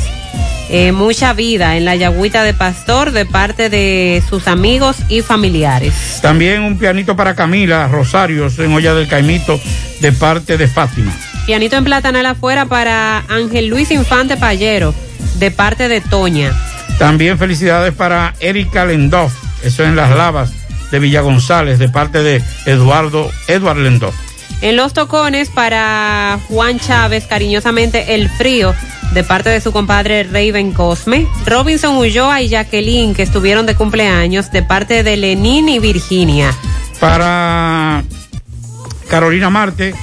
[0.68, 6.18] Eh, mucha vida en la Yagüita de Pastor, de parte de sus amigos y familiares.
[6.22, 9.60] También un pianito para Camila Rosarios en Olla del Caimito,
[10.00, 11.12] de parte de Fátima.
[11.46, 14.92] Pianito en platanal afuera para Ángel Luis Infante Payero,
[15.38, 16.52] de parte de Toña.
[16.98, 19.32] También felicidades para Erika Lendoff,
[19.62, 20.50] eso en Las Lavas
[20.90, 24.14] de Villa González, de parte de Eduardo Eduard Lendoff.
[24.62, 28.74] En los tocones para Juan Chávez, cariñosamente El Frío,
[29.14, 31.26] de parte de su compadre Raven Cosme.
[31.46, 36.52] Robinson Ulloa y Jacqueline, que estuvieron de cumpleaños, de parte de Lenín y Virginia.
[37.00, 38.02] Para
[39.08, 39.94] Carolina Marte,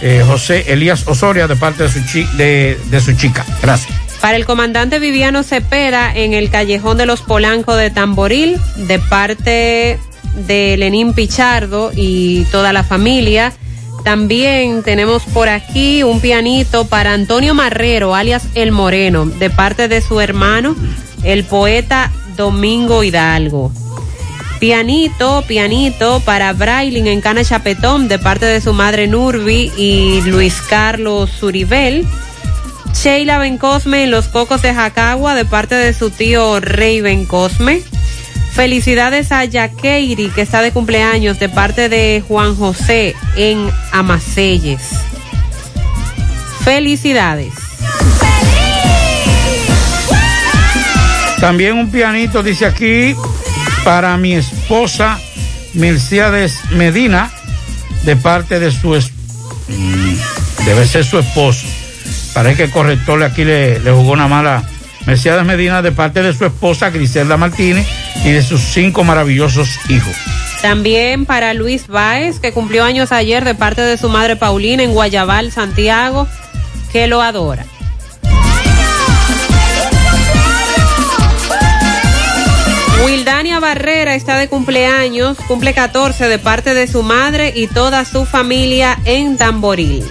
[0.00, 3.44] eh, José Elías Osoria, de parte de su, chi- de, de su chica.
[3.62, 3.96] Gracias.
[4.20, 9.98] Para el comandante Viviano Cepeda, en el Callejón de los Polanco de Tamboril, de parte
[10.46, 13.52] de Lenín Pichardo y toda la familia.
[14.04, 20.00] También tenemos por aquí un pianito para Antonio Marrero, alias El Moreno, de parte de
[20.00, 20.74] su hermano,
[21.22, 23.70] el poeta Domingo Hidalgo.
[24.58, 30.60] Pianito, pianito para Brailin en Cana Chapetón, de parte de su madre Nurbi y Luis
[30.68, 32.06] Carlos Suribel.
[32.92, 37.82] Sheila Bencosme en Los Cocos de Jacagua, de parte de su tío Rey Bencosme.
[38.54, 44.82] Felicidades a Yakeiri, que está de cumpleaños, de parte de Juan José en Amaselles.
[46.64, 47.52] Felicidades.
[51.40, 53.14] También un pianito, dice aquí,
[53.82, 55.18] para mi esposa
[55.74, 57.30] Mercedes Medina,
[58.04, 58.94] de parte de su...
[58.94, 59.12] es-
[59.68, 60.14] Mm,
[60.66, 61.64] debe ser su esposo.
[62.34, 64.64] Parece que el corrector aquí le, le jugó una mala...
[65.06, 67.86] Mercedes Medina, de parte de su esposa Griselda Martínez
[68.24, 70.14] y de sus cinco maravillosos hijos.
[70.62, 74.92] También para Luis Báez, que cumplió años ayer de parte de su madre Paulina en
[74.92, 76.28] Guayabal, Santiago,
[76.92, 77.64] que lo adora.
[83.04, 88.26] Wildania Barrera está de cumpleaños, cumple 14 de parte de su madre y toda su
[88.26, 90.04] familia en Tamboril.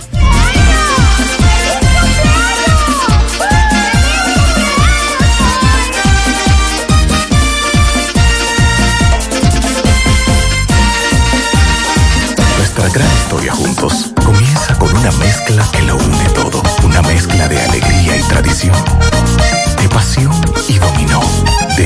[12.93, 16.61] Gran historia juntos comienza con una mezcla que lo une todo.
[16.83, 18.75] Una mezcla de alegría y tradición,
[19.81, 20.31] de pasión
[20.67, 21.21] y dominó,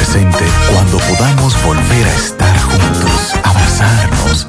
[0.00, 4.46] presente cuando podamos volver a estar juntos, abrazarnos,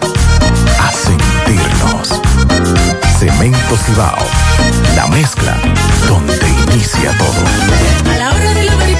[0.79, 2.21] a sentirnos.
[3.19, 4.25] Cemento Cibao,
[4.95, 5.57] la mezcla
[6.07, 8.13] donde inicia todo.
[8.13, 8.95] A la hora de lavar y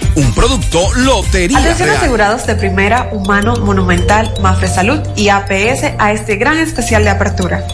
[0.15, 1.99] Un producto Lotería Atención Real.
[1.99, 7.65] asegurados de primera, humano, monumental, Mafre Salud y APS a este gran especial de apertura.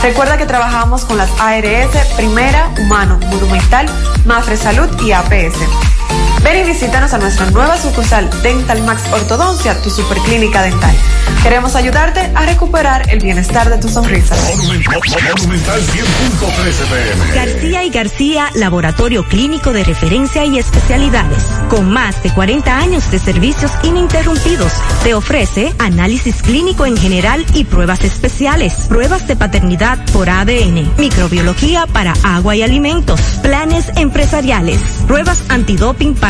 [0.02, 3.86] Recuerda que trabajamos con las ARS Primera, Humano, Monumental,
[4.24, 5.99] Mafre Salud y APS.
[6.42, 10.96] Ven y visítanos a nuestra nueva sucursal Dental Max Ortodoncia, tu superclínica dental.
[11.42, 14.34] Queremos ayudarte a recuperar el bienestar de tu sonrisa.
[14.56, 17.34] Monumental 100.13 pm.
[17.34, 21.44] García y García, laboratorio clínico de referencia y especialidades.
[21.68, 24.72] Con más de 40 años de servicios ininterrumpidos,
[25.02, 31.86] te ofrece análisis clínico en general y pruebas especiales, pruebas de paternidad por ADN, microbiología
[31.86, 36.29] para agua y alimentos, planes empresariales, pruebas antidoping para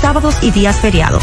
[0.00, 1.22] sábados y días feriados.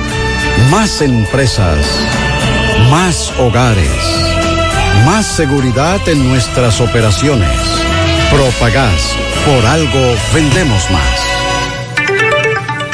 [0.69, 1.77] Más empresas.
[2.89, 3.89] Más hogares.
[5.05, 7.49] Más seguridad en nuestras operaciones.
[8.31, 9.15] Propagás.
[9.45, 11.19] Por algo vendemos más.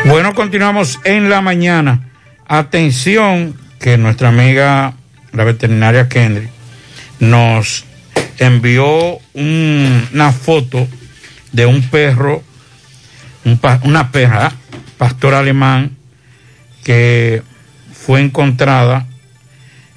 [0.05, 2.09] Bueno, continuamos en la mañana.
[2.47, 4.93] Atención que nuestra amiga,
[5.33, 6.49] la veterinaria Kendry,
[7.19, 7.83] nos
[8.39, 10.87] envió un- una foto
[11.51, 12.41] de un perro,
[13.83, 14.51] una perra,
[14.97, 15.96] pastor alemán,
[16.87, 17.43] que
[17.93, 19.07] fue encontrada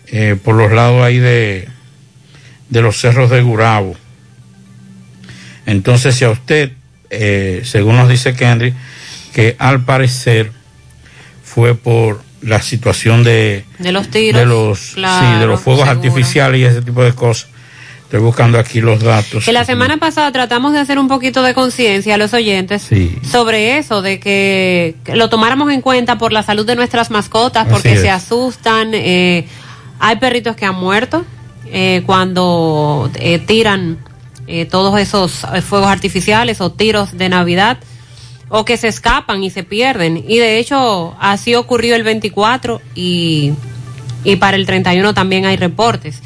[0.09, 1.69] eh, por los lados ahí de,
[2.69, 3.95] de los cerros de Gurabo.
[5.67, 6.73] Entonces, si a usted,
[7.11, 8.75] eh, según nos dice Kendry,
[9.33, 10.51] que al parecer
[11.45, 14.41] fue por la situación de, De los tiros.
[14.41, 15.97] de los, claro, sí, de los fuegos seguro.
[16.01, 17.50] artificiales y ese tipo de cosas.
[18.11, 19.45] Estoy buscando aquí los datos.
[19.45, 23.17] Que la semana pasada tratamos de hacer un poquito de conciencia a los oyentes Sí.
[23.23, 27.73] sobre eso, de que, lo tomáramos en cuenta por la salud de nuestras mascotas, Así
[27.73, 28.01] porque es.
[28.01, 28.91] se asustan.
[28.95, 29.47] eh,
[30.01, 31.25] hay perritos que han muerto
[31.67, 33.99] eh, cuando eh, tiran
[34.71, 37.79] todos esos fuegos artificiales o tiros de Navidad,
[38.49, 40.17] o que se escapan y se pierden.
[40.27, 43.53] Y de hecho, así ocurrió el 24 y,
[44.25, 46.21] y para el 31 también hay reportes.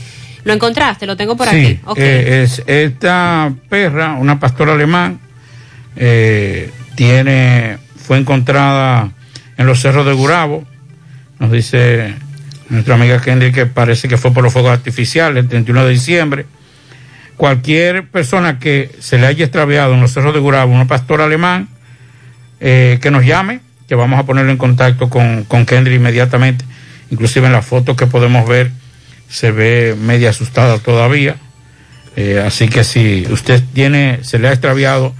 [0.45, 1.07] ¿Lo encontraste?
[1.07, 2.01] Lo tengo por sí, aquí.
[2.01, 5.19] Eh, es esta perra, una pastora alemán,
[5.97, 9.11] eh, tiene, fue encontrada
[9.57, 10.65] en los cerros de Gurabo.
[11.39, 12.15] Nos dice
[12.69, 16.47] nuestra amiga Kendi que parece que fue por los fuegos artificiales el 31 de diciembre.
[17.37, 21.69] Cualquier persona que se le haya extraviado en los cerros de Gurabo, una pastora alemán,
[22.61, 26.65] eh, que nos llame, que vamos a ponerlo en contacto con, con Kendry inmediatamente.
[27.11, 28.71] Inclusive en la foto que podemos ver
[29.35, 31.35] se ve media asustada todavía.
[32.15, 35.13] Eh, así que si usted tiene, se le ha extraviado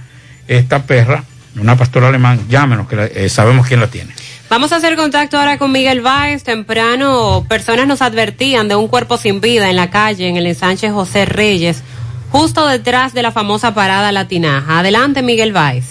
[0.47, 1.25] esta perra,
[1.59, 4.13] una pastora alemán, llámenos, que la- eh, sabemos quién la tiene.
[4.49, 6.43] Vamos a hacer contacto ahora con Miguel Báez.
[6.43, 10.89] Temprano, personas nos advertían de un cuerpo sin vida en la calle, en el ensanche
[10.91, 11.81] José Reyes,
[12.29, 14.79] justo detrás de la famosa parada latinaja.
[14.79, 15.85] Adelante, Miguel Báez.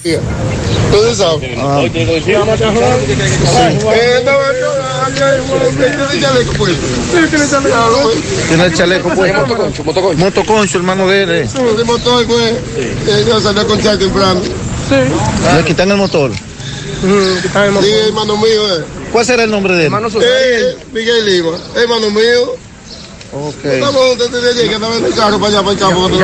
[0.95, 1.27] Entonces,
[1.59, 1.83] ah,
[8.49, 9.39] Tiene el chaleco puesto.
[9.41, 9.85] Motoconcho,
[10.19, 10.79] motoconcho.
[10.79, 11.31] hermano de él.
[11.31, 11.49] eh.
[11.85, 14.41] Motor, pues, eh, salí a conchar temprano.
[15.57, 16.31] Le quitan el motor.
[17.83, 18.85] Sí, hermano mío, eh.
[19.13, 19.93] ¿Cuál será el nombre de él?
[20.23, 22.57] Eh, Miguel Lima, hermano mío.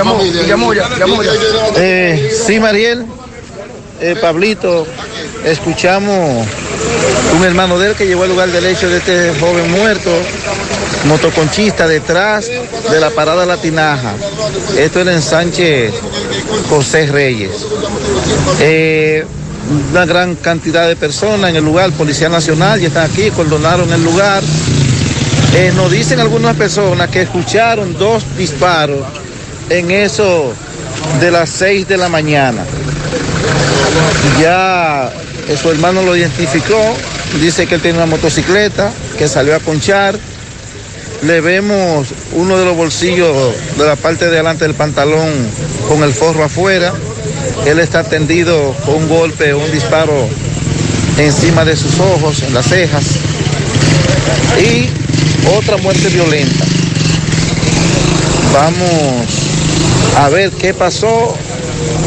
[0.05, 1.75] Con.
[1.77, 3.05] Eh, sí, Mariel,
[4.01, 4.86] eh, Pablito,
[5.44, 6.47] escuchamos
[7.36, 10.10] un hermano de él que llegó al lugar del hecho de este joven muerto,
[11.05, 14.14] motoconchista, detrás de la parada Latinaja.
[14.77, 15.93] Esto era en Sánchez
[16.68, 17.51] José Reyes.
[18.60, 19.24] Eh,
[19.90, 24.02] una gran cantidad de personas en el lugar, Policía Nacional, ya están aquí, cordonaron el
[24.02, 24.43] lugar.
[25.55, 29.01] Eh, nos dicen algunas personas que escucharon dos disparos
[29.68, 30.52] en eso
[31.20, 32.64] de las 6 de la mañana.
[34.41, 35.12] Ya
[35.49, 36.95] eh, su hermano lo identificó,
[37.41, 40.19] dice que él tiene una motocicleta, que salió a conchar.
[41.23, 45.28] Le vemos uno de los bolsillos de la parte de adelante del pantalón
[45.89, 46.95] con el forro afuera.
[47.66, 50.28] Él está tendido con un golpe, un disparo
[51.19, 53.05] encima de sus ojos, en las cejas.
[54.59, 54.89] Y
[55.57, 56.65] otra muerte violenta.
[58.53, 59.27] Vamos
[60.16, 61.37] a ver qué pasó,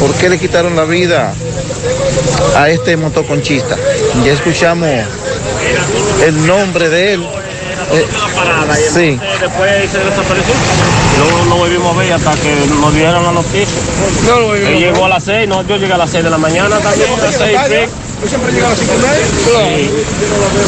[0.00, 1.32] por qué le quitaron la vida
[2.56, 3.76] a este motoconchista.
[4.24, 4.88] Ya escuchamos
[6.24, 7.26] el nombre de él.
[7.92, 8.06] Eh,
[8.92, 9.20] sí.
[9.40, 10.54] Después se desapareció.
[11.18, 13.78] No lo volvimos a ver hasta que nos dieron la noticia.
[14.26, 16.38] No lo Él llegó a las 6, no, yo llegué a las 6 de la
[16.38, 17.92] mañana también, a las 6 y pico.
[18.20, 19.26] ¿Tú siempre llegas a las 5 y media?
[19.26, 19.90] Sí.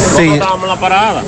[0.03, 1.23] Nosotros estábamos en la parada.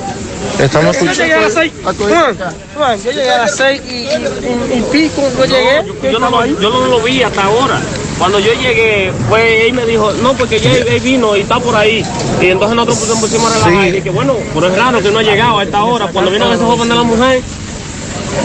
[0.59, 1.73] Estamos Yo llegué a las seis.
[1.83, 2.37] Juan,
[2.77, 5.83] Juan, yo llegué a las 6 y, y- pico, no llegué.
[6.03, 7.81] Yo, yo no, lo- yo no lo vi hasta ahora.
[8.19, 11.77] Cuando yo llegué, pues él me dijo, no, porque ya él vino y está por
[11.77, 12.05] ahí.
[12.41, 13.87] Y entonces nosotros nos pusimos a relajar.
[13.89, 16.09] Y dije, bueno, pero es raro que no ha llegado a esta hora.
[16.13, 17.41] Cuando vino ese joven de la mujer.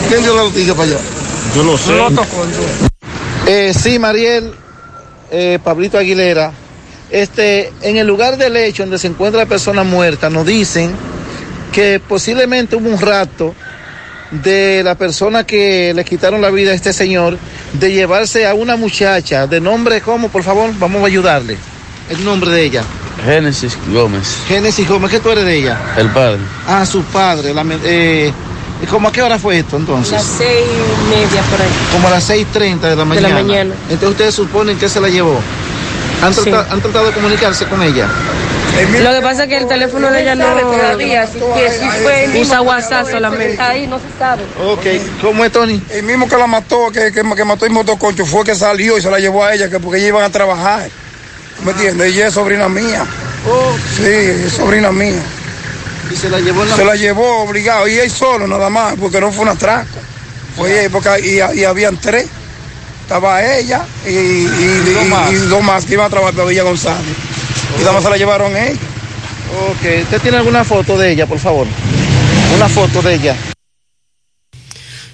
[0.09, 0.99] ¿Quién dio la noticia para allá?
[1.55, 1.93] Yo no sé.
[3.47, 4.53] Eh, sí, Mariel,
[5.31, 6.51] eh, Pablito Aguilera.
[7.09, 10.95] Este, en el lugar del hecho donde se encuentra la persona muerta, nos dicen
[11.73, 13.53] que posiblemente hubo un rato
[14.31, 17.37] de la persona que le quitaron la vida a este señor
[17.73, 21.57] de llevarse a una muchacha de nombre como, por favor, vamos a ayudarle.
[22.09, 22.83] El nombre de ella.
[23.25, 25.77] Génesis Gómez, Génesis Gómez, ¿qué tú eres de ella?
[25.97, 26.39] el padre.
[26.67, 27.53] Ah, su padre.
[27.53, 28.31] La, eh,
[28.81, 30.11] ¿y ¿Cómo a qué hora fue esto entonces?
[30.13, 31.67] Las seis y media por ahí.
[31.93, 33.33] Como a las 6.30 de la De la mañana.
[33.35, 33.75] mañana.
[33.89, 35.39] Entonces ustedes suponen que se la llevó.
[36.23, 36.41] ¿Han, Sí.
[36.43, 38.07] tratado, han tratado de comunicarse con ella?
[39.01, 42.29] Lo que pasa es que el teléfono de ella no todavía, así que sí fue
[42.41, 43.61] usa WhatsApp solamente.
[43.61, 44.43] Ahí no se sabe.
[44.65, 44.85] Ok,
[45.21, 45.81] ¿cómo es Tony?
[45.91, 49.01] El mismo que la mató, que, que, que mató el motoconcho, fue que salió y
[49.01, 50.89] se la llevó a ella, que porque ellos iban a trabajar.
[51.63, 52.07] ¿Me entiendes?
[52.13, 53.05] Ella es sobrina mía.
[53.97, 55.21] Sí, es sobrina mía.
[56.11, 59.21] ¿Y se la llevó la Se la llevó obligado, y él solo nada más, porque
[59.21, 59.87] no fue un atraco.
[60.57, 62.25] Fue él, porque y, y habían tres.
[63.03, 65.31] Estaba ella y, y, y- dos más.
[65.31, 67.03] y dos más que iban a trabajar para Villa González.
[67.77, 68.79] Y nada más se la llevaron ellos.
[69.69, 71.67] Ok, ¿usted tiene alguna foto de ella, por favor?
[72.55, 73.35] Una foto de ella.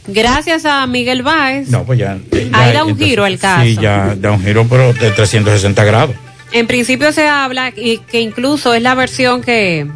[0.08, 1.70] Gracias a Miguel Báez.
[1.70, 2.18] No, pues ya.
[2.54, 3.64] Ahí da un giro el caso.
[3.64, 6.16] Sí, ya da un giro, pero de 360 grados.
[6.52, 9.88] En principio se habla y que incluso es la versión que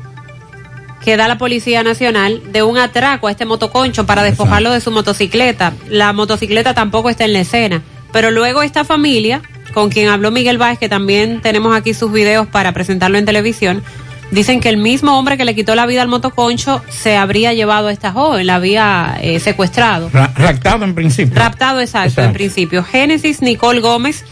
[1.03, 4.90] que da la Policía Nacional de un atraco a este motoconcho para despojarlo de su
[4.90, 5.73] motocicleta.
[5.90, 7.81] La motocicleta tampoco está en la escena.
[8.14, 9.41] Pero luego esta familia,
[9.73, 13.83] con quien habló Miguel Báez, que también tenemos aquí sus videos para presentarlo en televisión,
[14.31, 17.87] dicen que el mismo hombre que le quitó la vida al motoconcho se habría llevado
[17.87, 20.09] a esta joven, la había eh, secuestrado.
[20.13, 21.35] Ra- raptado en principio.
[21.39, 22.27] Raptado, exacto, Exacto.
[22.29, 22.83] en principio.
[22.83, 24.23] Génesis Nicole Gómez,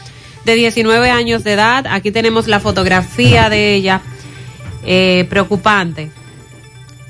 [0.46, 1.86] de 19 años de edad.
[1.88, 4.02] Aquí tenemos la fotografía de ella.
[4.84, 6.10] Eh, preocupante.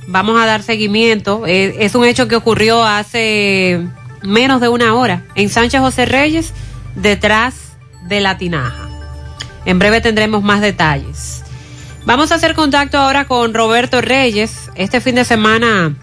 [0.08, 1.44] Vamos a dar seguimiento.
[1.48, 3.80] Eh, es un hecho que ocurrió hace
[4.24, 6.52] menos de una hora en Sánchez José Reyes,
[6.96, 7.71] detrás
[8.02, 8.90] de la tinaja.
[9.66, 11.44] En breve tendremos más detalles.
[12.06, 14.70] Vamos a hacer contacto ahora con Roberto Reyes.
[14.76, 15.96] Este fin de semana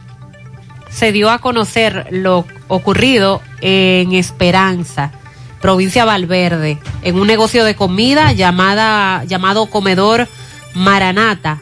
[0.91, 5.11] se dio a conocer lo ocurrido en Esperanza,
[5.61, 10.29] provincia Valverde, en un negocio de comida llamada, llamado Comedor
[10.75, 11.61] Maranata.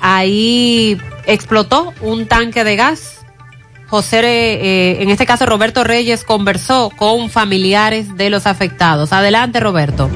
[0.00, 3.15] Ahí explotó un tanque de gas.
[3.88, 9.12] José, eh, en este caso Roberto Reyes, conversó con familiares de los afectados.
[9.12, 10.10] Adelante, Roberto.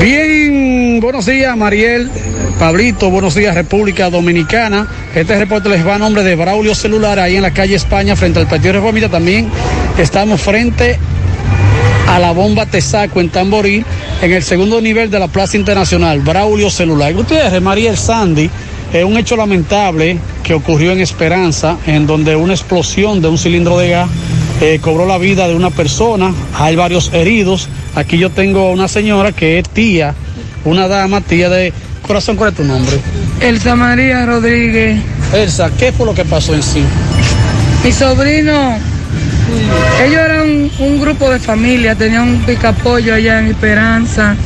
[0.00, 2.10] Bien, buenos días Mariel,
[2.58, 4.88] Pablito, buenos días República Dominicana.
[5.14, 8.40] Este reporte les va a nombre de Braulio Celular, ahí en la calle España, frente
[8.40, 9.08] al Partido Reformista.
[9.08, 9.48] También
[9.98, 10.98] estamos frente
[12.08, 13.84] a la bomba Tesaco en Tamboril,
[14.22, 17.12] en el segundo nivel de la Plaza Internacional, Braulio Celular.
[17.14, 18.50] Gutiérrez, Mariel Sandy,
[18.92, 23.78] es un hecho lamentable que ocurrió en Esperanza, en donde una explosión de un cilindro
[23.78, 24.08] de gas
[24.60, 27.68] eh, cobró la vida de una persona, hay varios heridos.
[27.94, 30.14] Aquí yo tengo una señora que es tía,
[30.64, 31.72] una dama, tía de
[32.06, 32.98] corazón, ¿cuál es tu nombre?
[33.40, 35.00] Elsa María Rodríguez.
[35.32, 36.84] Elsa, ¿qué fue lo que pasó en sí?
[37.82, 38.76] Mi sobrino,
[40.04, 44.36] ellos eran un, grupo de familia, tenían un picapollo allá en Esperanza.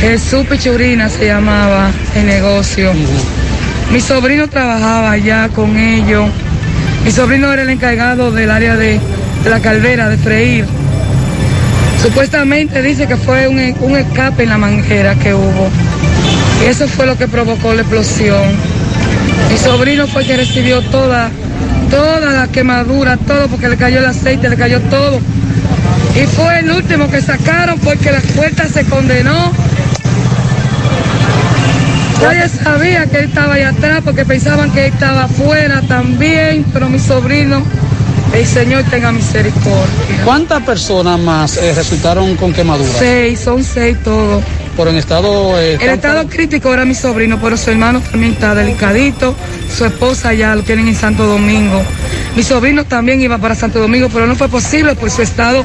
[0.00, 2.92] Jesús Pichurina se llamaba el negocio.
[3.90, 6.28] Mi sobrino trabajaba allá con ellos.
[7.04, 9.00] Mi sobrino era el encargado del área de,
[9.48, 10.64] la calvera, de freír.
[12.02, 15.68] Supuestamente dice que fue un, escape en la manguera que hubo.
[16.62, 18.42] Y eso fue lo que provocó la explosión.
[19.50, 21.30] Mi sobrino fue el que recibió toda
[21.90, 25.20] la quemadura, todo, porque le cayó el aceite, le cayó todo.
[26.14, 29.52] Y fue el último que sacaron porque la puerta se condenó.
[32.24, 36.88] Nadie sabía que él estaba ahí atrás porque pensaban que él estaba afuera también, pero
[36.88, 37.62] mi sobrino,
[38.32, 40.24] el Señor tenga misericordia.
[40.24, 42.96] ¿Cuántas personas más eh, resultaron con quemaduras?
[42.98, 44.42] Seis, son seis todos.
[44.74, 45.60] Por en estado...
[45.60, 49.36] eh, El estado crítico era mi sobrino, pero su hermano también está delicadito.
[49.76, 51.82] Su esposa ya lo tienen en Santo Domingo.
[52.34, 55.64] Mi sobrino también iba para Santo Domingo, pero no fue posible por su estado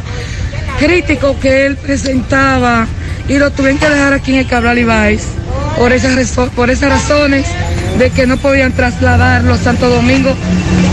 [0.78, 2.86] crítico que él presentaba
[3.28, 5.39] y lo tuvieron que dejar aquí en el Cabral Ibáez
[5.80, 7.48] por esas, por esas razones
[7.98, 10.36] de que no podían trasladarlo a Santo Domingo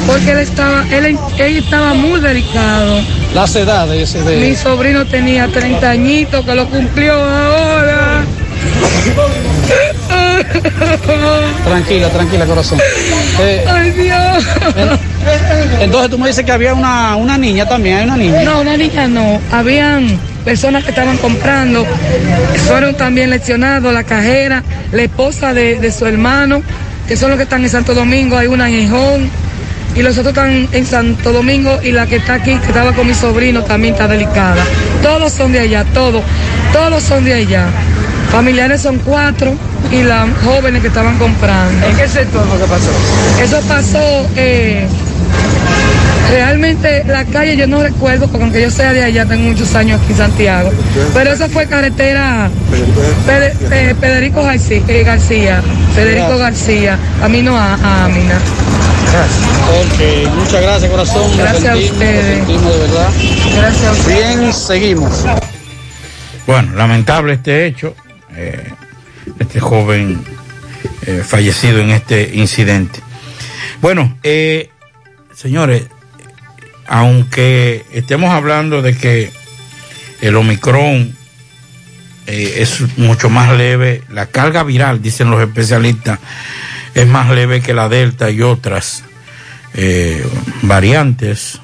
[0.06, 3.00] porque él estaba, él, él estaba muy delicado.
[3.34, 4.36] Las edades de...
[4.36, 8.24] Mi sobrino tenía 30 añitos que lo cumplió ahora.
[11.64, 12.78] Tranquila, tranquila, corazón.
[13.40, 14.44] Eh, Ay, Dios.
[15.80, 18.42] entonces tú me dices que había una, una niña también, hay una niña.
[18.44, 19.40] No, una niña no.
[19.50, 21.84] Habían personas que estaban comprando,
[22.68, 24.62] fueron también lesionados, la cajera,
[24.92, 26.62] la esposa de, de su hermano,
[27.08, 29.30] que son los que están en Santo Domingo, hay una en Gijón,
[29.96, 33.08] y los otros están en Santo Domingo, y la que está aquí, que estaba con
[33.08, 34.64] mi sobrino, también está delicada.
[35.02, 36.22] Todos son de allá, todos,
[36.72, 37.66] todos son de allá.
[38.30, 39.52] Familiares son cuatro
[39.90, 41.86] y las jóvenes que estaban comprando.
[41.88, 42.90] ¿En qué sector fue que pasó?
[43.42, 44.86] Eso pasó, eh,
[46.30, 50.00] realmente la calle yo no recuerdo, porque aunque yo sea de allá, tengo muchos años
[50.02, 50.70] aquí en Santiago,
[51.14, 52.50] pero esa fue carretera
[54.00, 55.62] Federico García, García,
[55.94, 58.38] Federico García, camino a, a Amina.
[59.68, 61.36] Ok, muchas gracias, corazón.
[61.36, 62.36] Gracias a sentimos, ustedes.
[62.36, 63.08] sentimos de verdad.
[63.56, 64.38] Gracias a ustedes.
[64.38, 65.24] Bien, seguimos.
[66.46, 67.94] Bueno, lamentable este hecho.
[68.36, 68.70] eh,
[69.40, 70.22] este joven
[71.06, 73.00] eh, fallecido en este incidente.
[73.80, 74.70] Bueno, eh,
[75.34, 75.84] señores,
[76.88, 79.32] aunque estemos hablando de que
[80.20, 81.16] el Omicron
[82.26, 86.18] eh, es mucho más leve, la carga viral, dicen los especialistas,
[86.94, 89.04] es más leve que la Delta y otras
[89.74, 90.26] eh,
[90.62, 91.60] variantes,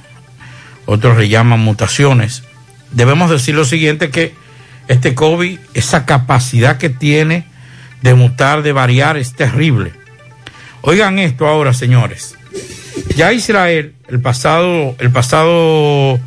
[0.86, 2.44] otros le llaman mutaciones.
[2.90, 4.35] Debemos decir lo siguiente, que
[4.89, 7.47] este COVID, esa capacidad que tiene
[8.03, 9.93] de mutar, de variar, es terrible.
[10.82, 12.36] Oigan esto ahora, señores.
[13.16, 16.19] Ya Israel, el pasado, el pasado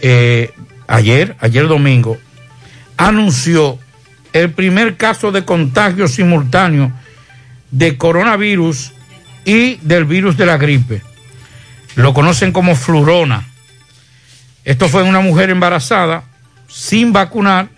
[0.00, 0.52] eh,
[0.86, 2.18] ayer, ayer domingo,
[2.96, 3.78] anunció
[4.32, 6.92] el primer caso de contagio simultáneo
[7.70, 8.92] de coronavirus
[9.44, 11.02] y del virus de la gripe.
[11.96, 13.46] Lo conocen como flurona.
[14.64, 16.24] Esto fue una mujer embarazada
[16.68, 17.68] sin vacunar,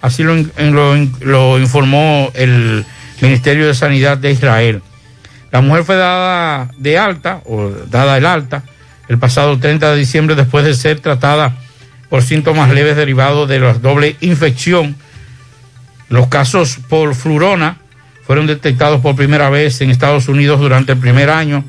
[0.00, 2.84] así lo informó el
[3.20, 4.82] Ministerio de Sanidad de Israel.
[5.54, 8.64] La mujer fue dada de alta, o dada el alta,
[9.06, 11.56] el pasado 30 de diciembre después de ser tratada
[12.08, 14.96] por síntomas leves derivados de la doble infección.
[16.08, 17.76] Los casos por flurona
[18.26, 21.62] fueron detectados por primera vez en Estados Unidos durante el primer año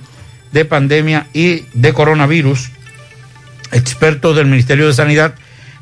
[0.52, 2.72] de pandemia y de coronavirus.
[3.72, 5.36] Expertos del Ministerio de Sanidad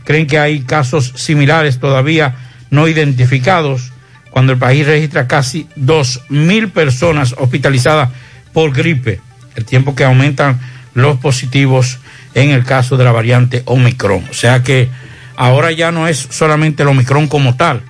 [0.03, 2.35] creen que hay casos similares todavía
[2.69, 3.92] no identificados
[4.34, 8.10] cuando el país registra casi 2.000 personas hospitalizadas
[8.51, 9.22] por gripe,
[9.55, 10.60] el tiempo que aumentan
[10.95, 11.99] los positivos
[12.34, 14.26] en el caso de la variante Omicron.
[14.31, 14.89] O sea que
[15.35, 17.84] ahora ya no es solamente el Omicron como tal,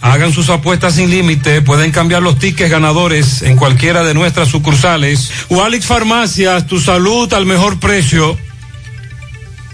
[0.01, 5.29] Hagan sus apuestas sin límite, pueden cambiar los tickets ganadores en cualquiera de nuestras sucursales.
[5.49, 8.35] Walix Farmacias, tu salud al mejor precio.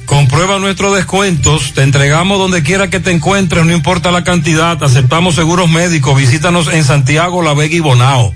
[0.06, 5.36] Comprueba nuestros descuentos, te entregamos donde quiera que te encuentres, no importa la cantidad, aceptamos
[5.36, 8.34] seguros médicos, visítanos en Santiago, La Vega y Bonao.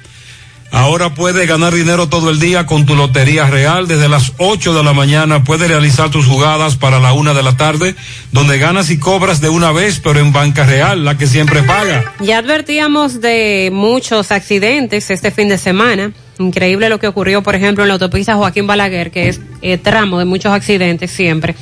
[0.74, 3.88] Ahora puedes ganar dinero todo el día con tu Lotería Real.
[3.88, 7.56] Desde las 8 de la mañana puedes realizar tus jugadas para la una de la
[7.56, 7.96] tarde,
[8.32, 12.16] donde ganas y cobras de una vez, pero en Banca Real, la que siempre paga.
[12.22, 16.12] Ya advertíamos de muchos accidentes este fin de semana.
[16.40, 20.20] Increíble lo que ocurrió, por ejemplo, en la autopista Joaquín Balaguer, que es eh, tramo
[20.20, 21.56] de muchos accidentes siempre.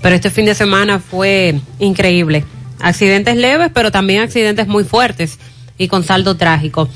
[0.00, 2.44] Pero este fin de semana fue increíble.
[2.80, 5.38] Accidentes leves, pero también accidentes muy fuertes
[5.78, 6.88] y con saldo trágico.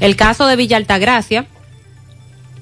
[0.00, 1.46] El caso de Villa Altagracia,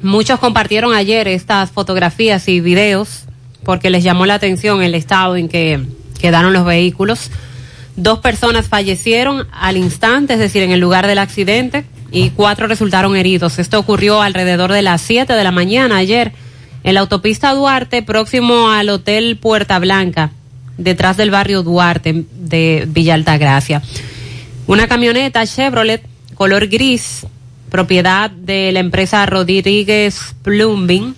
[0.03, 3.25] muchos compartieron ayer estas fotografías y videos
[3.65, 5.81] porque les llamó la atención el estado en que
[6.21, 7.31] quedaron los vehículos.
[7.97, 13.17] Dos personas fallecieron al instante, es decir, en el lugar del accidente, y cuatro resultaron
[13.17, 13.59] heridos.
[13.59, 16.33] Esto ocurrió alrededor de las 7 de la mañana ayer
[16.85, 20.31] en la autopista Duarte, próximo al Hotel Puerta Blanca,
[20.77, 23.83] detrás del barrio Duarte de Villa Altagracia.
[24.67, 26.03] Una camioneta Chevrolet
[26.35, 27.27] color gris,
[27.69, 31.15] propiedad de la empresa Rodríguez Plumbing,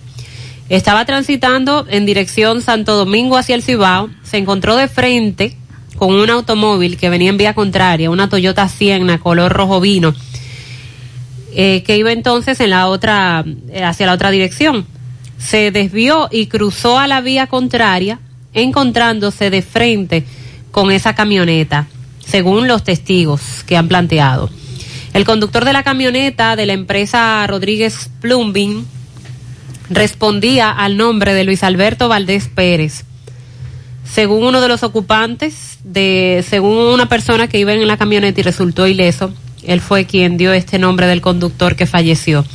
[0.67, 5.55] estaba transitando en dirección Santo Domingo hacia el Cibao, se encontró de frente
[5.95, 10.15] con un automóvil que venía en vía contraria, una Toyota Sienna color rojo vino,
[11.53, 14.85] eh, que iba entonces en la otra, eh, hacia la otra dirección.
[15.37, 18.19] Se desvió y cruzó a la vía contraria,
[18.53, 20.25] encontrándose de frente
[20.71, 21.87] con esa camioneta,
[22.25, 24.49] según los testigos que han planteado.
[25.13, 28.85] El conductor de la camioneta de la empresa Rodríguez Plumbing
[29.89, 33.03] respondía al nombre de Luis Alberto Valdés Pérez.
[34.05, 38.43] Según uno de los ocupantes, de, según una persona que iba en la camioneta y
[38.43, 39.33] resultó ileso,
[39.63, 42.45] él fue quien dio este nombre del conductor que falleció.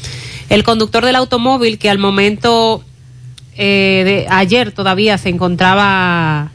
[0.48, 2.84] El conductor del automóvil que al momento
[3.56, 6.50] eh, de ayer todavía se encontraba,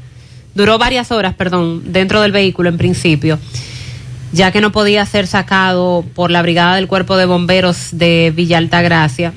[0.55, 3.39] duró varias horas, perdón, dentro del vehículo en principio
[4.31, 8.57] ya que no podía ser sacado por la Brigada del Cuerpo de Bomberos de Villa
[8.57, 9.33] Altagracia.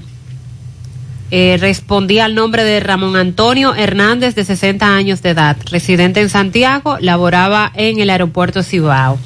[1.31, 6.29] Eh, respondía al nombre de Ramón Antonio Hernández, de 60 años de edad, residente en
[6.29, 9.19] Santiago, laboraba en el aeropuerto Cibao.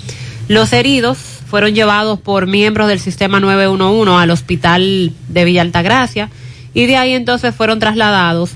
[0.46, 6.30] Los heridos fueron llevados por miembros del sistema 911 al hospital de Villa Altagracia
[6.74, 8.52] y de ahí entonces fueron trasladados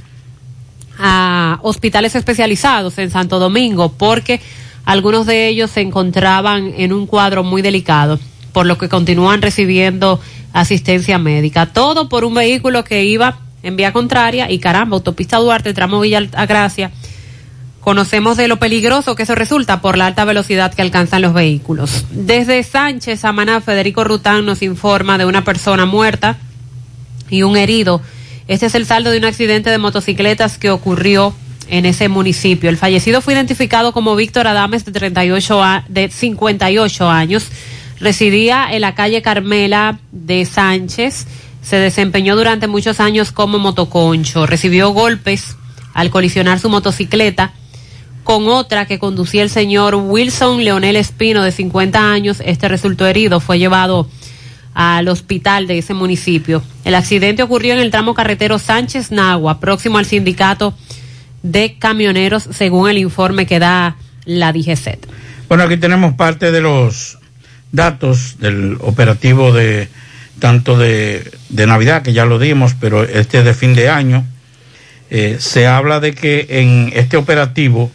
[0.98, 4.40] a hospitales especializados en Santo Domingo porque
[4.84, 8.18] algunos de ellos se encontraban en un cuadro muy delicado,
[8.52, 10.20] por lo que continúan recibiendo
[10.52, 11.66] asistencia médica.
[11.66, 16.18] Todo por un vehículo que iba en vía contraria y caramba, autopista Duarte, tramo Villa
[16.18, 16.90] Altagracia.
[17.82, 22.04] Conocemos de lo peligroso que eso resulta por la alta velocidad que alcanzan los vehículos.
[22.12, 26.36] Desde Sánchez, Maná, Federico Rután nos informa de una persona muerta
[27.28, 28.00] y un herido.
[28.46, 31.34] Este es el saldo de un accidente de motocicletas que ocurrió
[31.66, 32.70] en ese municipio.
[32.70, 37.48] El fallecido fue identificado como Víctor Adames de 38 a, de 58 años.
[37.98, 41.26] Residía en la calle Carmela de Sánchez.
[41.62, 44.46] Se desempeñó durante muchos años como motoconcho.
[44.46, 45.56] Recibió golpes
[45.94, 47.54] al colisionar su motocicleta
[48.24, 52.42] con otra que conducía el señor Wilson Leonel Espino de 50 años.
[52.44, 54.08] Este resultó herido, fue llevado
[54.74, 56.62] al hospital de ese municipio.
[56.84, 60.74] El accidente ocurrió en el tramo carretero Sánchez Nagua, próximo al sindicato
[61.42, 65.06] de camioneros, según el informe que da la DGCET.
[65.48, 67.18] Bueno, aquí tenemos parte de los
[67.72, 69.88] datos del operativo de
[70.38, 74.24] tanto de, Navidad, que ya lo dimos, pero este de fin de año.
[75.10, 77.90] Eh, se habla de que en este operativo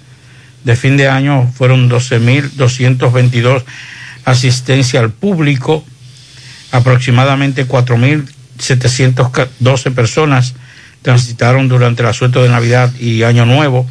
[0.68, 3.64] de fin de año fueron 12.222
[4.26, 5.86] asistencia al público,
[6.74, 10.56] aproximadamente 4.712 personas
[11.02, 13.88] transitaron durante el asueto de Navidad y Año Nuevo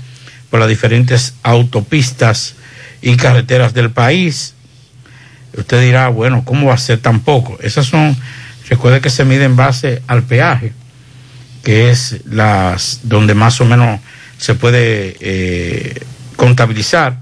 [0.50, 2.56] por las diferentes autopistas
[3.00, 4.52] y carreteras del país.
[5.56, 7.56] Usted dirá, bueno, ¿cómo va a ser tan poco?
[7.62, 8.14] Esas son,
[8.68, 10.74] recuerde que se mide en base al peaje,
[11.64, 13.98] que es las donde más o menos
[14.36, 16.04] se puede eh,
[16.36, 17.20] contabilizar.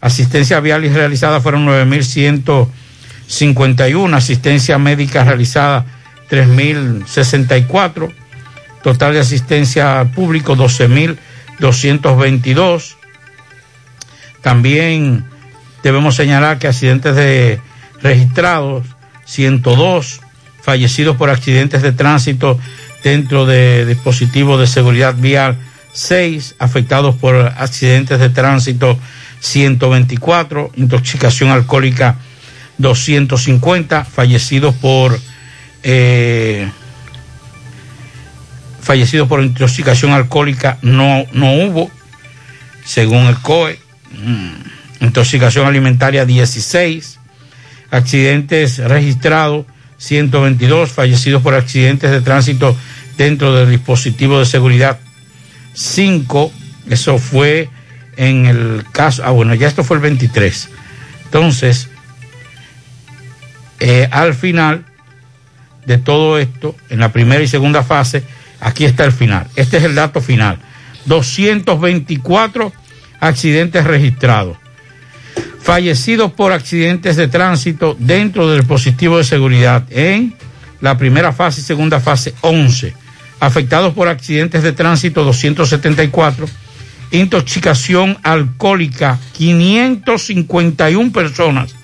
[0.00, 5.84] Asistencia vial realizada fueron 9.151, asistencia médica realizada
[6.30, 8.20] 3.064
[8.82, 12.94] Total de asistencia público 12.222.
[14.40, 15.26] También
[15.82, 17.60] debemos señalar que accidentes de
[18.02, 18.86] registrados
[19.26, 20.22] 102,
[20.62, 22.58] fallecidos por accidentes de tránsito
[23.04, 25.58] dentro de dispositivos de seguridad vial
[25.92, 28.98] 6, afectados por accidentes de tránsito
[29.40, 32.16] 124, intoxicación alcohólica
[32.78, 35.18] 250, fallecidos por
[35.82, 36.70] eh,
[38.80, 41.90] fallecidos por intoxicación alcohólica no, no hubo,
[42.84, 43.78] según el COE.
[44.12, 47.18] Mm, intoxicación alimentaria 16,
[47.90, 49.66] accidentes registrados
[49.98, 52.76] 122, fallecidos por accidentes de tránsito
[53.16, 54.98] dentro del dispositivo de seguridad
[55.74, 56.52] 5,
[56.90, 57.68] eso fue
[58.16, 60.68] en el caso, ah bueno, ya esto fue el 23.
[61.24, 61.88] Entonces,
[63.78, 64.84] eh, al final
[65.86, 68.22] de todo esto, en la primera y segunda fase,
[68.60, 69.46] aquí está el final.
[69.56, 70.58] Este es el dato final.
[71.06, 72.72] 224
[73.20, 74.58] accidentes registrados.
[75.62, 80.34] Fallecidos por accidentes de tránsito dentro del dispositivo de seguridad en
[80.80, 82.94] la primera fase y segunda fase 11.
[83.40, 86.46] Afectados por accidentes de tránsito 274.
[87.12, 91.74] Intoxicación alcohólica 551 personas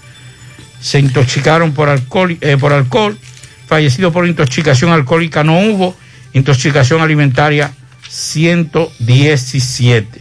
[0.80, 3.18] se intoxicaron por alcohol, eh, por alcohol.
[3.66, 5.96] Fallecidos por intoxicación alcohólica no hubo.
[6.32, 7.72] Intoxicación alimentaria
[8.08, 10.20] 117.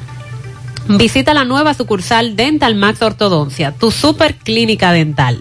[0.89, 5.41] Visita la nueva sucursal Dental Max Ortodoncia, tu super clínica dental.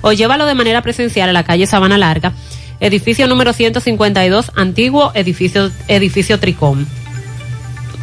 [0.00, 2.32] o llévalo de manera presencial a la calle Sabana Larga,
[2.80, 6.86] edificio número 152, antiguo edificio, edificio Tricom.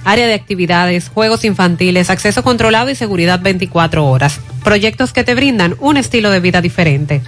[0.09, 4.39] área de actividades, juegos infantiles, acceso controlado y seguridad 24 horas.
[4.63, 7.21] Proyectos que te brindan un estilo de vida diferente.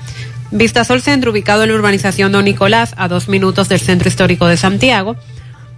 [0.49, 4.58] Vistasol Centro, ubicado en la urbanización Don Nicolás, a dos minutos del Centro Histórico de
[4.58, 5.16] Santiago.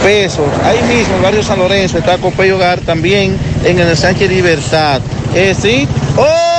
[0.01, 0.45] pesos.
[0.63, 4.29] Ahí mismo en el barrio San Lorenzo está Copé y Hogar también en el Sánchez
[4.29, 5.01] Libertad.
[5.35, 5.85] Eh, sí,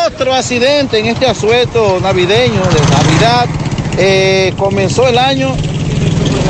[0.07, 3.47] otro accidente en este asueto navideño de Navidad.
[3.97, 5.57] Eh, comenzó el año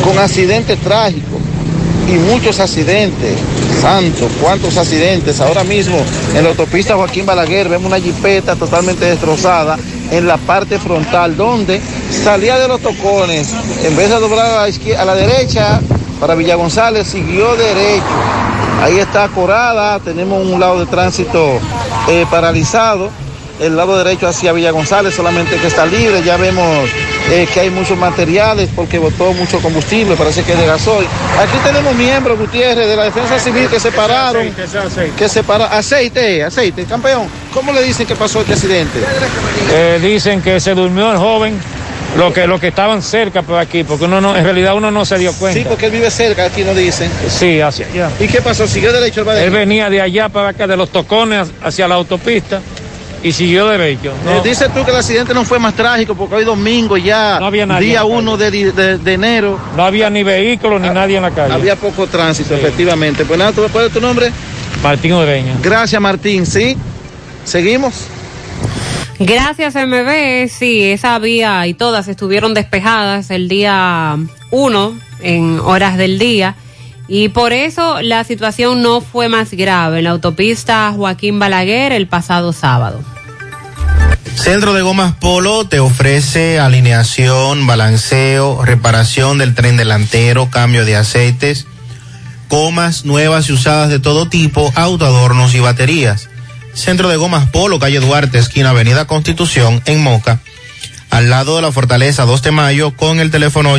[0.02, 1.40] con accidentes trágicos
[2.09, 3.36] y muchos accidentes.
[3.80, 5.40] Santo, cuántos accidentes.
[5.40, 5.98] Ahora mismo
[6.35, 9.78] en la autopista Joaquín Balaguer vemos una jipeta totalmente destrozada
[10.10, 11.80] en la parte frontal, donde
[12.24, 13.52] salía de los tocones,
[13.85, 15.80] en vez de doblar a la, izquier- a la derecha
[16.20, 18.05] para Villa González, siguió derecho.
[18.82, 21.59] Ahí está Corada, tenemos un lado de tránsito
[22.09, 23.10] eh, paralizado,
[23.60, 26.89] el lado derecho hacia Villa González solamente que está libre, ya vemos
[27.30, 31.06] eh, que hay muchos materiales porque botó mucho combustible, parece que es de gasoil.
[31.38, 34.50] Aquí tenemos miembros, Gutiérrez, de la Defensa Civil que se pararon,
[35.16, 38.98] que se para, aceite, aceite, campeón, ¿cómo le dicen que pasó este accidente?
[39.72, 41.59] Eh, dicen que se durmió el joven,
[42.16, 45.05] lo que, lo que estaban cerca por aquí, porque uno no, en realidad uno no
[45.05, 45.60] se dio cuenta.
[45.60, 47.10] Sí, porque él vive cerca, aquí nos dicen.
[47.28, 48.10] Sí, hacia allá.
[48.18, 48.66] ¿Y qué pasó?
[48.66, 52.60] ¿Siguió derecho el Él venía de allá para acá, de los tocones hacia la autopista
[53.23, 54.12] y siguió derecho.
[54.24, 54.32] ¿no?
[54.36, 57.66] Eh, dices tú que el accidente no fue más trágico porque hoy domingo ya, había
[57.66, 59.59] nadie día en la 1 de, de- de enero.
[59.77, 61.53] No había ni vehículos ni nadie en la calle.
[61.55, 63.24] Había poco tránsito, efectivamente.
[63.24, 64.31] Pues nada, ¿tú me puedes tu nombre?
[64.82, 65.57] Martín Ureña.
[65.62, 66.47] Gracias, Martín.
[66.47, 66.77] ¿Sí?
[67.45, 68.07] ¿Seguimos?
[69.19, 70.49] Gracias, MB.
[70.49, 74.16] Sí, esa vía y todas estuvieron despejadas el día
[74.53, 76.55] 1 en horas del día.
[77.09, 82.06] Y por eso la situación no fue más grave en la autopista Joaquín Balaguer el
[82.06, 83.02] pasado sábado.
[84.35, 91.66] Centro de Gomas Polo te ofrece alineación, balanceo, reparación del tren delantero, cambio de aceites,
[92.48, 96.28] gomas nuevas y usadas de todo tipo, autoadornos y baterías.
[96.74, 100.40] Centro de Gomas Polo, calle Duarte, esquina Avenida Constitución, en Moca,
[101.10, 103.76] al lado de la Fortaleza 2 de Mayo, con el teléfono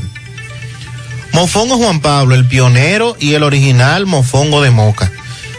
[1.31, 5.11] Mofongo Juan Pablo, el pionero y el original mofongo de moca.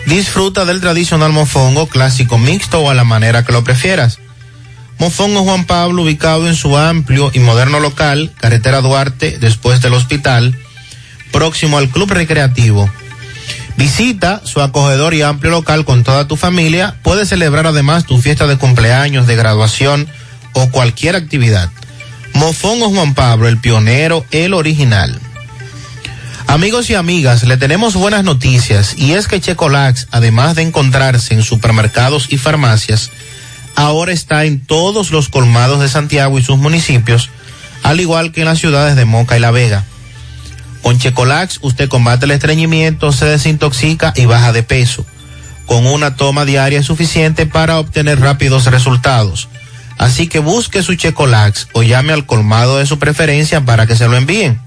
[0.07, 4.19] Disfruta del tradicional mofongo clásico mixto o a la manera que lo prefieras.
[4.99, 10.57] Mofongo Juan Pablo, ubicado en su amplio y moderno local, carretera Duarte, después del hospital,
[11.37, 12.91] próximo al Club Recreativo.
[13.77, 16.97] Visita su acogedor y amplio local con toda tu familia.
[17.03, 20.09] Puedes celebrar además tu fiesta de cumpleaños, de graduación
[20.55, 21.69] o cualquier actividad.
[22.33, 25.21] Mofongo Juan Pablo, el pionero, el original.
[26.47, 31.43] Amigos y amigas, le tenemos buenas noticias y es que Checolax, además de encontrarse en
[31.43, 33.11] supermercados y farmacias,
[33.75, 37.29] ahora está en todos los colmados de Santiago y sus municipios,
[37.83, 39.85] al igual que en las ciudades de Moca y La Vega.
[40.87, 45.05] Con Checolax usted combate el estreñimiento, se desintoxica y baja de peso.
[45.67, 49.49] Con una toma diaria suficiente para obtener rápidos resultados.
[49.99, 54.07] Así que busque su Checolax o llame al colmado de su preferencia para que se
[54.07, 54.61] lo envíen.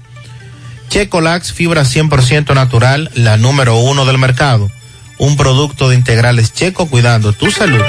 [0.90, 4.70] Checolax, fibra 100% natural, la número uno del mercado.
[5.16, 7.80] Un producto de integrales checo cuidando tu salud.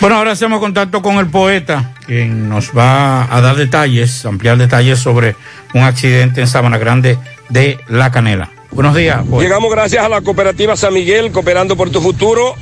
[0.00, 4.98] Bueno, ahora hacemos contacto con el poeta, quien nos va a dar detalles, ampliar detalles
[4.98, 5.36] sobre
[5.74, 7.18] un accidente en Sabana Grande
[7.48, 8.50] de La Canela.
[8.70, 9.24] Buenos días.
[9.38, 12.54] Llegamos gracias a la cooperativa San Miguel, cooperando por tu futuro,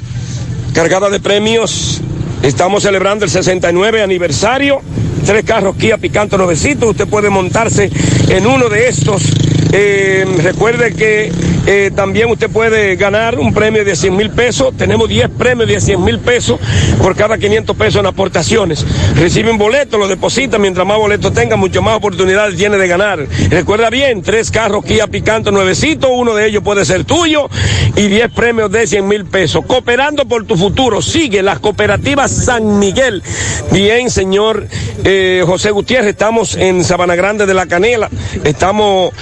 [0.75, 2.01] cargada de premios.
[2.43, 4.81] Estamos celebrando el 69 aniversario.
[5.25, 6.91] Tres carros Kia Picanto nuevecitos.
[6.91, 7.91] Usted puede montarse
[8.29, 9.23] en uno de estos.
[9.73, 11.33] Eh, recuerde que
[11.67, 14.75] Eh, también usted puede ganar un premio de 100 mil pesos.
[14.77, 16.59] Tenemos 10 premios de 100 mil pesos
[17.03, 18.85] por cada 500 pesos en aportaciones.
[19.15, 20.59] Recibe un boleto, lo deposita.
[20.59, 23.27] Mientras más boletos tenga, mucho más oportunidades tiene de ganar.
[23.51, 26.11] Recuerda bien, tres carros Kia Picanto nuevecitos.
[26.13, 27.49] Uno de ellos puede ser tuyo
[27.95, 29.65] y 10 premios de 100 mil pesos.
[29.67, 31.03] Cooperando por tu futuro.
[31.03, 33.23] Sigue las cooperativas San Miguel.
[33.71, 34.67] Bien, señor
[35.05, 38.09] eh, José Gutiérrez, estamos en Sabana Grande de la Canela.
[38.45, 39.13] Estamos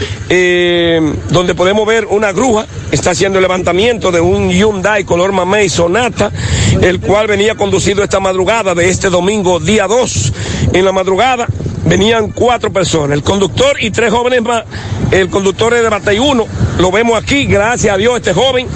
[1.31, 2.67] donde podemos ver una grúa.
[2.91, 6.31] Está haciendo el levantamiento de un Hyundai color mamey Sonata,
[6.81, 10.33] el cual venía conducido esta madrugada de este domingo, día 2.
[10.73, 11.47] En la madrugada
[11.85, 14.65] venían cuatro personas, el conductor y tres jóvenes más.
[15.11, 16.47] El conductor es de Batey 1,
[16.79, 18.67] lo vemos aquí, gracias a Dios, este joven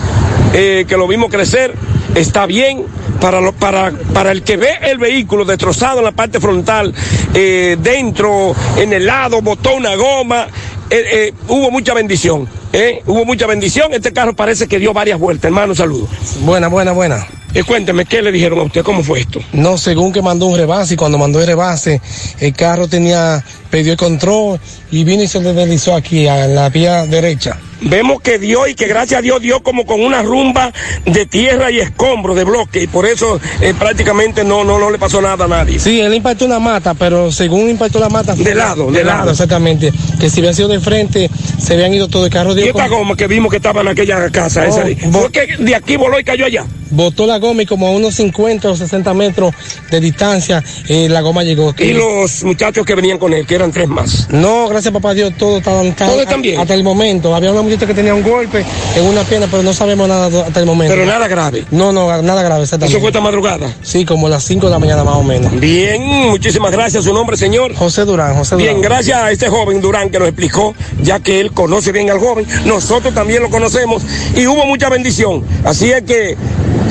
[0.54, 1.74] eh, que lo vimos crecer,
[2.14, 2.84] está bien.
[3.20, 6.92] Para, lo- para, para el que ve el vehículo destrozado en la parte frontal,
[7.34, 10.48] eh, dentro, en el lado, botó una goma,
[10.92, 12.46] eh, eh, hubo mucha bendición.
[12.72, 13.02] ¿eh?
[13.06, 13.94] Hubo mucha bendición.
[13.94, 15.46] Este carro parece que dio varias vueltas.
[15.46, 16.08] Hermano, saludos.
[16.44, 17.26] Buena, buena, buena.
[17.54, 18.82] Eh, cuénteme, ¿qué le dijeron a usted?
[18.82, 19.40] ¿Cómo fue esto?
[19.52, 22.00] No, según que mandó un rebase y cuando mandó el rebase,
[22.40, 24.58] el carro tenía, perdió el control
[24.90, 27.58] y vino y se deslizó aquí a la vía derecha.
[27.84, 30.72] Vemos que dio y que gracias a Dios dio como con una rumba
[31.04, 34.98] de tierra y escombro de bloque y por eso eh, prácticamente no, no, no le
[34.98, 35.80] pasó nada a nadie.
[35.80, 38.34] Sí, él impactó una mata, pero según impactó la mata...
[38.36, 39.32] De lado, de lado.
[39.32, 39.92] exactamente.
[40.20, 42.52] Que si habían sido de frente, se habían ido todo el carro.
[42.52, 45.56] Y dio esta con- goma que vimos que estaba en aquella casa, esa Oh, que
[45.58, 46.64] de aquí voló y cayó allá.
[46.90, 49.54] Botó la goma y como a unos 50 o 60 metros
[49.90, 51.74] de distancia, eh, la goma llegó.
[51.78, 54.28] Y los muchachos que venían con él, que eran tres más.
[54.30, 56.58] No, gracias papá Dios, todo estaban Todo están bien.
[56.58, 57.34] Hasta el momento.
[57.34, 58.64] Había una muchacha que tenía un golpe
[58.96, 60.94] en una pierna, pero no sabemos nada hasta el momento.
[60.94, 61.66] Pero nada grave.
[61.70, 62.96] No, no, nada grave, exactamente.
[62.96, 63.74] ¿Eso fue esta madrugada?
[63.82, 65.52] Sí, como a las 5 de la mañana más o menos.
[65.60, 67.04] Bien, muchísimas gracias.
[67.04, 67.74] ¿Su nombre, señor?
[67.74, 68.74] José Durán, José Durán.
[68.74, 72.18] Bien, gracias a este joven Durán que nos explicó, ya que él conoce bien al
[72.18, 74.02] joven, nosotros también lo conocemos
[74.36, 75.44] y hubo mucha bendición.
[75.64, 76.36] Así es que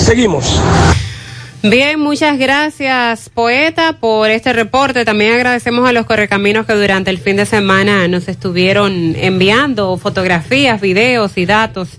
[0.02, 0.62] seguimos.
[1.64, 5.06] Bien, muchas gracias, poeta, por este reporte.
[5.06, 10.82] También agradecemos a los correcaminos que durante el fin de semana nos estuvieron enviando fotografías,
[10.82, 11.90] videos y datos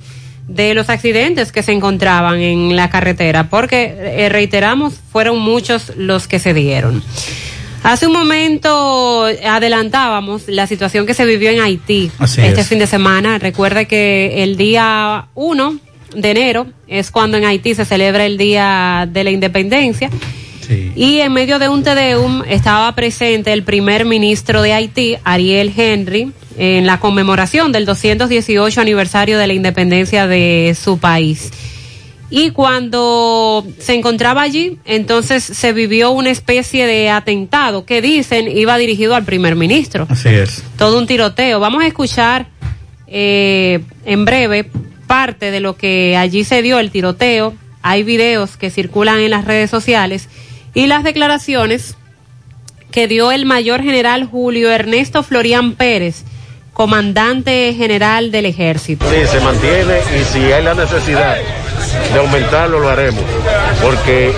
[0.49, 6.27] de los accidentes que se encontraban en la carretera, porque, eh, reiteramos, fueron muchos los
[6.27, 7.03] que se dieron.
[7.85, 12.69] Hace un momento adelantábamos la situación que se vivió en Haití Así este es.
[12.69, 13.39] fin de semana.
[13.39, 15.79] Recuerde que el día 1
[16.15, 20.11] de enero es cuando en Haití se celebra el Día de la Independencia.
[20.95, 26.33] Y en medio de un Tedeum estaba presente el primer ministro de Haití, Ariel Henry,
[26.57, 31.51] en la conmemoración del 218 aniversario de la independencia de su país.
[32.31, 38.79] Y cuando se encontraba allí, entonces se vivió una especie de atentado que dicen iba
[38.79, 40.07] dirigido al primer ministro.
[40.09, 40.63] Así es.
[40.79, 41.61] Todo un tiroteo.
[41.61, 42.47] Vamos a escuchar
[43.07, 44.71] eh, en breve
[45.07, 47.55] parte de lo que allí se dio, el tiroteo.
[47.83, 50.29] Hay videos que circulan en las redes sociales
[50.75, 51.97] y las declaraciones
[52.91, 56.25] que dio el mayor general Julio Ernesto Florian Pérez,
[56.73, 59.05] comandante general del ejército.
[59.11, 61.37] Sí, se mantiene y si hay la necesidad
[62.13, 63.25] de aumentarlo, lo haremos.
[63.81, 64.33] Porque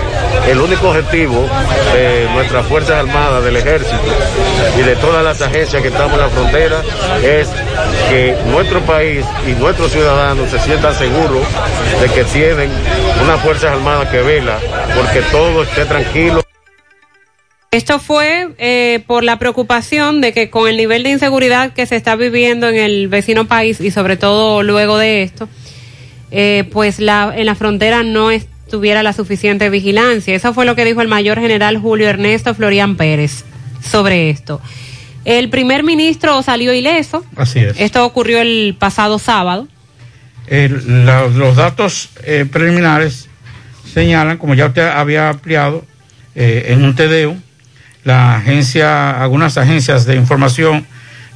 [0.49, 1.47] el único objetivo
[1.93, 4.01] de nuestras Fuerzas Armadas, del Ejército
[4.77, 6.81] y de todas las agencias que estamos en la frontera
[7.23, 7.49] es
[8.09, 11.45] que nuestro país y nuestros ciudadanos se sientan seguros
[12.01, 12.69] de que tienen
[13.23, 14.57] unas Fuerzas Armadas que vela
[14.95, 16.45] porque todo esté tranquilo.
[17.71, 21.97] Esto fue eh, por la preocupación de que con el nivel de inseguridad que se
[21.97, 25.49] está viviendo en el vecino país y sobre todo luego de esto,
[26.31, 30.35] eh, pues la, en la frontera no estuviera la suficiente vigilancia.
[30.35, 33.43] Eso fue lo que dijo el mayor general Julio Ernesto Florian Pérez
[33.83, 34.61] sobre esto.
[35.23, 37.25] El primer ministro salió ileso.
[37.35, 37.79] Así es.
[37.79, 39.67] Esto ocurrió el pasado sábado.
[40.47, 43.27] El- la- los datos eh, preliminares
[43.91, 45.83] señalan, como ya usted había ampliado,
[46.35, 47.37] eh, en un TDU,
[48.03, 50.85] la agencia, algunas agencias de información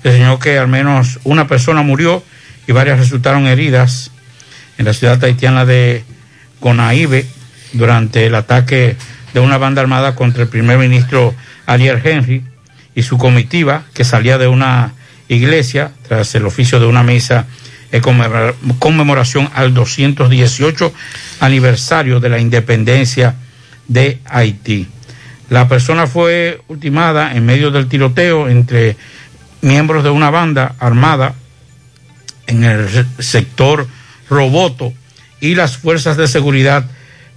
[0.04, 2.22] señaló que al menos una persona murió
[2.68, 4.12] y varias resultaron heridas
[4.80, 6.04] en la ciudad haitiana de
[6.60, 7.26] Conaíbe
[7.74, 8.96] durante el ataque
[9.34, 11.36] de una banda armada contra el primer ministro
[11.68, 12.44] Ariel Henry
[12.96, 14.94] y su comitiva que salía de una
[15.28, 17.46] iglesia tras el oficio de una misa
[17.92, 20.94] en conmemora- conmemoración al 218
[21.42, 23.36] aniversario de la independencia
[23.88, 24.88] de Haití.
[25.50, 28.96] La persona fue ultimada en medio del tiroteo entre
[29.62, 31.34] miembros de una banda armada
[32.48, 33.88] en el sector
[34.30, 34.94] Roboto
[35.42, 36.86] y las fuerzas de seguridad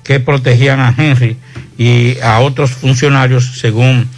[0.02, 1.36] que protegían a Henry
[1.78, 4.08] y a otros funcionarios según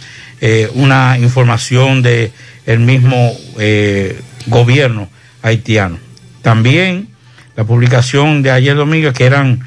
[0.41, 2.31] eh, una información de
[2.65, 5.09] el mismo eh, gobierno
[5.41, 5.99] haitiano.
[6.41, 7.09] También
[7.55, 9.61] la publicación de ayer domingo, que eran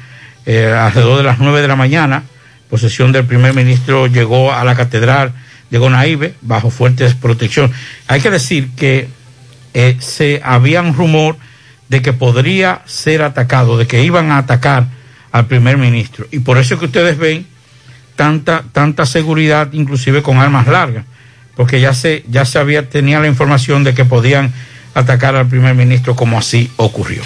[0.45, 2.23] eh, alrededor de las 9 de la mañana,
[2.69, 5.33] posesión del primer ministro llegó a la catedral
[5.71, 7.71] de Gonaíbe bajo fuertes protección.
[8.07, 9.07] Hay que decir que
[9.99, 11.37] se había un rumor
[11.89, 14.87] de que podría ser atacado, de que iban a atacar
[15.31, 16.27] al primer ministro.
[16.31, 17.45] Y por eso es que ustedes ven
[18.15, 21.05] tanta, tanta seguridad, inclusive con armas largas,
[21.55, 24.53] porque ya se, ya se había, tenía la información de que podían
[24.93, 27.21] atacar al primer ministro como así ocurrió.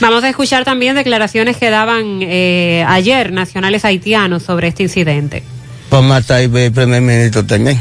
[0.00, 5.42] Vamos a escuchar también declaraciones que daban eh, ayer nacionales haitianos sobre este incidente.
[5.88, 7.78] Para matar el primer ministro también.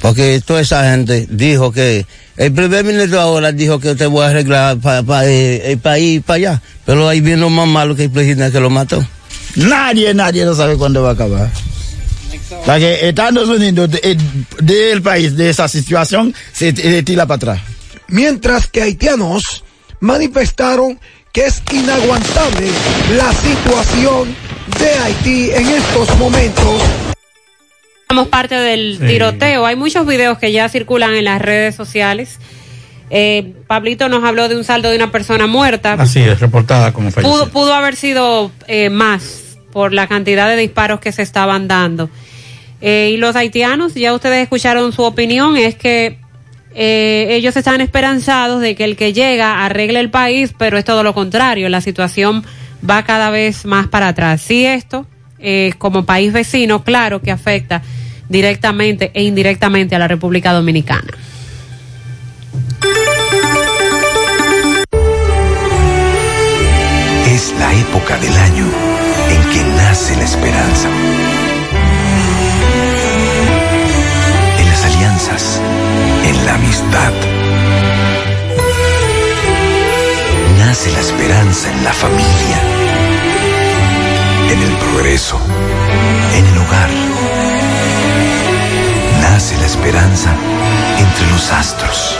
[0.00, 2.06] Porque toda esa gente dijo que
[2.36, 6.62] el primer ministro ahora dijo que te voy a arreglar para el país para allá.
[6.84, 9.04] Pero ahí viene más malo que el presidente que lo mató.
[9.56, 11.50] Nadie, nadie no sabe cuándo va a acabar.
[12.64, 13.90] Porque Estados Unidos
[14.60, 17.60] del país, de esa situación, se tira para atrás.
[18.08, 19.64] Mientras que haitianos
[20.00, 21.00] manifestaron
[21.32, 22.68] que es inaguantable
[23.16, 24.34] la situación
[24.78, 27.05] de Haití en estos momentos.
[28.08, 29.66] Somos parte del tiroteo.
[29.66, 32.38] Hay muchos videos que ya circulan en las redes sociales.
[33.10, 35.94] Eh, Pablito nos habló de un saldo de una persona muerta.
[35.94, 37.32] Así es, reportada como fallecida.
[37.32, 42.08] Pudo, pudo haber sido eh, más por la cantidad de disparos que se estaban dando.
[42.80, 46.18] Eh, y los haitianos, ya ustedes escucharon su opinión, es que
[46.74, 51.02] eh, ellos están esperanzados de que el que llega arregle el país, pero es todo
[51.02, 52.44] lo contrario, la situación
[52.88, 54.42] va cada vez más para atrás.
[54.42, 55.06] Si esto,
[55.38, 57.82] eh, como país vecino, claro que afecta
[58.28, 61.12] directamente e indirectamente a la República Dominicana.
[67.26, 68.66] Es la época del año
[69.28, 70.88] en que nace la esperanza.
[74.58, 75.60] En las alianzas,
[76.24, 77.12] en la amistad.
[80.58, 82.58] Nace la esperanza en la familia,
[84.50, 85.38] en el progreso,
[86.36, 87.15] en el hogar.
[89.36, 90.34] Nace la esperanza
[90.96, 92.16] entre los astros,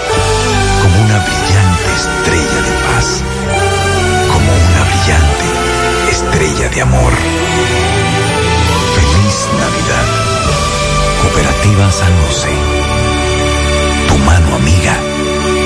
[0.83, 3.23] como una brillante estrella de paz,
[4.31, 7.13] como una brillante estrella de amor.
[8.97, 10.07] Feliz Navidad.
[11.23, 12.51] Cooperativa San José.
[14.09, 14.95] Tu mano amiga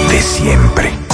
[0.09, 1.10] de siempre.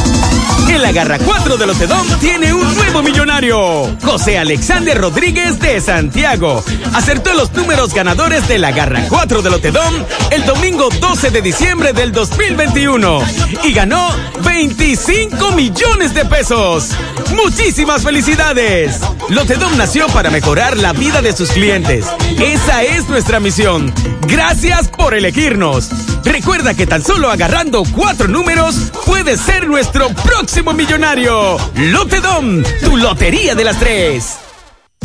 [0.77, 3.97] En la garra 4 de Lotedom tiene un nuevo millonario.
[4.03, 6.63] José Alexander Rodríguez de Santiago.
[6.93, 9.95] Acertó los números ganadores de la garra 4 de Lotedom
[10.31, 13.21] el domingo 12 de diciembre del 2021
[13.65, 14.09] y ganó
[14.45, 16.91] 25 millones de pesos.
[17.35, 19.01] Muchísimas felicidades.
[19.29, 22.07] Lotedom nació para mejorar la vida de sus clientes.
[22.39, 23.93] Esa es nuestra misión.
[24.29, 25.89] Gracias por elegirnos.
[26.25, 31.57] Recuerda que tan solo agarrando cuatro números puedes ser nuestro próximo millonario.
[31.75, 34.39] Lotedom, tu lotería de las tres.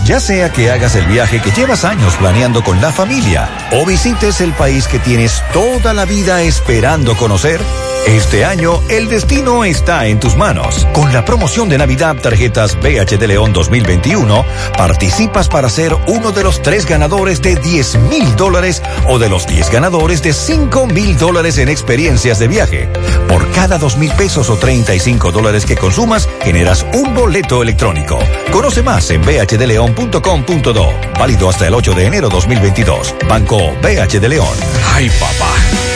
[0.06, 4.42] Ya sea que hagas el viaje que llevas años planeando con la familia o visites
[4.42, 7.60] el país que tienes toda la vida esperando conocer,
[8.07, 10.88] este año el destino está en tus manos.
[10.94, 14.45] Con la promoción de Navidad Tarjetas BH de León 2021,
[14.78, 19.48] participas para ser uno de los tres ganadores de 10 mil dólares o de los
[19.48, 22.90] 10 ganadores de 5 mil dólares en experiencias de viaje.
[23.28, 28.19] Por cada 2 mil pesos o 35 dólares que consumas, generas un boleto electrónico.
[28.52, 30.90] Conoce más en bhdeleon.com.do.
[31.19, 33.15] Válido hasta el 8 de enero 2022.
[33.28, 34.57] Banco BH de León.
[34.94, 35.91] Ay, papá.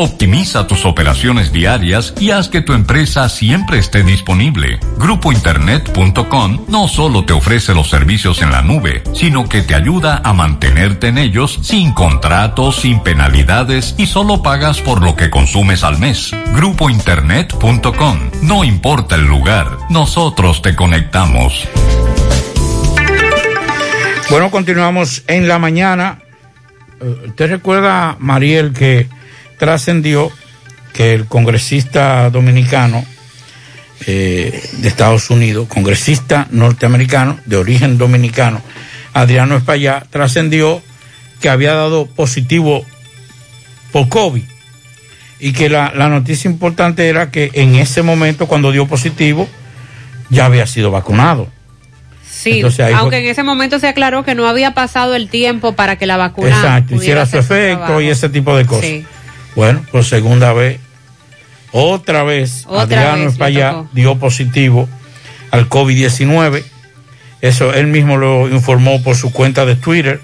[0.00, 4.78] Optimiza tus operaciones diarias y haz que tu empresa siempre esté disponible.
[4.96, 10.32] Grupointernet.com no solo te ofrece los servicios en la nube, sino que te ayuda a
[10.34, 15.98] mantenerte en ellos sin contratos, sin penalidades y solo pagas por lo que consumes al
[15.98, 16.30] mes.
[16.54, 21.66] Grupointernet.com no importa el lugar, nosotros te conectamos.
[24.30, 26.20] Bueno, continuamos en la mañana.
[27.00, 29.17] Eh, ¿Usted recuerda, Mariel, que
[29.58, 30.30] trascendió
[30.92, 33.04] que el congresista dominicano
[34.06, 38.62] eh, de Estados Unidos, congresista norteamericano de origen dominicano,
[39.12, 40.82] Adriano Espaillá, trascendió
[41.40, 42.84] que había dado positivo
[43.92, 44.42] por COVID
[45.40, 49.48] y que la, la, noticia importante era que en ese momento cuando dio positivo
[50.30, 51.48] ya había sido vacunado.
[52.28, 52.62] Sí,
[52.94, 56.16] aunque en ese momento se aclaró que no había pasado el tiempo para que la
[56.16, 58.84] vacuna Exacto, hiciera su efecto y ese tipo de cosas.
[58.84, 59.06] Sí.
[59.54, 60.80] Bueno, por segunda vez,
[61.72, 64.88] otra vez, otra Adriano España dio positivo
[65.50, 66.64] al COVID-19.
[67.40, 70.20] Eso él mismo lo informó por su cuenta de Twitter.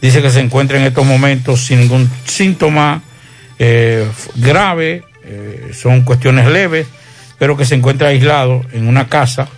[0.00, 3.02] Dice que se encuentra en estos momentos sin ningún síntoma
[3.58, 6.86] eh, grave, eh, son cuestiones leves,
[7.38, 9.48] pero que se encuentra aislado en una casa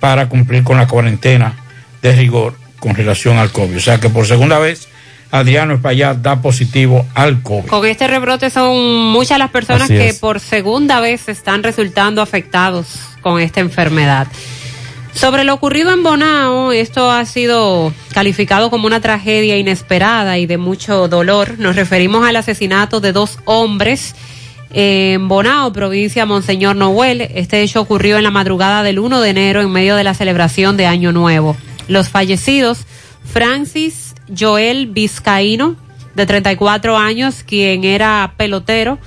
[0.00, 1.54] para cumplir con la cuarentena
[2.02, 3.76] de rigor con relación al COVID.
[3.76, 4.88] O sea que por segunda vez
[5.34, 7.66] Adriano Espaillat da positivo al COVID.
[7.66, 13.40] Con este rebrote son muchas las personas que por segunda vez están resultando afectados con
[13.40, 14.28] esta enfermedad.
[15.12, 20.56] Sobre lo ocurrido en Bonao, esto ha sido calificado como una tragedia inesperada y de
[20.56, 21.58] mucho dolor.
[21.58, 24.14] Nos referimos al asesinato de dos hombres
[24.72, 27.22] en Bonao, provincia Monseñor Noel.
[27.22, 30.76] Este hecho ocurrió en la madrugada del 1 de enero en medio de la celebración
[30.76, 31.56] de Año Nuevo.
[31.88, 32.86] Los fallecidos,
[33.24, 35.76] Francis Joel Vizcaíno,
[36.14, 38.98] de 34 años, quien era pelotero,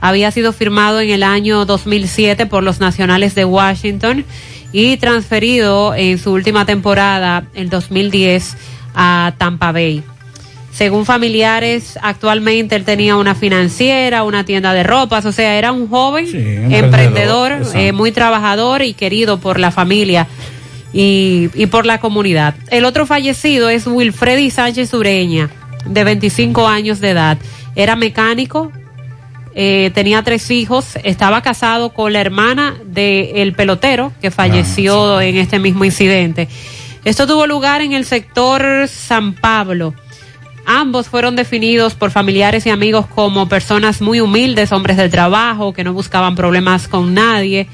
[0.00, 4.24] había sido firmado en el año 2007 por los Nacionales de Washington
[4.72, 8.56] y transferido en su última temporada, en 2010,
[8.94, 10.02] a Tampa Bay.
[10.72, 15.88] Según familiares, actualmente él tenía una financiera, una tienda de ropas, o sea, era un
[15.88, 16.26] joven
[16.72, 20.26] emprendedor, eh, muy trabajador y querido por la familia
[20.92, 22.54] y, y, por la comunidad.
[22.70, 25.50] El otro fallecido es Wilfredi Sánchez Ureña,
[25.86, 27.38] de 25 años de edad.
[27.74, 28.70] Era mecánico,
[29.54, 35.58] eh, tenía tres hijos, estaba casado con la hermana del pelotero que falleció en este
[35.58, 36.48] mismo incidente.
[37.04, 39.94] Esto tuvo lugar en el sector San Pablo.
[40.64, 45.84] Ambos fueron definidos por familiares y amigos como personas muy humildes, hombres del trabajo, que
[45.84, 47.66] no buscaban problemas con nadie.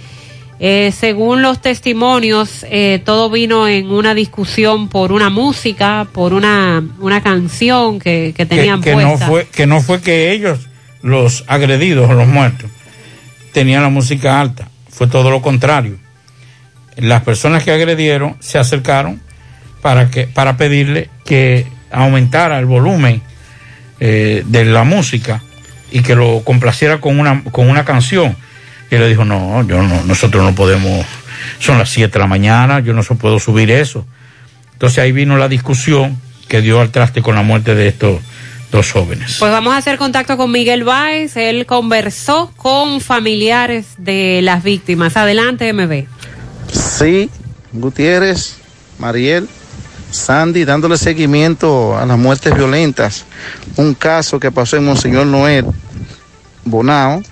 [0.61, 6.83] Eh, según los testimonios, eh, todo vino en una discusión por una música, por una,
[6.99, 10.69] una canción que, que tenían que, que No fue, que no fue que ellos
[11.01, 12.71] los agredidos o los muertos
[13.53, 14.69] tenían la música alta.
[14.89, 15.99] Fue todo lo contrario.
[16.97, 19.21] Las personas que agredieron se acercaron
[19.83, 23.23] para, que, para pedirle que aumentara el volumen
[24.01, 25.43] eh, de la música
[25.91, 28.37] y que lo complaciera con una, con una canción.
[28.91, 31.05] Y él le dijo, no, yo no, nosotros no podemos,
[31.59, 34.07] son las 7 de la mañana, yo no se puedo subir eso.
[34.73, 38.21] Entonces ahí vino la discusión que dio al traste con la muerte de estos
[38.71, 39.37] dos jóvenes.
[39.39, 41.37] Pues vamos a hacer contacto con Miguel Báez.
[41.37, 45.17] Él conversó con familiares de las víctimas.
[45.17, 46.05] Adelante, MB.
[46.73, 47.31] Sí,
[47.73, 48.57] Gutiérrez,
[48.99, 49.49] Mariel,
[50.11, 53.25] Sandy, dándole seguimiento a las muertes violentas.
[53.77, 55.67] Un caso que pasó en Monseñor Noel,
[56.65, 57.23] Bonao,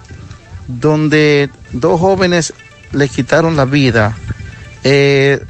[0.67, 2.53] donde dos jóvenes
[2.93, 4.17] le quitaron la vida
[4.85, 5.41] eh,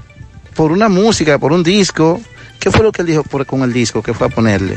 [0.55, 2.21] por una música, por un disco.
[2.59, 4.03] ¿Qué fue lo que él dijo por- con el disco?
[4.03, 4.77] ¿Qué fue a ponerle?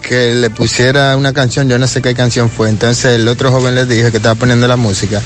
[0.00, 2.70] que le pusiera una canción, yo no sé qué canción fue.
[2.70, 5.20] Entonces el otro joven le dijo que estaba poniendo la música,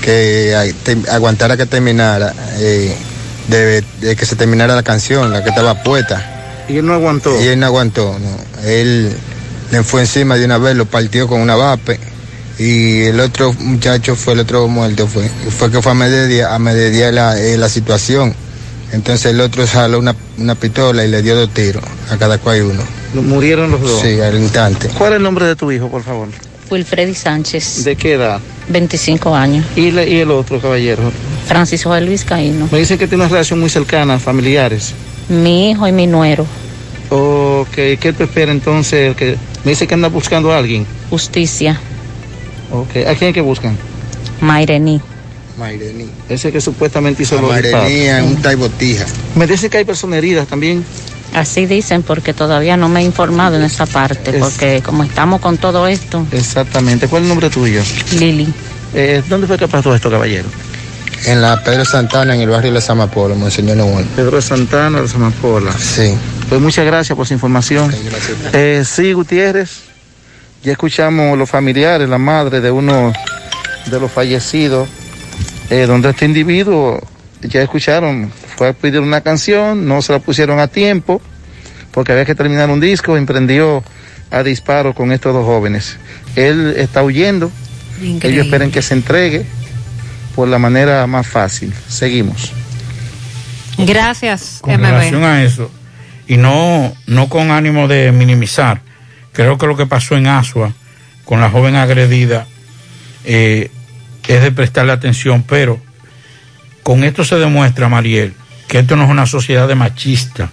[0.00, 0.72] que
[1.10, 2.96] aguantara que terminara, eh,
[3.48, 6.64] de, de que se terminara la canción, la que estaba puesta.
[6.70, 7.38] Y él no aguantó.
[7.38, 8.62] Y él no aguantó, no.
[8.66, 9.14] Él
[9.70, 12.00] le fue encima de una vez, lo partió con una vape.
[12.58, 15.28] Y el otro muchacho fue el otro muerto, fue.
[15.28, 18.34] Fue que fue a mediodía, a mediodía la, eh, la situación.
[18.92, 22.62] Entonces el otro jaló una, una pistola y le dio dos tiros, a cada cual
[22.62, 22.82] uno.
[23.22, 24.00] Murieron los dos.
[24.00, 24.88] Sí, al instante.
[24.96, 26.28] ¿Cuál es el nombre de tu hijo, por favor?
[26.70, 28.40] Wilfredi Sánchez, ¿De qué edad?
[28.68, 29.66] 25 años.
[29.76, 31.02] ¿Y, le- y el otro caballero?
[31.46, 32.68] Francisco de Luis Caíno.
[32.72, 34.92] Me dicen que tiene una relación muy cercana, familiares.
[35.28, 36.46] Mi hijo y mi nuero.
[37.10, 37.68] Ok,
[38.00, 39.14] ¿qué te espera entonces?
[39.16, 40.86] Que me dice que anda buscando a alguien.
[41.10, 41.80] Justicia.
[42.74, 43.76] Ok, ¿a quién es que buscan?
[44.40, 45.00] Mairení.
[45.58, 46.10] Mairení.
[46.28, 49.06] Ese que supuestamente hizo los Mairení en un taibotija.
[49.36, 50.84] Me dice que hay personas heridas también.
[51.32, 55.40] Así dicen porque todavía no me he informado en esa parte, Es- porque como estamos
[55.40, 57.06] con todo esto, Exactamente.
[57.08, 57.82] ¿Cuál es el nombre tuyo?
[58.18, 58.52] Lili.
[58.94, 60.48] Eh, ¿Dónde fue que pasó esto, caballero?
[61.26, 64.04] En la Pedro Santana, en el barrio de Las Amapolas, Monseñor Noel.
[64.14, 65.72] Pedro Santana de Samapola.
[65.72, 66.14] Sí.
[66.48, 67.92] Pues muchas gracias por su información.
[68.52, 69.70] Eh, sí, Gutiérrez.
[70.64, 73.12] Ya escuchamos los familiares, la madre de uno
[73.86, 74.88] de los fallecidos,
[75.68, 77.00] eh, donde este individuo,
[77.42, 81.20] ya escucharon, fue a pedir una canción, no se la pusieron a tiempo,
[81.90, 83.84] porque había que terminar un disco, emprendió
[84.30, 85.98] a disparo con estos dos jóvenes.
[86.34, 87.50] Él está huyendo,
[88.00, 88.28] Increíble.
[88.28, 89.44] ellos esperan que se entregue
[90.34, 91.74] por la manera más fácil.
[91.88, 92.52] Seguimos.
[93.76, 94.80] Gracias, con MB.
[94.82, 95.70] relación a eso,
[96.26, 98.80] y no, no con ánimo de minimizar,
[99.34, 100.72] creo que lo que pasó en Asua
[101.24, 102.46] con la joven agredida
[103.24, 103.70] eh,
[104.26, 105.78] es de prestarle atención, pero
[106.82, 108.34] con esto se demuestra, Mariel,
[108.68, 110.50] que esto no es una sociedad de machista,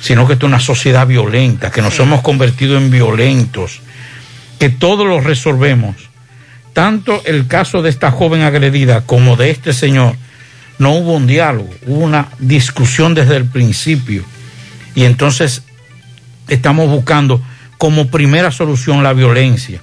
[0.00, 3.80] sino que esto es una sociedad violenta, que nos hemos convertido en violentos,
[4.58, 5.96] que todos lo resolvemos.
[6.72, 10.16] Tanto el caso de esta joven agredida como de este señor,
[10.78, 14.24] no hubo un diálogo, hubo una discusión desde el principio.
[14.94, 15.62] Y entonces
[16.48, 17.40] estamos buscando
[17.78, 19.80] como primera solución la violencia.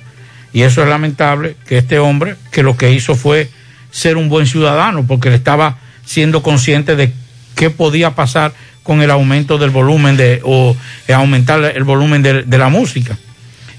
[0.52, 3.50] Y eso es lamentable que este hombre, que lo que hizo fue
[3.92, 7.12] ser un buen ciudadano, porque le estaba siendo consciente de
[7.56, 8.54] qué podía pasar
[8.84, 10.76] con el aumento del volumen de, o
[11.08, 13.18] eh, aumentar el volumen de, de la música.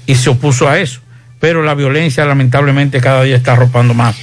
[0.05, 1.01] Y se opuso a eso.
[1.39, 4.15] Pero la violencia lamentablemente cada día está arropando más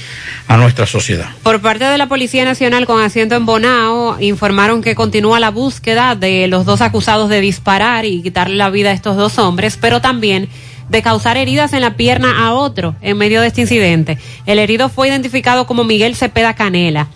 [0.47, 1.29] a nuestra sociedad.
[1.41, 6.15] Por parte de la Policía Nacional con asiento en Bonao, informaron que continúa la búsqueda
[6.15, 10.01] de los dos acusados de disparar y quitarle la vida a estos dos hombres, pero
[10.01, 10.49] también
[10.89, 14.17] de causar heridas en la pierna a otro en medio de este incidente.
[14.45, 17.07] El herido fue identificado como Miguel Cepeda Canela.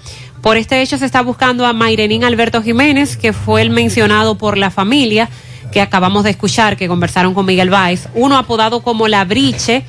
[0.41, 4.57] Por este hecho se está buscando a Mayrenín Alberto Jiménez, que fue el mencionado por
[4.57, 5.29] la familia
[5.71, 9.83] que acabamos de escuchar, que conversaron con Miguel Báez, uno apodado como La Briche.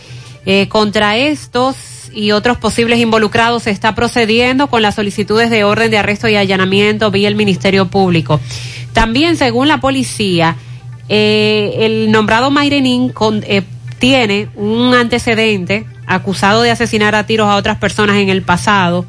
[0.46, 1.76] Eh, contra estos
[2.14, 6.36] y otros posibles involucrados se está procediendo con las solicitudes de orden de arresto y
[6.36, 8.40] allanamiento vía el Ministerio Público.
[8.94, 10.56] También, según la policía,
[11.10, 13.62] eh, el nombrado Mayrenín con- eh,
[13.98, 19.05] tiene un antecedente acusado de asesinar a tiros a otras personas en el pasado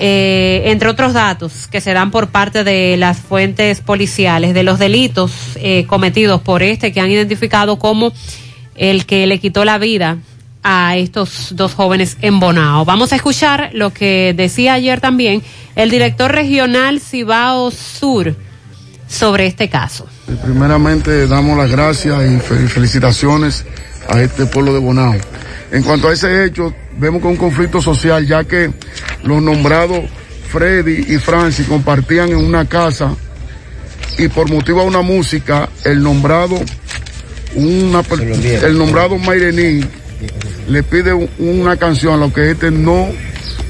[0.00, 4.78] eh, entre otros datos que se dan por parte de las fuentes policiales de los
[4.78, 8.12] delitos eh, cometidos por este que han identificado como
[8.76, 10.18] el que le quitó la vida
[10.62, 12.84] a estos dos jóvenes en Bonao.
[12.84, 15.42] Vamos a escuchar lo que decía ayer también
[15.74, 18.36] el director regional Cibao Sur
[19.08, 20.06] sobre este caso.
[20.44, 23.64] Primeramente damos las gracias y fe- felicitaciones
[24.08, 25.14] a este pueblo de Bonao.
[25.72, 28.70] En cuanto a ese hecho, vemos que un conflicto social, ya que
[29.24, 30.00] los nombrados
[30.50, 33.14] Freddy y Francis compartían en una casa
[34.18, 36.58] y por motivo de una música, el nombrado,
[37.54, 38.02] una,
[38.66, 39.84] el nombrado Mairení
[40.68, 43.08] le pide un- una canción a lo que este no,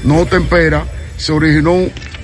[0.03, 0.83] no tempera,
[1.17, 1.73] se originó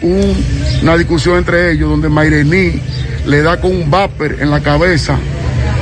[0.01, 0.45] un-
[0.81, 2.81] una discusión entre ellos donde Mairení
[3.25, 5.17] le da con un vapor en la cabeza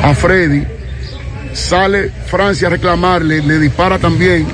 [0.01, 0.63] a Freddy,
[1.53, 4.45] sale Francia a reclamarle, le dispara también,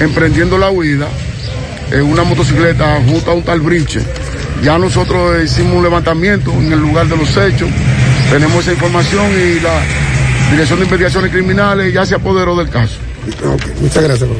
[0.00, 1.08] emprendiendo la huida
[1.90, 4.00] en una motocicleta junto a un tal Briche.
[4.62, 7.68] Ya nosotros hicimos un levantamiento en el lugar de los hechos,
[8.30, 9.80] tenemos esa información y la
[10.50, 12.98] Dirección de Investigaciones Criminales ya se apoderó del caso.
[13.80, 14.30] Muchas gracias.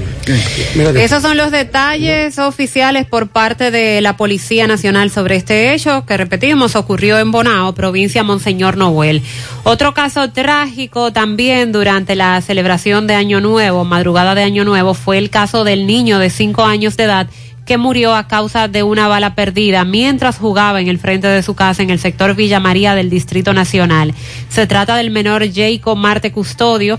[0.75, 6.05] Mira Esos son los detalles oficiales por parte de la Policía Nacional sobre este hecho
[6.07, 9.23] que repetimos ocurrió en Bonao, provincia Monseñor Noel.
[9.65, 15.19] Otro caso trágico también durante la celebración de Año Nuevo, madrugada de Año Nuevo, fue
[15.19, 17.29] el caso del niño de cinco años de edad
[17.65, 21.55] que murió a causa de una bala perdida mientras jugaba en el frente de su
[21.55, 24.15] casa en el sector Villa María del Distrito Nacional.
[24.49, 26.99] Se trata del menor Jacob Marte Custodio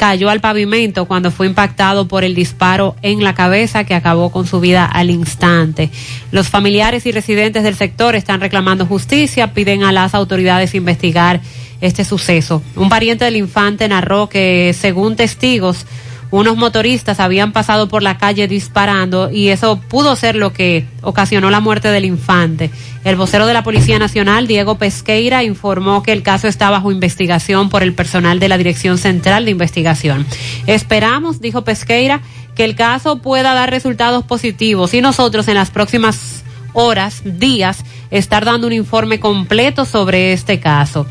[0.00, 4.46] cayó al pavimento cuando fue impactado por el disparo en la cabeza que acabó con
[4.46, 5.90] su vida al instante.
[6.32, 11.42] Los familiares y residentes del sector están reclamando justicia, piden a las autoridades investigar
[11.82, 12.62] este suceso.
[12.76, 15.84] Un pariente del infante narró que, según testigos,
[16.30, 21.50] unos motoristas habían pasado por la calle disparando y eso pudo ser lo que ocasionó
[21.50, 22.70] la muerte del infante.
[23.04, 27.68] El vocero de la Policía Nacional, Diego Pesqueira, informó que el caso está bajo investigación
[27.68, 30.26] por el personal de la Dirección Central de Investigación.
[30.66, 32.20] Esperamos, dijo Pesqueira,
[32.54, 38.44] que el caso pueda dar resultados positivos y nosotros en las próximas horas, días, estar
[38.44, 41.06] dando un informe completo sobre este caso.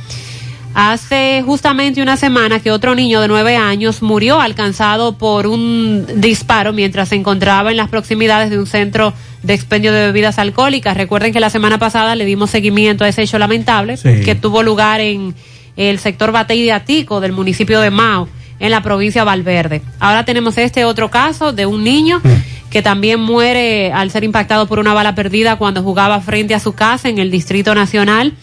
[0.76, 6.74] Hace justamente una semana que otro niño de nueve años murió alcanzado por un disparo
[6.74, 10.96] mientras se encontraba en las proximidades de un centro de expendio de bebidas alcohólicas.
[10.96, 14.22] Recuerden que la semana pasada le dimos seguimiento a ese hecho lamentable Sí.
[14.24, 15.34] que tuvo lugar en
[15.76, 18.28] el sector Batey de Atico del municipio de Mao,
[18.60, 19.82] en la provincia de Valverde.
[20.00, 22.22] Ahora tenemos este otro caso de un niño
[22.70, 26.74] que también muere al ser impactado por una bala perdida cuando jugaba frente a su
[26.74, 28.34] casa en el Distrito Nacional.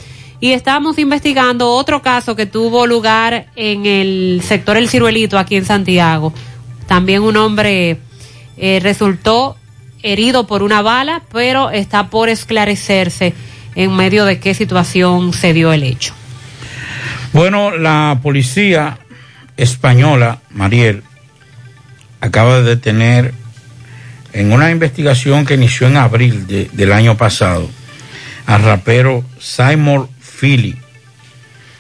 [0.40, 5.64] Y estamos investigando otro caso que tuvo lugar en el sector El Ciruelito, aquí en
[5.64, 6.32] Santiago.
[6.86, 7.98] También un hombre
[8.58, 9.56] eh, resultó
[10.02, 13.34] herido por una bala, pero está por esclarecerse
[13.74, 16.14] en medio de qué situación se dio el hecho.
[17.32, 18.98] Bueno, la policía
[19.56, 21.02] española, Mariel,
[22.20, 23.34] acaba de detener
[24.32, 27.68] en una investigación que inició en abril de- del año pasado
[28.46, 30.08] al rapero Simon
[30.40, 30.76] Philly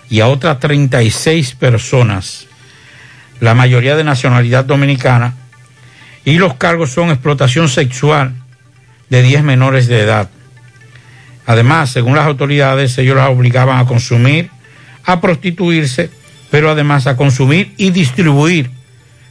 [0.08, 2.46] y a otras 36 personas,
[3.40, 5.34] la mayoría de nacionalidad dominicana,
[6.24, 8.34] y los cargos son explotación sexual
[9.10, 10.28] de 10 menores de edad.
[11.46, 14.50] Además, según las autoridades, ellos las obligaban a consumir,
[15.04, 16.10] a prostituirse,
[16.50, 18.70] pero además a consumir y distribuir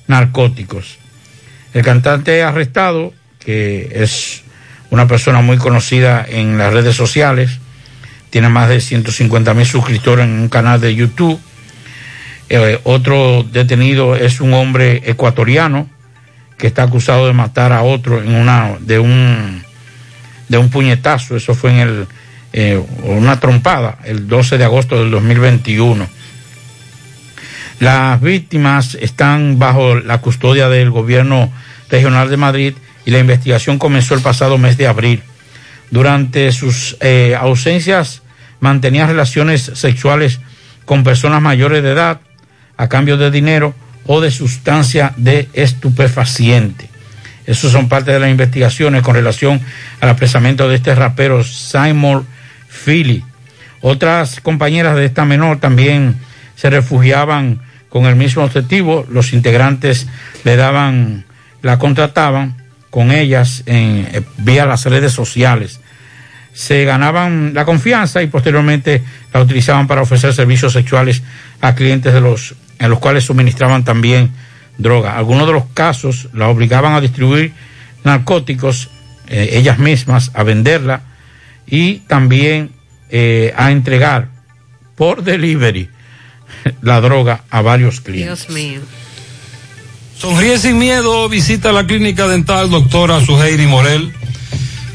[0.08, 0.98] narcóticos.
[1.74, 4.44] El cantante arrestado, que es
[4.90, 7.60] una persona muy conocida en las redes sociales,
[8.36, 11.40] tiene más de 150 mil suscriptores en un canal de YouTube.
[12.50, 15.90] Eh, otro detenido es un hombre ecuatoriano
[16.58, 19.64] que está acusado de matar a otro en una de un
[20.50, 21.38] de un puñetazo.
[21.38, 22.08] Eso fue en el
[22.52, 26.06] eh, una trompada el 12 de agosto del 2021.
[27.80, 31.54] Las víctimas están bajo la custodia del gobierno
[31.90, 32.74] regional de Madrid
[33.06, 35.24] y la investigación comenzó el pasado mes de abril.
[35.90, 38.24] Durante sus eh, ausencias
[38.60, 40.40] mantenía relaciones sexuales
[40.86, 42.22] con personas mayores de edad
[42.78, 43.74] a cambio de dinero
[44.06, 46.90] o de sustancia de estupefaciente.
[47.46, 49.62] Esos son parte de las investigaciones con relación
[50.02, 52.26] al apresamiento de este rapero Simon
[52.86, 53.24] Philly.
[53.82, 56.16] Otras compañeras de esta menor también
[56.56, 59.06] se refugiaban con el mismo objetivo.
[59.10, 60.08] Los integrantes
[60.44, 61.26] le daban,
[61.62, 62.56] la contrataban
[62.90, 65.82] con ellas en, eh, vía las redes sociales.
[66.56, 69.04] Se ganaban la confianza y posteriormente
[69.34, 71.22] la utilizaban para ofrecer servicios sexuales
[71.62, 74.32] a clientes de los, en los cuales suministraban también
[74.78, 75.18] droga.
[75.18, 77.54] Algunos de los casos la obligaban a distribuir
[78.04, 78.90] narcóticos
[79.28, 81.02] eh, ellas mismas, a venderla
[81.68, 82.72] y también
[83.10, 84.30] eh, a entregar
[84.96, 85.90] por delivery
[86.82, 88.48] la droga a varios clientes.
[88.48, 88.80] Dios mío.
[90.18, 94.14] Sonríe sin miedo, visita la clínica dental doctora Suheiri Morel.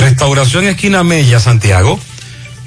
[0.00, 2.00] Restauración Esquina Mella, Santiago,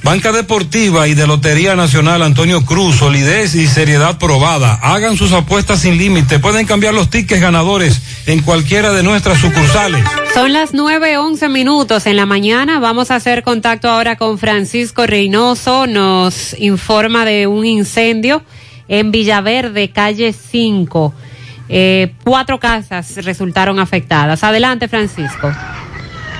[0.04, 4.76] Banca Deportiva y de Lotería Nacional Antonio Cruz, solidez y seriedad probada.
[4.76, 10.06] Hagan sus apuestas sin límite, pueden cambiar los tickets ganadores en cualquiera de nuestras sucursales.
[10.36, 12.80] Son las nueve once minutos en la mañana.
[12.80, 15.88] Vamos a hacer contacto ahora con Francisco Reynoso.
[15.88, 18.44] Nos informa de un incendio
[18.88, 21.14] en Villaverde, calle 5.
[21.70, 24.44] eh, cuatro casas resultaron afectadas.
[24.44, 25.52] Adelante, Francisco.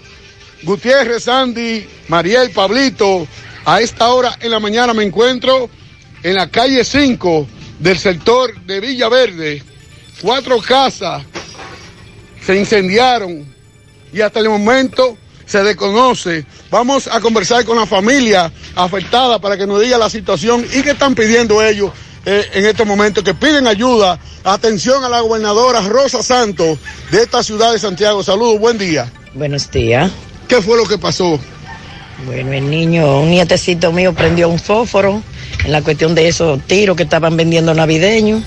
[0.64, 3.26] Gutiérrez, Sandy, Mariel, Pablito.
[3.66, 5.68] A esta hora en la mañana me encuentro
[6.22, 7.48] en la calle 5
[7.80, 9.60] del sector de Villa Verde.
[10.22, 11.24] Cuatro casas
[12.40, 13.44] se incendiaron
[14.12, 16.46] y hasta el momento se desconoce.
[16.70, 20.90] Vamos a conversar con la familia afectada para que nos diga la situación y qué
[20.90, 21.90] están pidiendo ellos
[22.24, 24.20] eh, en estos momentos, que piden ayuda.
[24.44, 26.78] Atención a la gobernadora Rosa Santos
[27.10, 28.22] de esta ciudad de Santiago.
[28.22, 29.10] Saludos, buen día.
[29.34, 30.12] Buenos días.
[30.46, 31.40] ¿Qué fue lo que pasó?
[32.24, 35.22] Bueno, el niño, un nietecito mío prendió un fósforo
[35.64, 38.42] en la cuestión de esos tiros que estaban vendiendo navideños.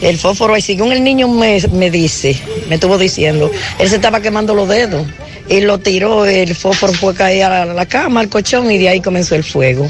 [0.00, 2.36] El fósforo, y según el niño me, me dice,
[2.68, 5.06] me estuvo diciendo, él se estaba quemando los dedos.
[5.48, 9.00] Y lo tiró, el fósforo fue caer a la cama, al colchón, y de ahí
[9.00, 9.88] comenzó el fuego.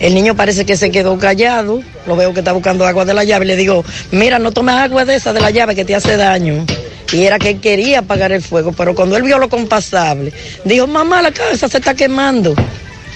[0.00, 3.22] El niño parece que se quedó callado, lo veo que está buscando agua de la
[3.22, 6.16] llave, le digo, mira, no tomes agua de esa de la llave que te hace
[6.16, 6.64] daño.
[7.12, 10.32] Y era que él quería apagar el fuego, pero cuando él vio lo compasable,
[10.64, 12.54] dijo, mamá, la cabeza se está quemando.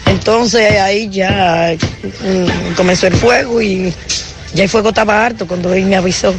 [0.07, 3.93] Entonces ahí ya mm, comenzó el fuego y
[4.55, 6.35] ya el fuego estaba harto cuando él me avisó.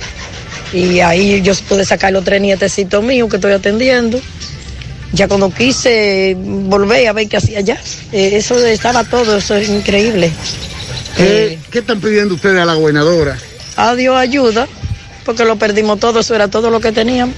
[0.74, 4.20] Y ahí yo pude sacar los tres nietecitos míos que estoy atendiendo.
[5.14, 7.82] Ya cuando quise volver a ver qué hacía ya,
[8.12, 10.32] eh, eso estaba todo, eso es increíble.
[11.16, 13.38] ¿Qué, ¿Qué están pidiendo ustedes a la gobernadora?
[13.78, 14.68] Adiós ayuda,
[15.28, 17.36] porque lo perdimos todo, eso era todo lo que teníamos.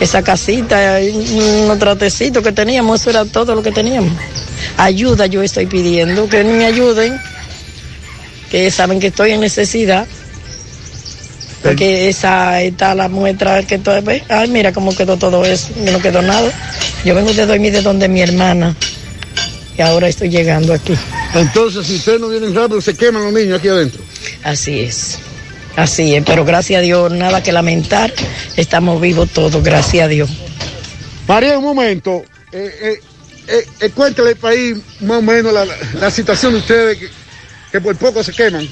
[0.00, 4.10] Esa casita, un tratecito que teníamos, eso era todo lo que teníamos.
[4.78, 7.20] Ayuda yo estoy pidiendo, que me ayuden,
[8.50, 10.06] que saben que estoy en necesidad.
[11.62, 14.00] Porque esa está la muestra que todo,
[14.30, 16.50] ay mira cómo quedó todo eso, que no quedó nada.
[17.04, 18.74] Yo vengo de dormir de donde mi hermana
[19.76, 20.94] y ahora estoy llegando aquí.
[21.34, 24.00] Entonces, si ustedes no vienen rápido, se queman los niños aquí adentro.
[24.42, 25.18] Así es,
[25.78, 28.12] así es, pero gracias a Dios, nada que lamentar,
[28.56, 30.30] estamos vivos todos, gracias a Dios.
[31.26, 33.00] María, un momento, eh, eh,
[33.48, 35.52] eh, eh, cuéntale al país más o menos
[35.94, 37.08] la, situación de ustedes que,
[37.72, 38.68] que por poco se queman.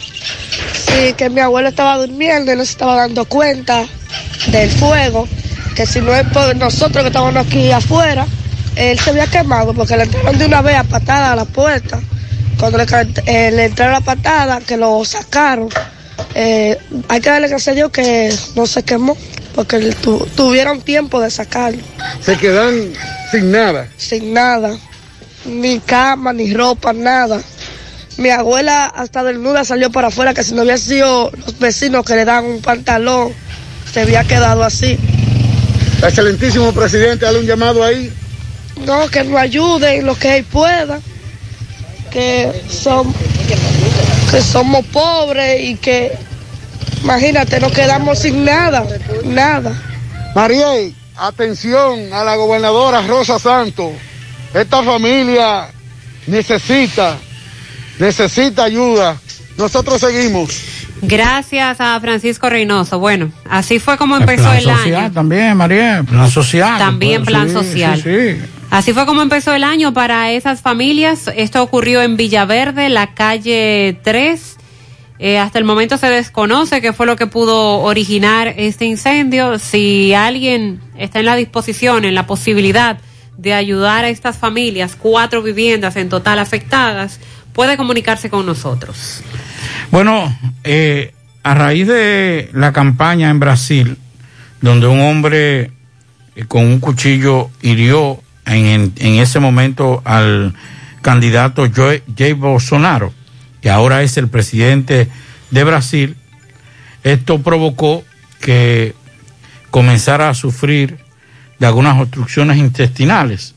[0.72, 3.86] Sí, que mi abuelo estaba durmiendo y no se estaba dando cuenta
[4.48, 5.26] del fuego,
[5.74, 8.26] que si no es por nosotros que estamos aquí afuera,
[8.76, 12.00] él se había quemado porque le entraron de una vez a patada a la puerta.
[12.58, 12.84] Cuando le,
[13.26, 15.68] eh, le entraron la patada, que lo sacaron,
[16.38, 16.76] eh,
[17.08, 19.16] hay que darle gracias a Dios que no se quemó,
[19.54, 21.82] porque tu- tuvieron tiempo de sacarlo,
[22.20, 22.92] Se quedan
[23.30, 23.88] sin nada.
[23.96, 24.76] sin nada,
[25.46, 27.40] ni cama, ni ropa, nada.
[28.18, 32.16] Mi abuela hasta desnuda salió para afuera, que si no hubiera sido los vecinos que
[32.16, 33.32] le dan un pantalón,
[33.92, 34.98] se había quedado así.
[36.02, 38.12] Excelentísimo presidente, dale un llamado ahí.
[38.84, 41.00] No, que nos ayuden lo que él pueda,
[42.10, 43.12] que, son,
[44.30, 46.12] que somos pobres y que,
[47.06, 48.84] imagínate, nos quedamos sin nada,
[49.24, 49.80] nada.
[50.34, 53.92] Mariel, atención a la gobernadora Rosa Santos.
[54.52, 55.68] Esta familia
[56.26, 57.16] necesita,
[58.00, 59.16] necesita ayuda.
[59.56, 60.50] Nosotros seguimos.
[61.02, 62.98] Gracias a Francisco Reynoso.
[62.98, 65.12] Bueno, así fue como empezó plan el social año.
[65.12, 66.78] también, María, plan social.
[66.78, 68.02] También Pues, plan sí, social.
[68.02, 68.42] Sí, sí.
[68.70, 71.30] Así fue como empezó el año para esas familias.
[71.36, 74.55] Esto ocurrió en Villaverde, la calle 3.
[75.18, 79.58] Eh, hasta el momento se desconoce qué fue lo que pudo originar este incendio.
[79.58, 82.98] Si alguien está en la disposición, en la posibilidad
[83.38, 87.18] de ayudar a estas familias, cuatro viviendas en total afectadas,
[87.52, 89.22] puede comunicarse con nosotros.
[89.90, 91.12] Bueno, eh,
[91.42, 93.96] a raíz de la campaña en Brasil,
[94.60, 95.70] donde un hombre
[96.34, 100.54] eh, con un cuchillo hirió en, en- ese momento al
[101.02, 102.02] candidato Joe-
[102.34, 103.12] Bolsonaro,
[103.66, 105.08] que ahora es el presidente
[105.50, 106.14] de Brasil,
[107.02, 108.04] esto provocó
[108.40, 108.94] que
[109.72, 110.98] comenzara a sufrir
[111.58, 113.56] de algunas obstrucciones intestinales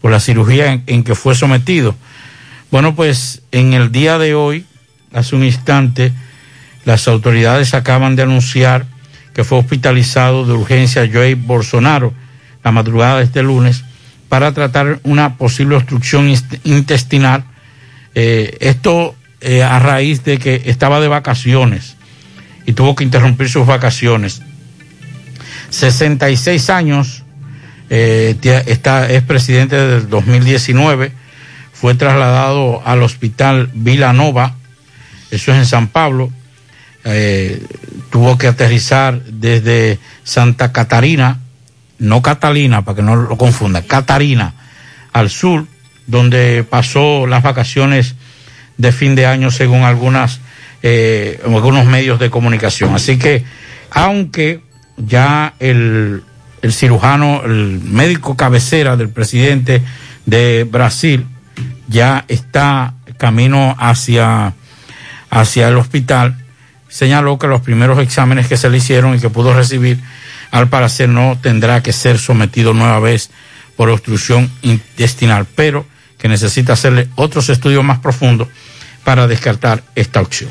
[0.00, 1.94] por la cirugía en, que fue sometido.
[2.72, 4.66] Bueno, pues en el día de hoy,
[5.12, 6.10] hace un instante,
[6.84, 8.86] las autoridades acaban de anunciar
[9.34, 12.12] que fue hospitalizado de urgencia Joey Bolsonaro
[12.64, 13.84] la madrugada de este lunes
[14.28, 16.28] para tratar una posible obstrucción
[16.64, 17.44] intestinal.
[18.16, 21.96] Eh, esto eh, a raíz de que estaba de vacaciones
[22.66, 24.42] y tuvo que interrumpir sus vacaciones.
[25.70, 27.24] 66 años,
[27.90, 31.12] eh, está, es presidente del 2019,
[31.72, 34.54] fue trasladado al hospital Vilanova,
[35.30, 36.30] eso es en San Pablo,
[37.04, 37.62] eh,
[38.10, 41.40] tuvo que aterrizar desde Santa Catarina,
[41.98, 44.54] no Catalina, para que no lo confunda, Catarina,
[45.12, 45.66] al sur,
[46.06, 48.14] donde pasó las vacaciones
[48.76, 50.40] de fin de año según algunas
[50.86, 52.94] eh, algunos medios de comunicación.
[52.94, 53.42] Así que,
[53.90, 54.60] aunque
[54.98, 56.22] ya el,
[56.60, 59.80] el cirujano, el médico cabecera del presidente
[60.26, 61.26] de Brasil
[61.88, 64.52] ya está camino hacia,
[65.30, 66.36] hacia el hospital,
[66.88, 69.98] señaló que los primeros exámenes que se le hicieron y que pudo recibir,
[70.50, 73.30] al parecer no tendrá que ser sometido nueva vez
[73.74, 75.86] por obstrucción intestinal, pero
[76.18, 78.48] que necesita hacerle otros estudios más profundos
[79.04, 80.50] para descartar esta opción.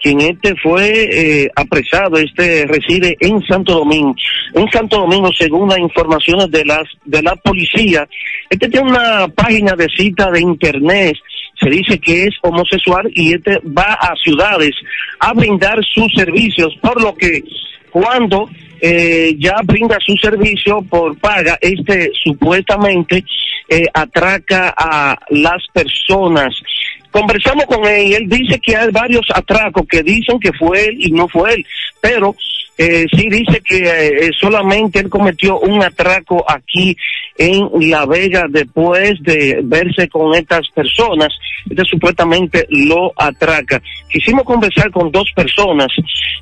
[0.00, 4.14] quien este fue eh, apresado, este reside en Santo Domingo.
[4.54, 8.08] En Santo Domingo, según las informaciones de las de la policía,
[8.48, 11.16] este tiene una página de cita de internet
[11.60, 14.70] se dice que es homosexual y este va a ciudades
[15.18, 17.42] a brindar sus servicios, por lo que
[17.90, 18.48] cuando
[18.80, 23.24] eh, ya brinda su servicio por paga, este supuestamente
[23.68, 26.54] eh, atraca a las personas.
[27.10, 30.96] Conversamos con él y él dice que hay varios atracos que dicen que fue él
[31.00, 31.66] y no fue él,
[32.00, 32.34] pero
[32.80, 36.96] eh, sí dice que eh, solamente él cometió un atraco aquí
[37.36, 41.28] en La Vega después de verse con estas personas.
[41.68, 43.82] Este supuestamente lo atraca.
[44.08, 45.88] Quisimos conversar con dos personas.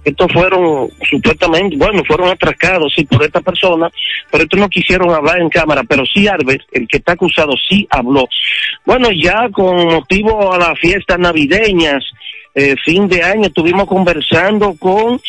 [0.05, 3.90] Estos fueron supuestamente, bueno, fueron atracados sí por esta persona,
[4.31, 5.84] pero estos no quisieron hablar en cámara.
[5.89, 8.28] Pero sí Albert, el que está acusado, sí habló.
[8.84, 12.05] Bueno, ya con motivo a las fiestas navideñas,
[12.55, 15.20] eh, fin de año, estuvimos conversando con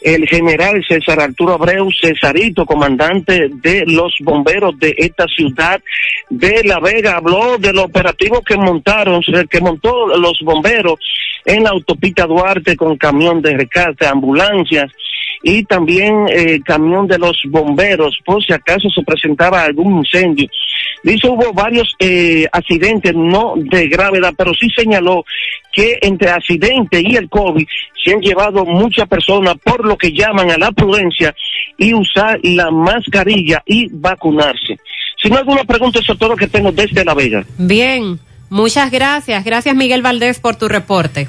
[0.00, 5.80] el general César Arturo Abreu Cesarito, comandante de los bomberos de esta ciudad
[6.28, 10.98] de La Vega, habló del operativo que montaron, que montó los bomberos
[11.44, 14.92] en la autopista Duarte con camión de rescate, ambulancias
[15.48, 20.48] y también eh, camión de los bomberos, por si acaso se presentaba algún incendio.
[21.04, 25.24] Dice hubo varios eh, accidentes, no de gravedad, pero sí señaló
[25.72, 27.64] que entre accidente y el COVID
[28.04, 31.32] se han llevado muchas personas por lo que llaman a la prudencia
[31.78, 34.80] y usar la mascarilla y vacunarse.
[35.22, 37.44] Si no alguna pregunta, eso es todo lo que tengo desde La Vega.
[37.56, 38.18] Bien,
[38.50, 39.44] muchas gracias.
[39.44, 41.28] Gracias Miguel Valdés por tu reporte.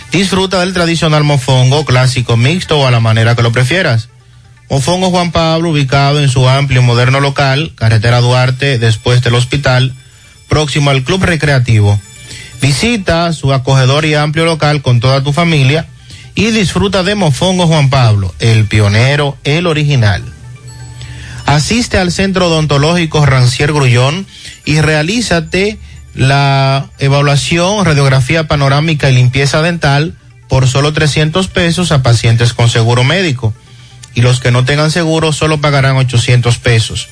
[0.11, 4.09] Disfruta del tradicional mofongo clásico mixto o a la manera que lo prefieras.
[4.69, 9.93] Mofongo Juan Pablo, ubicado en su amplio y moderno local, carretera Duarte, después del hospital,
[10.49, 11.99] próximo al Club Recreativo.
[12.61, 15.87] Visita su acogedor y amplio local con toda tu familia
[16.35, 20.23] y disfruta de Mofongo Juan Pablo, el pionero, el original.
[21.45, 24.25] Asiste al Centro Odontológico Rancier Grullón
[24.65, 25.79] y realízate
[26.13, 30.15] la evaluación, radiografía panorámica y limpieza dental
[30.47, 33.53] por solo 300 pesos a pacientes con seguro médico.
[34.13, 37.07] Y los que no tengan seguro solo pagarán 800 pesos.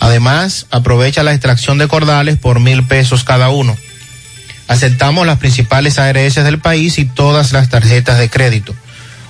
[0.00, 3.74] Además, aprovecha la extracción de cordales por mil pesos cada uno.
[4.68, 8.74] Aceptamos las principales ARS del país y todas las tarjetas de crédito.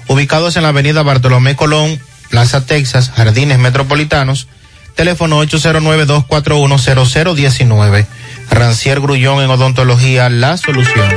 [0.09, 4.49] Ubicados en la avenida Bartolomé Colón, Plaza Texas, Jardines Metropolitanos,
[4.97, 8.07] teléfono 809-241-0019.
[8.51, 11.09] Rancier Grullón en Odontología, la solución.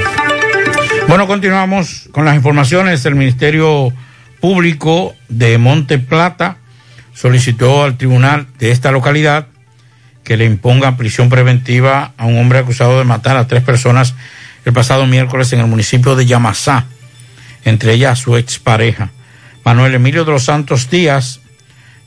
[1.08, 3.06] Bueno, continuamos con las informaciones.
[3.06, 3.94] El Ministerio
[4.40, 6.58] Público de Monte Plata
[7.14, 9.48] solicitó al tribunal de esta localidad
[10.24, 14.14] que le imponga prisión preventiva a un hombre acusado de matar a tres personas
[14.66, 16.86] el pasado miércoles en el municipio de Yamasá,
[17.64, 19.12] entre ellas su expareja.
[19.64, 21.40] Manuel Emilio de los Santos Díaz,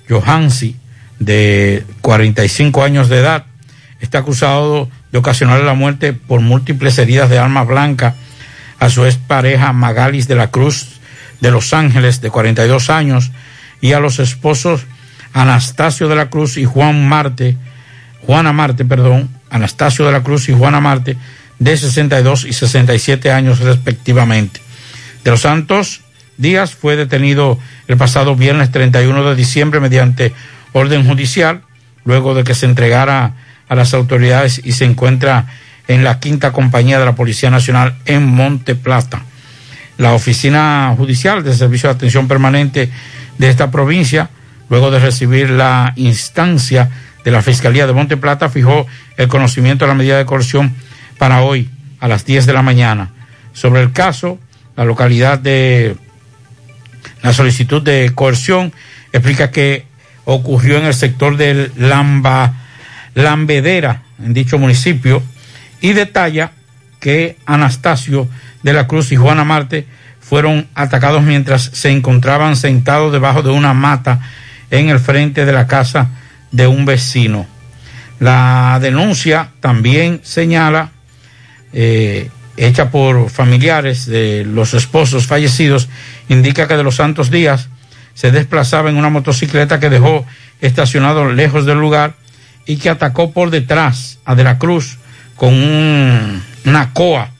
[0.08, 0.76] Johansi,
[1.18, 3.46] de 45 años de edad,
[4.00, 8.14] está acusado de ocasionarle la muerte por múltiples heridas de arma blanca
[8.78, 11.00] a su expareja Magalis de la Cruz
[11.40, 13.30] de Los Ángeles, de 42 años,
[13.80, 14.86] y a los esposos
[15.32, 17.56] Anastasio de la Cruz y Juan Marte,
[18.26, 21.16] Juana Marte, perdón, Anastasio de la Cruz y Juana Marte,
[21.58, 24.60] de 62 y 67 años respectivamente.
[25.24, 26.02] De los Santos
[26.40, 30.32] Díaz fue detenido el pasado viernes 31 de diciembre mediante
[30.72, 31.60] orden judicial,
[32.04, 33.34] luego de que se entregara
[33.70, 35.46] a las autoridades y se encuentra
[35.86, 39.22] en la quinta compañía de la Policía Nacional en Monte Plata.
[39.96, 42.90] La oficina judicial de servicio de atención permanente
[43.38, 44.28] de esta provincia,
[44.68, 46.90] luego de recibir la instancia
[47.24, 50.74] de la Fiscalía de Monte Plata, fijó el conocimiento de la medida de coerción
[51.16, 53.12] para hoy a las 10 de la mañana.
[53.52, 54.40] Sobre el caso,
[54.76, 55.96] la localidad de
[57.22, 58.72] la solicitud de coerción
[59.12, 59.84] explica que
[60.24, 62.59] ocurrió en el sector del Lamba
[63.14, 65.22] Lambedera, en dicho municipio,
[65.80, 66.52] y detalla
[67.00, 68.28] que Anastasio
[68.62, 69.86] de la Cruz y Juana Marte
[70.20, 74.20] fueron atacados mientras se encontraban sentados debajo de una mata
[74.70, 76.10] en el frente de la casa
[76.52, 77.46] de un vecino.
[78.20, 80.90] La denuncia también señala,
[81.72, 85.88] eh, hecha por familiares de los esposos fallecidos,
[86.28, 87.68] indica que de los Santos Días
[88.14, 90.26] se desplazaba en una motocicleta que dejó
[90.60, 92.14] estacionado lejos del lugar
[92.70, 94.98] y que atacó por detrás a De la Cruz
[95.34, 97.30] con un- una coa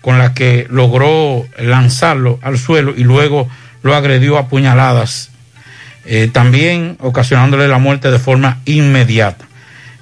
[0.00, 3.46] con la que logró lanzarlo al suelo y luego
[3.82, 5.28] lo agredió a puñaladas,
[6.06, 9.44] eh, también ocasionándole la muerte de forma inmediata.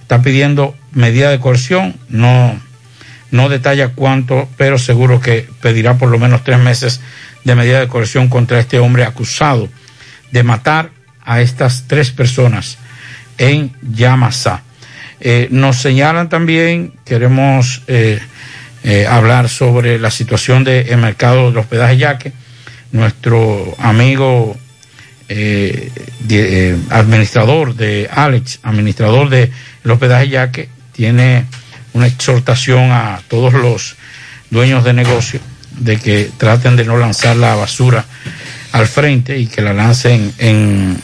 [0.01, 2.55] Está pidiendo medida de coerción, no,
[3.33, 7.01] no detalla cuánto, pero seguro que pedirá por lo menos tres meses
[7.43, 9.69] de medida de coerción contra este hombre acusado
[10.31, 10.91] de matar
[11.25, 12.79] a estas tres personas
[13.43, 14.63] en Yamasá.
[15.21, 18.21] Eh, nos señalan también, queremos eh,
[18.85, 22.33] eh, hablar sobre la situación del mercado del hospedaje Yaque.
[22.93, 24.57] Nuestro amigo
[25.29, 29.51] de- administrador de Alex, administrador del
[29.89, 31.47] hospedaje Yaque, tiene
[31.95, 33.97] una exhortación a todos los
[34.51, 35.41] dueños de negocio
[35.79, 38.05] de que traten de no lanzar la basura
[38.73, 40.99] al frente y que la lancen en,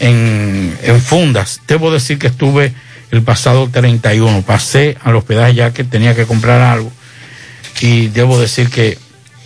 [0.00, 1.60] en, fundas.
[1.66, 2.72] Debo decir que estuve
[3.10, 6.92] el pasado 31, pasé al hospedaje ya que tenía que comprar algo
[7.80, 8.98] y debo decir que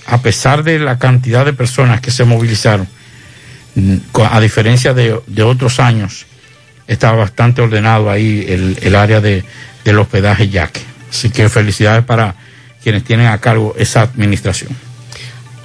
[0.07, 2.89] a pesar de la cantidad de personas que se movilizaron,
[3.75, 3.97] mm,
[4.31, 6.27] a diferencia de, de otros años,
[6.87, 9.45] estaba bastante ordenado ahí el, el área de,
[9.85, 10.81] del hospedaje Yaque.
[11.11, 12.35] Así que felicidades para
[12.83, 14.88] quienes tienen a cargo esa administración.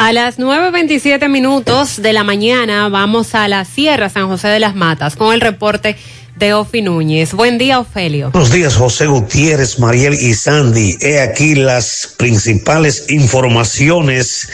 [0.03, 4.75] A las 9.27 minutos de la mañana vamos a la Sierra San José de las
[4.75, 5.95] Matas con el reporte
[6.35, 7.31] de Ofi Núñez.
[7.31, 8.31] Buen día, Ofelio.
[8.31, 10.97] Buenos días, José Gutiérrez, Mariel y Sandy.
[10.99, 14.49] He aquí las principales informaciones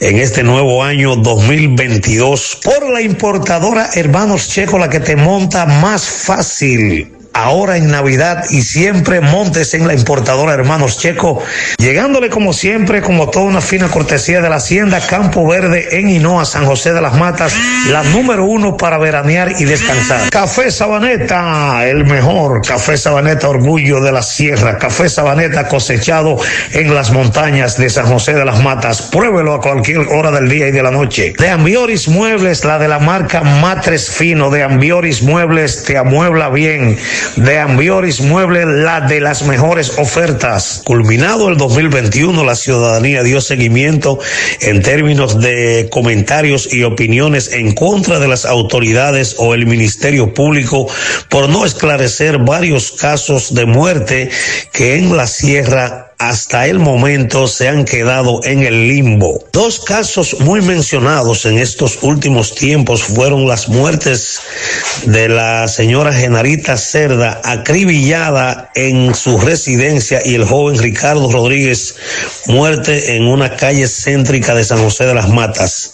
[0.00, 6.02] en este nuevo año 2022 por la importadora Hermanos Checo, la que te monta más
[6.02, 7.13] fácil.
[7.34, 11.42] Ahora en Navidad y siempre montes en la importadora Hermanos Checo,
[11.78, 16.44] llegándole como siempre, como toda una fina cortesía de la Hacienda Campo Verde en Hinoa,
[16.44, 17.52] San José de las Matas,
[17.90, 20.30] la número uno para veranear y descansar.
[20.30, 22.62] Café Sabaneta, el mejor.
[22.66, 24.78] Café Sabaneta, orgullo de la sierra.
[24.78, 26.38] Café Sabaneta cosechado
[26.72, 29.02] en las montañas de San José de las Matas.
[29.02, 31.34] Pruébelo a cualquier hora del día y de la noche.
[31.38, 34.50] De Ambioris Muebles, la de la marca Matres Fino.
[34.50, 36.96] De Ambioris Muebles te amuebla bien.
[37.36, 40.82] De Ambioris Muebles, la de las mejores ofertas.
[40.84, 44.18] Culminado el 2021, la ciudadanía dio seguimiento
[44.60, 50.88] en términos de comentarios y opiniones en contra de las autoridades o el Ministerio Público
[51.28, 54.30] por no esclarecer varios casos de muerte
[54.72, 59.44] que en la sierra hasta el momento se han quedado en el limbo.
[59.52, 64.40] Dos casos muy mencionados en estos últimos tiempos fueron las muertes
[65.04, 71.96] de la señora Genarita Cerda, acribillada en su residencia, y el joven Ricardo Rodríguez,
[72.46, 75.92] muerte en una calle céntrica de San José de las Matas.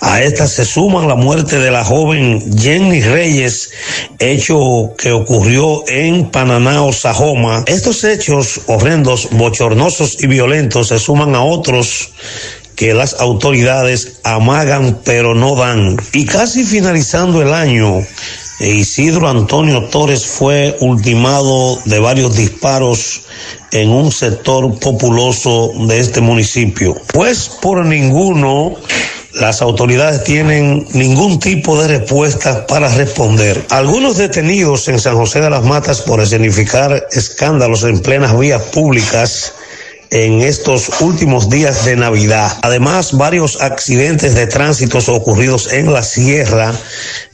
[0.00, 3.70] A estas se suman la muerte de la joven Jenny Reyes,
[4.18, 7.64] hecho que ocurrió en Pananao, Sajoma.
[7.66, 9.65] Estos hechos horrendos, bochornosos
[10.20, 12.10] y violentos se suman a otros
[12.76, 15.96] que las autoridades amagan pero no dan.
[16.12, 18.06] Y casi finalizando el año,
[18.58, 23.22] Isidro Antonio Torres fue ultimado de varios disparos
[23.70, 26.96] en un sector populoso de este municipio.
[27.12, 28.74] Pues por ninguno
[29.34, 33.62] las autoridades tienen ningún tipo de respuesta para responder.
[33.68, 39.52] Algunos detenidos en San José de las Matas por escenificar escándalos en plenas vías públicas
[40.10, 42.58] en estos últimos días de Navidad.
[42.62, 46.72] Además, varios accidentes de tránsito ocurridos en la sierra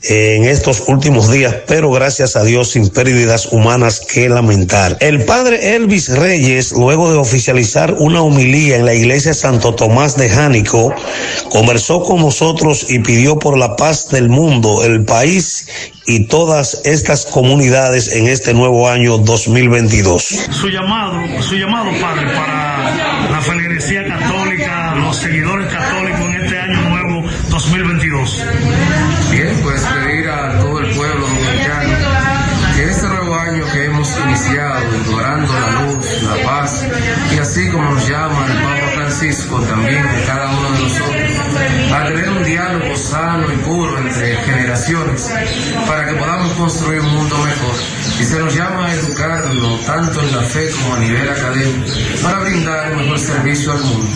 [0.03, 4.97] eh, en estos últimos días, pero gracias a Dios sin pérdidas humanas que lamentar.
[4.99, 10.29] El padre Elvis Reyes, luego de oficializar una humilía en la iglesia Santo Tomás de
[10.29, 10.93] Jánico,
[11.49, 15.65] conversó con nosotros y pidió por la paz del mundo, el país
[16.05, 20.23] y todas estas comunidades en este nuevo año 2022.
[20.51, 26.89] su llamado, su llamado, Padre, para la feligresía católica, los seguidores católicos en este año
[26.89, 28.43] nuevo 2022.
[29.31, 31.93] Bien, pues pedir a todo el pueblo dominicano
[32.75, 34.73] que este nuevo año que hemos iniciado,
[35.05, 36.85] adorando la luz, la paz,
[37.33, 40.52] y así como nos llama el Papa Francisco, también de cada
[42.03, 45.31] a tener un diálogo sano y puro entre generaciones
[45.87, 47.75] para que podamos construir un mundo mejor.
[48.19, 51.87] Y se nos llama a educarlo tanto en la fe como a nivel académico
[52.21, 54.09] para brindar un mejor servicio al mundo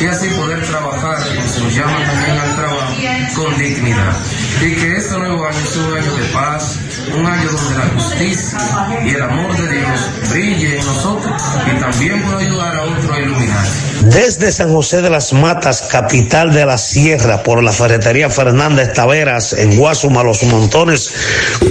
[0.00, 2.94] y así poder trabajar, como se nos llama también al trabajo,
[3.36, 4.16] con dignidad.
[4.62, 6.78] Y que este nuevo año sea un año de paz,
[7.14, 8.58] un año donde la justicia
[9.04, 13.20] y el amor de Dios brille en nosotros y también pueda ayudar a otros a
[13.20, 13.66] iluminar.
[14.04, 19.52] Desde San José de las Matas, capital de la Sierra, por la ferretería Fernández Taveras,
[19.52, 21.12] en Guasuma, Los Montones,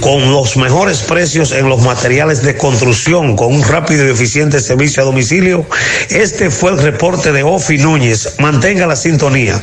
[0.00, 5.02] con los mejores precios en los materiales de construcción, con un rápido y eficiente servicio
[5.02, 5.66] a domicilio.
[6.08, 8.36] Este fue el reporte de Ofi Núñez.
[8.38, 9.60] Mantenga la sintonía.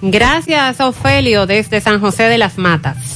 [0.00, 3.15] Gracias, Ofelio, desde San José de las Matas.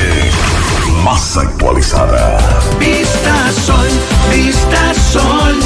[1.03, 2.37] Más actualizada.
[2.79, 3.87] Vista Sol,
[4.31, 5.59] Vista Sol,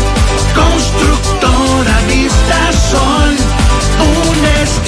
[0.54, 1.39] constructora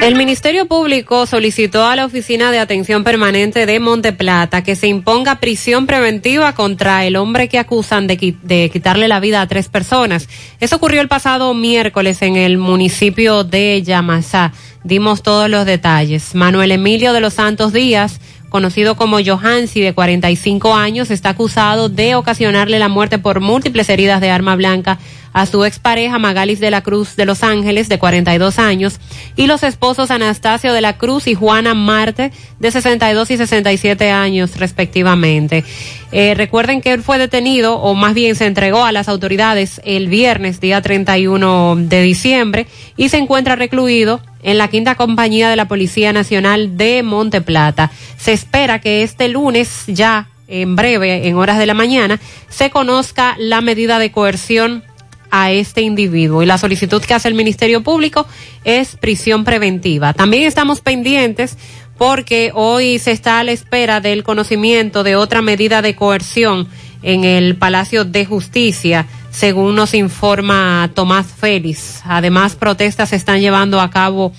[0.00, 5.40] El Ministerio Público solicitó a la Oficina de Atención Permanente de Monteplata que se imponga
[5.40, 10.28] prisión preventiva contra el hombre que acusan de, de quitarle la vida a tres personas.
[10.60, 14.52] Eso ocurrió el pasado miércoles en el municipio de Yamasá.
[14.82, 16.34] Dimos todos los detalles.
[16.34, 18.20] Manuel Emilio de los Santos Díaz,
[18.54, 24.20] conocido como Johansi, de 45 años, está acusado de ocasionarle la muerte por múltiples heridas
[24.20, 25.00] de arma blanca
[25.32, 29.00] a su expareja Magalis de la Cruz de Los Ángeles, de 42 años,
[29.34, 34.56] y los esposos Anastasio de la Cruz y Juana Marte, de 62 y 67 años,
[34.56, 35.64] respectivamente.
[36.12, 40.06] Eh, recuerden que él fue detenido, o más bien se entregó a las autoridades el
[40.06, 45.66] viernes, día 31 de diciembre, y se encuentra recluido en la quinta compañía de la
[45.66, 47.90] Policía Nacional de Monte Plata.
[48.16, 53.34] Se espera que este lunes ya en breve, en horas de la mañana, se conozca
[53.38, 54.84] la medida de coerción
[55.30, 56.42] a este individuo.
[56.42, 58.26] Y la solicitud que hace el Ministerio Público
[58.62, 60.12] es prisión preventiva.
[60.12, 61.56] También estamos pendientes
[61.98, 66.68] porque hoy se está a la espera del conocimiento de otra medida de coerción
[67.02, 72.02] en el Palacio de Justicia, según nos informa Tomás Félix.
[72.04, 74.32] Además, protestas se están llevando a cabo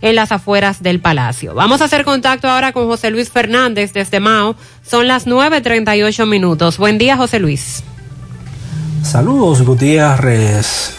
[0.00, 1.54] en las afueras del palacio.
[1.54, 4.56] Vamos a hacer contacto ahora con José Luis Fernández desde Mao.
[4.84, 6.78] Son las 9.38 minutos.
[6.78, 7.84] Buen día, José Luis.
[9.04, 10.94] Saludos Gutiérrez,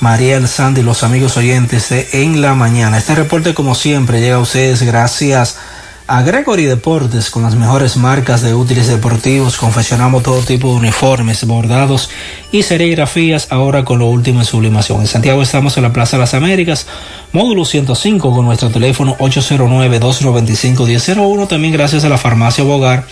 [0.00, 2.98] Mariel Sandy, los amigos oyentes de En la Mañana.
[2.98, 5.58] Este reporte como siempre llega a ustedes gracias
[6.08, 9.56] Gregory Deportes con las mejores marcas de útiles deportivos.
[9.56, 12.10] Confeccionamos todo tipo de uniformes, bordados
[12.50, 15.00] y serigrafías ahora con lo último en sublimación.
[15.00, 16.86] En Santiago estamos en la Plaza de las Américas,
[17.32, 21.48] módulo 105 con nuestro teléfono 809-295-1001.
[21.48, 23.06] También gracias a la farmacia Bogar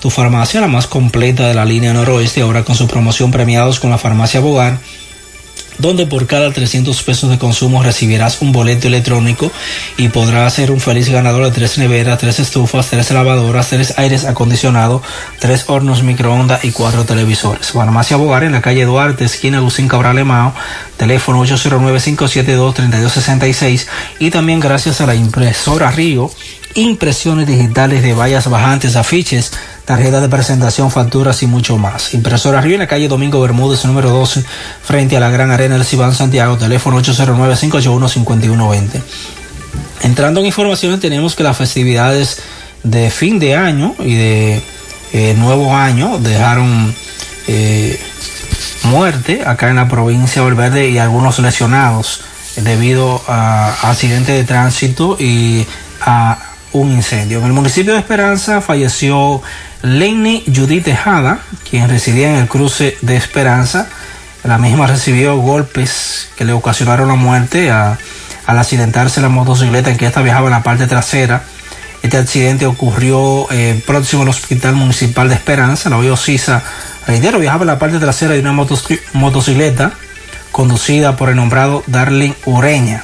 [0.00, 3.90] tu farmacia, la más completa de la línea noroeste, ahora con su promoción premiados con
[3.90, 4.78] la farmacia Bogar,
[5.78, 9.50] donde por cada 300 pesos de consumo recibirás un boleto electrónico
[9.96, 14.24] y podrás ser un feliz ganador de tres neveras, tres estufas, tres lavadoras, tres aires
[14.24, 15.02] acondicionados,
[15.38, 17.70] tres hornos microondas y cuatro televisores.
[17.72, 20.54] Farmacia Bogar en la calle Duarte, esquina Lucín Cabral Emao,
[20.96, 23.86] teléfono 809-572-3266
[24.18, 26.30] y también gracias a la impresora Río,
[26.74, 29.52] impresiones digitales de vallas bajantes, afiches,
[29.88, 32.12] tarjetas de presentación, facturas y mucho más.
[32.12, 34.44] Impresora Río en la calle Domingo Bermúdez, número 12,
[34.82, 39.00] frente a la Gran Arena del Cibán Santiago, teléfono 809-581-5120.
[40.02, 42.42] Entrando en informaciones, tenemos que las festividades
[42.82, 44.62] de fin de año y de
[45.14, 46.94] eh, nuevo año dejaron
[47.46, 47.98] eh,
[48.82, 52.20] muerte acá en la provincia de Valverde y algunos lesionados
[52.56, 55.66] debido a accidente de tránsito y
[56.02, 56.36] a
[56.72, 57.38] un incendio.
[57.38, 59.40] En el municipio de Esperanza falleció
[59.82, 63.88] Lenny Judith Tejada, quien residía en el cruce de Esperanza.
[64.44, 67.98] La misma recibió golpes que le ocasionaron la muerte al
[68.46, 71.42] accidentarse la motocicleta en que esta viajaba en la parte trasera.
[72.02, 75.90] Este accidente ocurrió eh, próximo al Hospital Municipal de Esperanza.
[75.90, 76.62] La Sisa,
[77.06, 79.92] reitero, viajaba en la parte trasera de una motoci- motocicleta
[80.52, 83.02] conducida por el nombrado Darling Ureña.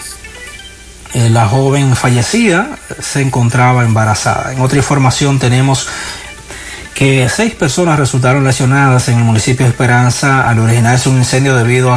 [1.13, 2.71] Eh, la joven fallecida
[3.01, 4.53] se encontraba embarazada.
[4.53, 5.89] En otra información tenemos
[6.95, 11.93] que seis personas resultaron lesionadas en el municipio de Esperanza al originarse un incendio debido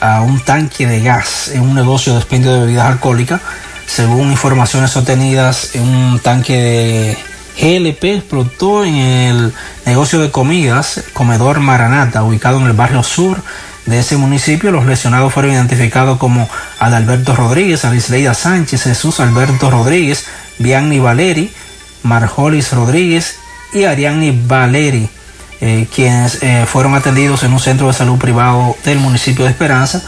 [0.00, 3.40] a, un tanque de gas en un negocio de expendio de bebidas alcohólicas.
[3.86, 7.18] Según informaciones obtenidas, un tanque de
[7.60, 13.42] GLP explotó en el negocio de comidas Comedor Maranata, ubicado en el barrio sur
[13.86, 14.70] de ese municipio.
[14.70, 20.26] Los lesionados fueron identificados como Adalberto Rodríguez, Arisleida Sánchez, Jesús Alberto Rodríguez,
[20.58, 21.50] Bianni Valeri,
[22.04, 23.38] Marjolis Rodríguez
[23.72, 25.08] y Arianni Valeri,
[25.60, 30.02] eh, quienes eh, fueron atendidos en un centro de salud privado del municipio de Esperanza.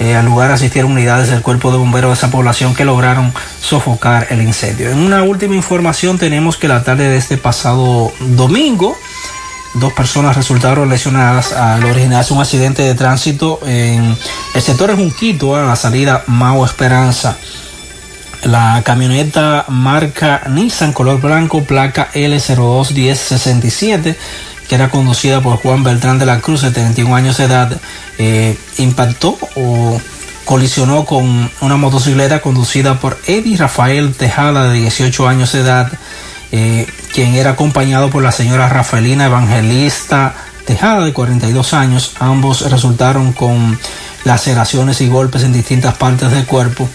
[0.00, 4.26] Eh, al lugar asistieron unidades del cuerpo de bomberos de esa población que lograron sofocar
[4.30, 4.90] el incendio.
[4.90, 8.96] En una última información tenemos que la tarde de este pasado domingo,
[9.74, 14.16] dos personas resultaron lesionadas al originarse un accidente de tránsito en
[14.54, 17.36] el sector de Junquito, a la salida Mao Esperanza.
[18.44, 24.14] La camioneta marca Nissan color blanco, placa L021067,
[24.68, 27.80] que era conducida por Juan Beltrán de la Cruz, de 31 años de edad,
[28.18, 29.98] eh, impactó o
[30.44, 35.90] colisionó con una motocicleta conducida por Eddie Rafael Tejada, de 18 años de edad,
[36.52, 40.34] eh, quien era acompañado por la señora Rafaelina Evangelista
[40.66, 42.12] Tejada, de 42 años.
[42.20, 43.78] Ambos resultaron con
[44.24, 46.90] laceraciones y golpes en distintas partes del cuerpo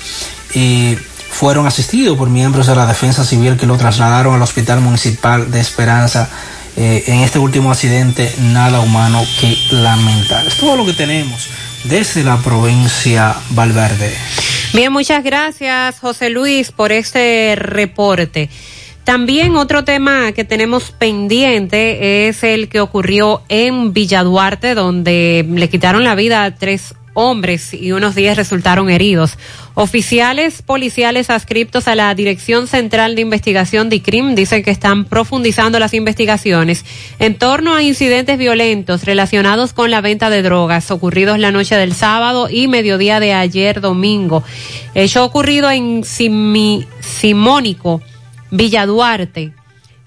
[1.30, 5.60] fueron asistidos por miembros de la Defensa Civil que lo trasladaron al Hospital Municipal de
[5.60, 6.30] Esperanza.
[6.76, 10.48] Eh, en este último accidente, nada humano que lamentar.
[10.48, 11.50] Es todo lo que tenemos
[11.84, 14.14] desde la provincia Valverde.
[14.74, 18.50] Bien, muchas gracias, José Luis, por este reporte.
[19.04, 26.04] También otro tema que tenemos pendiente es el que ocurrió en Villaduarte, donde le quitaron
[26.04, 29.38] la vida a tres hombres y unos días resultaron heridos.
[29.76, 35.80] Oficiales policiales adscriptos a la Dirección Central de Investigación de CRIM dicen que están profundizando
[35.80, 36.86] las investigaciones
[37.20, 41.94] en torno a incidentes violentos relacionados con la venta de drogas ocurridos la noche del
[41.94, 44.44] sábado y mediodía de ayer domingo.
[44.96, 48.02] Hecho ocurrido en Simi- Simónico,
[48.52, 49.52] Villa Duarte,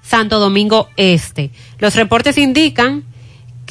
[0.03, 1.51] Santo Domingo Este.
[1.79, 3.05] Los reportes indican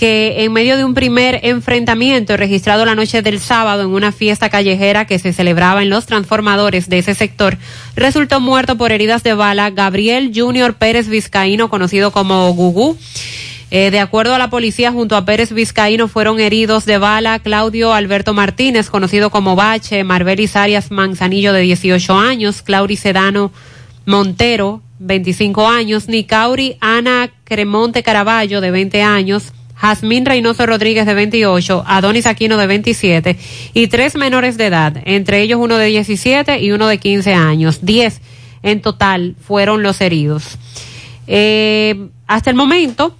[0.02, 4.50] que en medio de un primer enfrentamiento registrado la noche del sábado en una fiesta
[4.50, 7.60] callejera que se celebraba en los transformadores de ese sector,
[7.96, 12.98] resultó muerto por heridas de bala Gabriel Junior Pérez Vizcaíno, conocido como Gugú.
[13.70, 17.94] Eh, de acuerdo a la policía, junto a Pérez Vizcaíno fueron heridos de bala Claudio
[17.94, 23.52] Alberto Martínez, conocido como Bache, Marbelis Arias Manzanillo, de 18 años, Clauri Sedano
[24.08, 31.84] Montero, 25 años, Nicauri Ana Cremonte Caraballo, de 20 años, Jazmín Reynoso Rodríguez de 28,
[31.88, 33.38] Adonis Aquino de 27
[33.74, 37.80] y tres menores de edad, entre ellos uno de 17 y uno de 15 años.
[37.82, 38.22] Diez
[38.62, 40.60] en total fueron los heridos.
[41.26, 43.16] Eh, hasta el momento,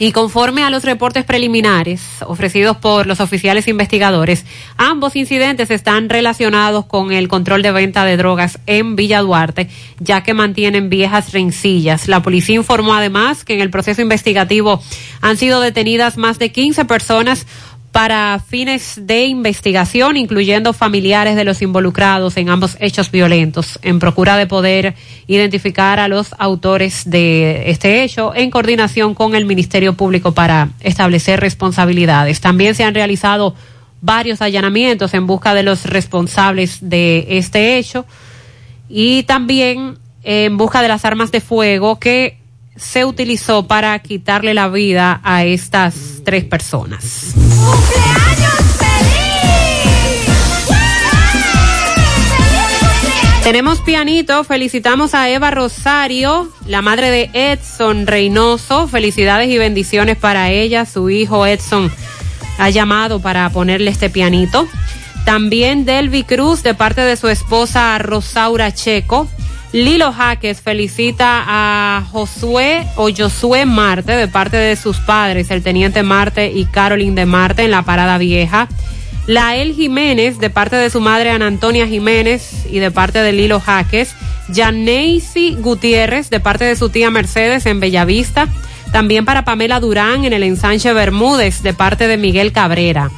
[0.00, 4.46] y conforme a los reportes preliminares ofrecidos por los oficiales investigadores,
[4.78, 10.22] ambos incidentes están relacionados con el control de venta de drogas en Villa Duarte, ya
[10.22, 12.08] que mantienen viejas rencillas.
[12.08, 14.82] La policía informó además que en el proceso investigativo
[15.20, 17.46] han sido detenidas más de 15 personas
[17.92, 24.36] para fines de investigación, incluyendo familiares de los involucrados en ambos hechos violentos, en procura
[24.36, 24.94] de poder
[25.26, 31.40] identificar a los autores de este hecho en coordinación con el Ministerio Público para establecer
[31.40, 32.40] responsabilidades.
[32.40, 33.54] También se han realizado
[34.00, 38.06] varios allanamientos en busca de los responsables de este hecho
[38.88, 42.39] y también en busca de las armas de fuego que
[42.80, 45.94] se utilizó para quitarle la vida a estas
[46.24, 47.34] tres personas.
[53.44, 60.50] Tenemos pianito, felicitamos a Eva Rosario, la madre de Edson Reynoso, felicidades y bendiciones para
[60.50, 61.90] ella, su hijo Edson
[62.58, 64.68] ha llamado para ponerle este pianito.
[65.24, 69.28] También Delvi Cruz de parte de su esposa Rosaura Checo.
[69.72, 76.02] Lilo Jaques felicita a Josué o Josué Marte de parte de sus padres, el teniente
[76.02, 78.66] Marte y Carolyn de Marte en la Parada Vieja.
[79.28, 83.60] Lael Jiménez de parte de su madre Ana Antonia Jiménez y de parte de Lilo
[83.60, 84.16] Jaques.
[84.52, 88.48] Janeisi Gutiérrez de parte de su tía Mercedes en Bellavista.
[88.90, 93.08] También para Pamela Durán en el ensanche Bermúdez de parte de Miguel Cabrera.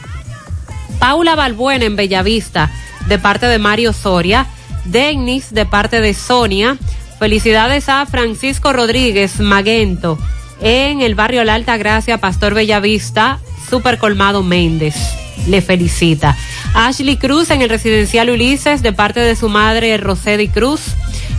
[0.99, 2.71] Paula Balbuena en Bellavista
[3.09, 4.47] de parte de Mario Soria.
[4.85, 6.77] Denis de parte de Sonia.
[7.19, 10.19] Felicidades a Francisco Rodríguez Maguento
[10.61, 13.39] en el barrio La Alta Gracia, Pastor Bellavista,
[13.69, 14.95] Super Colmado Méndez.
[15.49, 16.37] Le felicita.
[16.75, 20.83] Ashley Cruz en el residencial Ulises de parte de su madre Rosedi Cruz.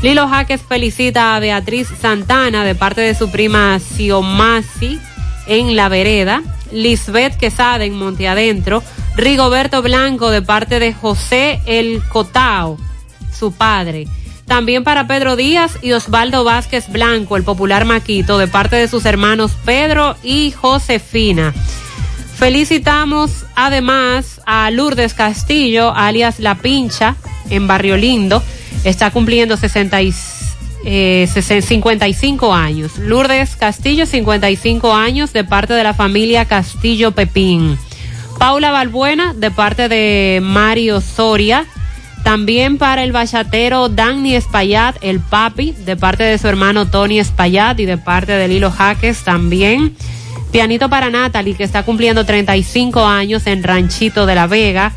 [0.02, 5.00] Lilo Jaques felicita a Beatriz Santana de parte de su prima Xiomasi
[5.48, 6.42] en La Vereda.
[6.74, 8.84] Lisbeth Quesada en Monte Adentro,
[9.16, 12.78] Rigoberto Blanco de parte de José El Cotao,
[13.38, 14.08] su padre.
[14.46, 19.06] También para Pedro Díaz y Osvaldo Vázquez Blanco, el popular Maquito, de parte de sus
[19.06, 21.54] hermanos Pedro y Josefina.
[22.36, 27.16] Felicitamos además a Lourdes Castillo, alias La Pincha,
[27.50, 28.44] en Barrio Lindo.
[28.84, 30.14] Está cumpliendo 60 y,
[30.84, 32.98] eh, 55 años.
[32.98, 37.78] Lourdes Castillo, 55 años, de parte de la familia Castillo Pepín.
[38.40, 41.66] Paula Balbuena, de parte de Mario Soria.
[42.24, 47.80] También para el bachatero Danny Espaillat, el papi, de parte de su hermano Tony Espaillat
[47.80, 49.96] y de parte de Lilo Jaques también.
[50.52, 54.94] Pianito para Natalie, que está cumpliendo 35 años en Ranchito de la Vega.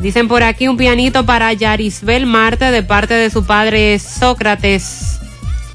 [0.00, 5.18] Dicen por aquí un pianito para Yarisbel Marte, de parte de su padre Sócrates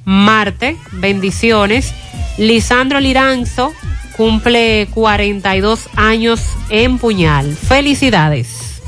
[0.04, 0.78] Marte.
[0.94, 1.94] Bendiciones.
[2.38, 3.74] Lisandro Liranzo
[4.16, 7.56] cumple 42 años en Puñal.
[7.56, 8.82] Felicidades.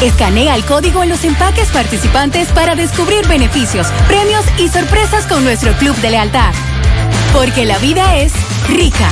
[0.00, 5.72] Escanea el código en los empaques participantes para descubrir beneficios, premios y sorpresas con nuestro
[5.72, 6.52] club de lealtad.
[7.32, 8.32] Porque la vida es
[8.68, 9.08] rica.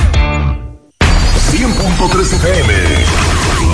[1.51, 2.73] 100.3 FM.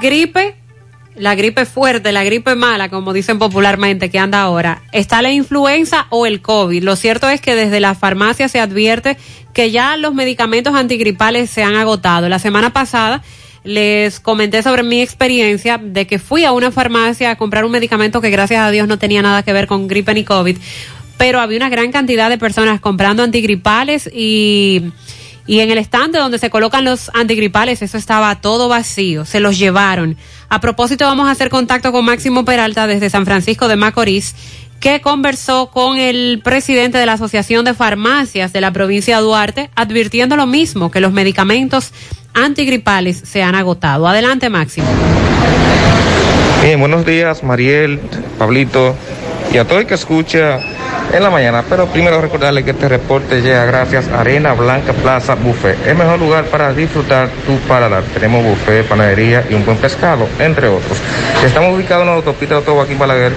[0.00, 0.56] gripe,
[1.14, 6.06] la gripe fuerte, la gripe mala, como dicen popularmente que anda ahora, está la influenza
[6.10, 6.82] o el COVID.
[6.82, 9.16] Lo cierto es que desde la farmacia se advierte
[9.52, 12.28] que ya los medicamentos antigripales se han agotado.
[12.28, 13.22] La semana pasada
[13.64, 18.20] les comenté sobre mi experiencia de que fui a una farmacia a comprar un medicamento
[18.20, 20.56] que gracias a Dios no tenía nada que ver con gripe ni COVID,
[21.18, 24.92] pero había una gran cantidad de personas comprando antigripales y
[25.50, 29.58] y en el estante donde se colocan los antigripales, eso estaba todo vacío, se los
[29.58, 30.16] llevaron.
[30.48, 34.36] A propósito, vamos a hacer contacto con Máximo Peralta desde San Francisco de Macorís,
[34.78, 39.70] que conversó con el presidente de la Asociación de Farmacias de la provincia de Duarte,
[39.74, 41.90] advirtiendo lo mismo, que los medicamentos
[42.32, 44.06] antigripales se han agotado.
[44.06, 44.86] Adelante, Máximo.
[46.62, 47.98] Bien, buenos días, Mariel,
[48.38, 48.94] Pablito
[49.52, 50.60] y a todo el que escucha
[51.12, 51.64] en la mañana.
[51.68, 56.18] Pero primero recordarle que este reporte llega gracias a Arena Blanca Plaza Buffet, el mejor
[56.18, 58.02] lugar para disfrutar tu paladar.
[58.14, 60.98] Tenemos buffet, panadería y un buen pescado, entre otros.
[61.44, 63.32] Estamos ubicados en la autopista de Joaquín Balaguer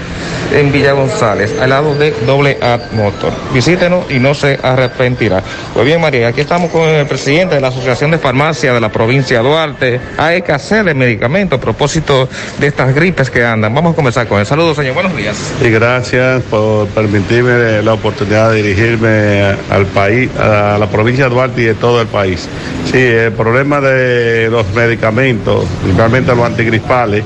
[0.51, 3.33] en Villa González, al lado de Doble A Motor.
[3.53, 5.41] Visítenos y no se arrepentirá.
[5.73, 8.89] Pues bien, María, aquí estamos con el presidente de la Asociación de Farmacia de la
[8.89, 10.01] provincia de Duarte.
[10.17, 12.29] Hay escasez de medicamentos a propósito
[12.59, 13.73] de estas gripes que andan.
[13.73, 14.45] Vamos a comenzar con él.
[14.45, 14.93] Saludos, señor.
[14.93, 15.35] Buenos días.
[15.61, 17.51] Y gracias por permitirme
[17.83, 22.07] la oportunidad de dirigirme al país, a la provincia de Duarte y de todo el
[22.07, 22.47] país.
[22.91, 27.23] Sí, el problema de los medicamentos, principalmente los antigripales,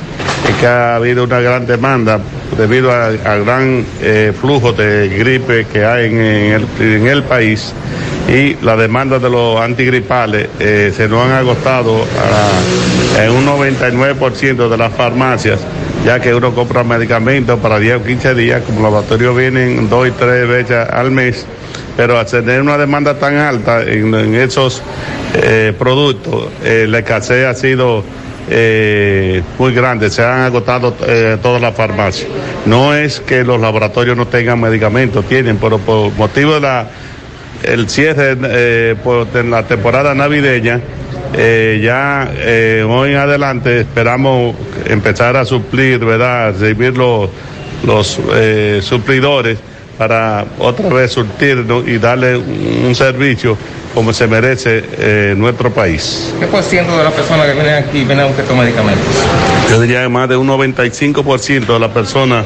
[0.48, 2.20] es que ha habido una gran demanda
[2.58, 7.74] debido al gran eh, flujo de gripe que hay en, el, país
[8.30, 14.70] y la demanda de los antigripales eh, se nos han agotado a- en un 99%
[14.70, 15.60] de las farmacias,
[16.06, 20.08] ya que uno compra medicamentos para 10 o 15 días, como los laboratorios vienen dos
[20.08, 21.46] y tres veces al mes,
[21.96, 24.82] pero al tener una demanda tan alta en, esos
[25.34, 28.04] eh, productos, eh, la escasez ha sido
[28.50, 32.30] eh, muy grande, se han agotado eh, todas las farmacias.
[32.66, 36.88] No es que los laboratorios no tengan medicamentos, tienen, pero por motivo de la
[37.64, 40.80] el cierre por la temporada navideña,
[41.34, 46.54] eh, ya eh, hoy en adelante esperamos empezar a suplir, ¿verdad?
[46.58, 47.30] Recibir los,
[47.84, 49.58] los eh, suplidores
[49.98, 53.58] para otra vez surtirnos y darle un, servicio
[53.94, 56.34] como se merece eh, nuestro país.
[56.40, 59.06] ¿Qué por ciento de las personas que vienen aquí vienen a buscar estos medicamentos?
[59.70, 62.46] Yo diría que más de un 95% de las personas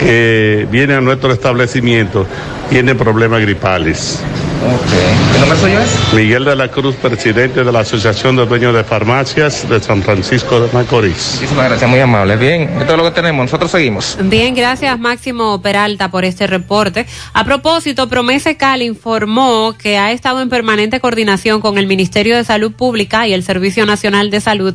[0.00, 2.26] que vienen a nuestro establecimiento
[2.70, 4.20] tienen problemas gripales.
[4.66, 6.12] ¿Qué nombre suyo es?
[6.12, 10.60] Miguel de la Cruz, presidente de la Asociación de Dueños de Farmacias de San Francisco
[10.60, 11.34] de Macorís.
[11.34, 12.36] Muchísimas gracias, muy amable.
[12.36, 13.44] Bien, esto es lo que tenemos.
[13.44, 14.18] Nosotros seguimos.
[14.20, 17.06] Bien, gracias Máximo Peralta por este reporte.
[17.32, 22.42] A propósito, Promese Cal informó que ha estado en permanente coordinación con el Ministerio de
[22.42, 24.74] Salud Pública y el Servicio Nacional de Salud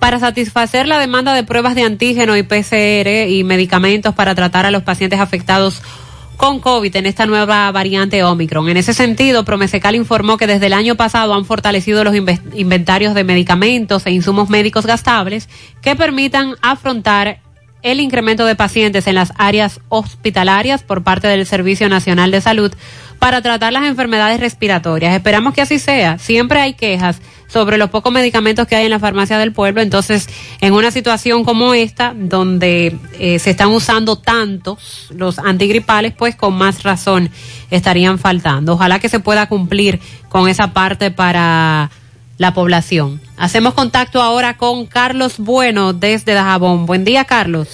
[0.00, 4.70] para satisfacer la demanda de pruebas de antígeno y PCR y medicamentos para tratar a
[4.70, 5.82] los pacientes afectados
[6.38, 8.68] con COVID en esta nueva variante Omicron.
[8.68, 13.12] En ese sentido, Promesecal informó que desde el año pasado han fortalecido los inve- inventarios
[13.14, 15.48] de medicamentos e insumos médicos gastables
[15.82, 17.40] que permitan afrontar
[17.90, 22.72] el incremento de pacientes en las áreas hospitalarias por parte del Servicio Nacional de Salud
[23.18, 25.14] para tratar las enfermedades respiratorias.
[25.14, 26.18] Esperamos que así sea.
[26.18, 29.80] Siempre hay quejas sobre los pocos medicamentos que hay en la farmacia del pueblo.
[29.80, 30.28] Entonces,
[30.60, 36.54] en una situación como esta, donde eh, se están usando tantos los antigripales, pues con
[36.54, 37.30] más razón
[37.70, 38.74] estarían faltando.
[38.74, 41.90] Ojalá que se pueda cumplir con esa parte para
[42.38, 43.20] la población.
[43.36, 46.86] Hacemos contacto ahora con Carlos Bueno desde Dajabón.
[46.86, 47.68] Buen día, Carlos.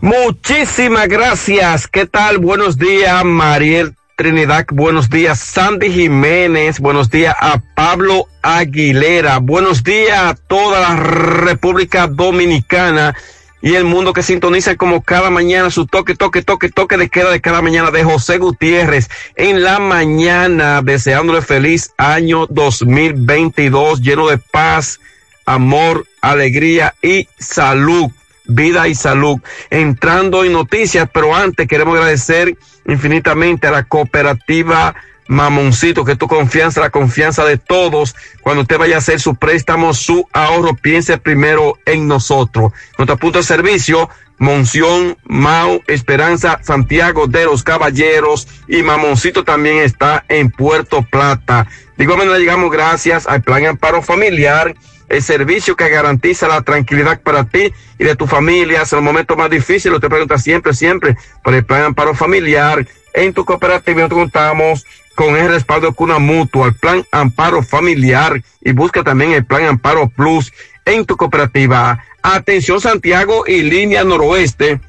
[0.00, 1.88] Muchísimas gracias.
[1.88, 2.38] ¿Qué tal?
[2.38, 4.66] Buenos días, Mariel Trinidad.
[4.70, 6.78] Buenos días, Sandy Jiménez.
[6.78, 9.38] Buenos días a Pablo Aguilera.
[9.38, 13.14] Buenos días a toda la República Dominicana
[13.62, 17.30] y el mundo que sintoniza como cada mañana su toque, toque, toque, toque de queda
[17.30, 24.38] de cada mañana de José Gutiérrez en la mañana, deseándole feliz año 2022 lleno de
[24.38, 25.00] paz,
[25.46, 28.10] amor, alegría y salud
[28.50, 29.38] vida y salud.
[29.70, 32.56] Entrando en noticias, pero antes queremos agradecer
[32.86, 34.94] infinitamente a la cooperativa
[35.28, 38.14] Mamoncito, que es tu confianza, la confianza de todos.
[38.42, 42.72] Cuando usted vaya a hacer su préstamo, su ahorro, piense primero en nosotros.
[42.98, 50.24] Nuestro punto de servicio, Monción, Mau, Esperanza, Santiago de los Caballeros y Mamoncito también está
[50.28, 51.66] en Puerto Plata.
[51.96, 54.74] De igual manera llegamos gracias al Plan Amparo Familiar
[55.10, 58.82] el servicio que garantiza la tranquilidad para ti y de tu familia.
[58.82, 62.86] En los momentos más difíciles, te pregunta siempre, siempre por el plan amparo familiar.
[63.14, 68.72] En tu cooperativa contamos con el respaldo de Cuna Mutua, el plan amparo familiar y
[68.72, 70.52] busca también el plan amparo plus
[70.84, 72.04] en tu cooperativa.
[72.22, 74.80] Atención Santiago y línea noroeste.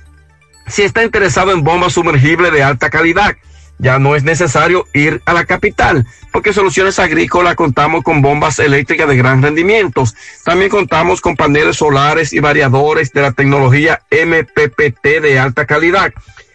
[0.68, 3.36] Si está interesado en bombas sumergibles de alta calidad,
[3.82, 9.10] ya no es necesario ir a la capital, porque Soluciones Agrícolas contamos con bombas eléctricas
[9.10, 10.04] de gran rendimiento.
[10.46, 16.14] También contamos con paneles solares y variadores de la tecnología MPPT de alta calidad.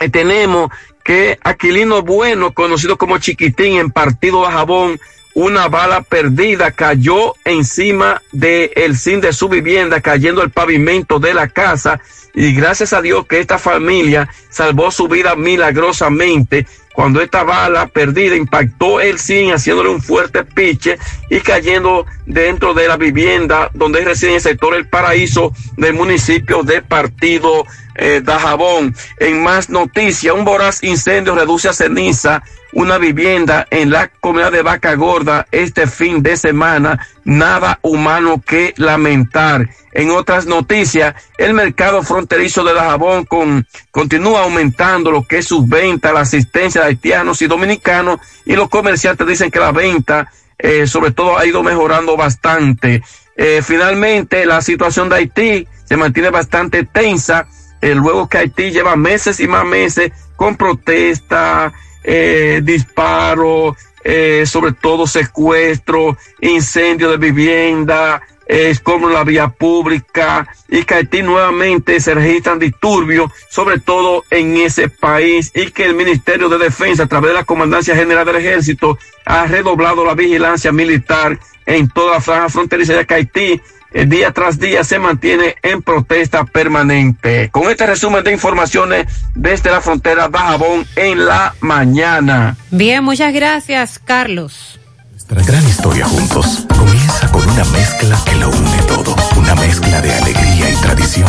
[0.01, 0.71] eh, tenemos
[1.05, 5.01] que Aquilino Bueno, conocido como Chiquitín en Partido Dajabón,
[5.35, 11.35] una bala perdida cayó encima del el zinc de su vivienda, cayendo el pavimento de
[11.35, 12.01] la casa.
[12.35, 16.67] Y gracias a Dios que esta familia salvó su vida milagrosamente.
[16.93, 20.99] Cuando esta bala perdida impactó el zinc haciéndole un fuerte piche
[21.31, 26.63] y cayendo dentro de la vivienda donde reside en el sector El Paraíso del municipio
[26.63, 27.65] de Partido
[27.95, 28.95] eh, Dajabón.
[29.19, 34.63] En más noticias, un voraz incendio reduce a ceniza una vivienda en la comunidad de
[34.63, 37.07] Vaca Gorda este fin de semana.
[37.25, 39.69] Nada humano que lamentar.
[39.93, 45.69] En otras noticias, el mercado fronterizo de Dajabón con, continúa aumentando lo que es sus
[45.69, 50.31] ventas, la asistencia de haitianos y dominicanos y los comerciantes dicen que la venta
[50.63, 53.03] eh, sobre todo ha ido mejorando bastante.
[53.37, 57.49] Eh, finalmente, la situación de Haití se mantiene bastante tensa,
[57.81, 61.73] eh, luego que Haití lleva meses y más meses con protesta,
[62.05, 70.85] eh, disparos, eh, sobre todo secuestro, incendio de vivienda, es como la vía pública y
[70.85, 76.49] que Haití nuevamente se registran disturbios, sobre todo en ese país y que el Ministerio
[76.49, 81.39] de Defensa a través de la Comandancia General del Ejército ha redoblado la vigilancia militar
[81.65, 83.61] en toda la franja fronteriza de que Haití
[83.93, 87.51] día tras día se mantiene en protesta permanente.
[87.51, 92.57] Con este resumen de informaciones desde la frontera Bajabón en la mañana.
[92.71, 94.79] Bien, muchas gracias, Carlos.
[95.11, 99.15] Nuestra gran historia juntos comienza con una mezcla que lo une todo.
[99.37, 101.29] Una mezcla de alegría y tradición,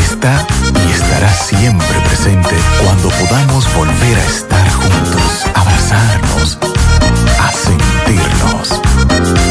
[0.01, 0.45] está
[0.87, 6.57] y estará siempre presente cuando podamos volver a estar juntos, abrazarnos,
[7.39, 9.50] a sentirnos.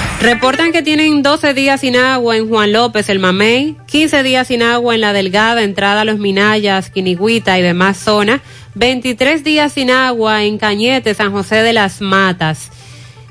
[0.21, 4.61] Reportan que tienen 12 días sin agua en Juan López, el Mamey, 15 días sin
[4.61, 8.39] agua en La Delgada, entrada a Los Minayas, Quinigüita y demás zonas,
[8.75, 12.69] 23 días sin agua en Cañete, San José de las Matas.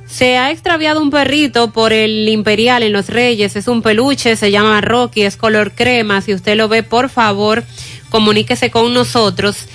[0.04, 4.50] Se ha extraviado un perrito por el Imperial en Los Reyes, es un peluche, se
[4.50, 7.62] llama Rocky, es color crema, si usted lo ve, por favor,
[8.10, 9.68] comuníquese con nosotros.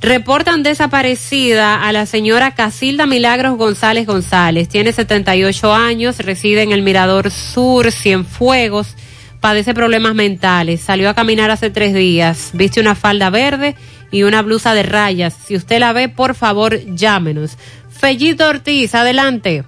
[0.00, 4.66] Reportan desaparecida a la señora Casilda Milagros González González.
[4.66, 8.96] Tiene 78 años, reside en el Mirador Sur, Cienfuegos,
[9.40, 10.80] padece problemas mentales.
[10.80, 13.74] Salió a caminar hace tres días, viste una falda verde
[14.10, 15.34] y una blusa de rayas.
[15.46, 17.58] Si usted la ve, por favor, llámenos.
[17.90, 19.64] Fellito Ortiz, adelante.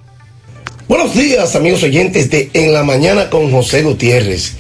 [0.89, 4.55] Buenos días, amigos oyentes de En la Mañana con José Gutiérrez.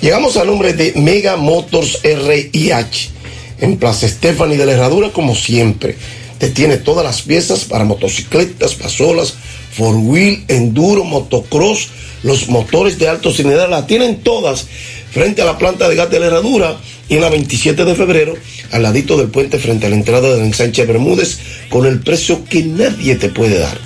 [0.00, 3.16] Llegamos al nombre de Mega Motors RIH
[3.58, 5.96] en Plaza Stephanie de la Herradura, como siempre.
[6.38, 9.34] Te tiene todas las piezas para motocicletas, pasolas,
[9.72, 11.88] four wheel, enduro, motocross,
[12.22, 14.66] los motores de alto cilindrada, las tienen todas
[15.10, 16.78] frente a la planta de gas de la Herradura
[17.08, 18.34] y en la 27 de febrero,
[18.72, 21.38] al ladito del puente frente a la entrada del ensanche Bermúdez,
[21.70, 23.78] con el precio que nadie te puede dar.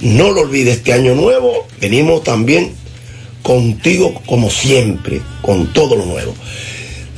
[0.00, 2.72] No lo olvides, este año nuevo venimos también
[3.42, 6.34] contigo como siempre, con todo lo nuevo.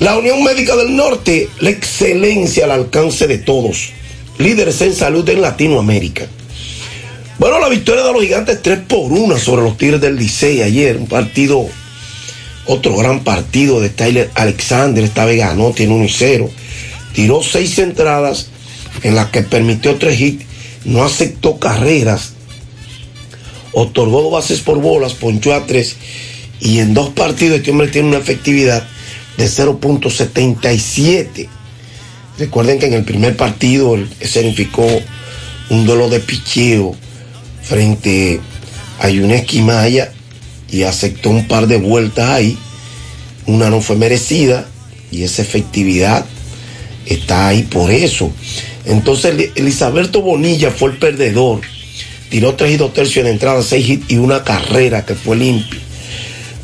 [0.00, 3.90] La Unión Médica del Norte, la excelencia al alcance de todos,
[4.38, 6.26] líderes en salud en Latinoamérica.
[7.38, 10.96] Bueno, la victoria de los gigantes 3 por 1 sobre los Tigres del Licey ayer,
[10.96, 11.66] un partido,
[12.64, 16.50] otro gran partido de Tyler Alexander, esta vez ganó, tiene 1 y 0,
[17.12, 18.46] tiró 6 entradas
[19.02, 20.46] en las que permitió 3 hits,
[20.86, 22.32] no aceptó carreras,
[23.72, 25.96] otorgó bases por bolas, ponchó a 3
[26.60, 28.88] y en dos partidos este hombre tiene una efectividad
[29.40, 31.48] de 0.77.
[32.38, 34.86] Recuerden que en el primer partido significó
[35.70, 36.94] un duelo de picheo
[37.62, 38.38] frente
[38.98, 40.12] a Yuneski Maya
[40.70, 42.58] y aceptó un par de vueltas ahí.
[43.46, 44.68] Una no fue merecida
[45.10, 46.26] y esa efectividad
[47.06, 48.30] está ahí por eso.
[48.84, 51.62] Entonces Elisaberto Bonilla fue el perdedor.
[52.28, 55.80] Tiró tres y dos tercios en entrada, seis hits y una carrera que fue limpia.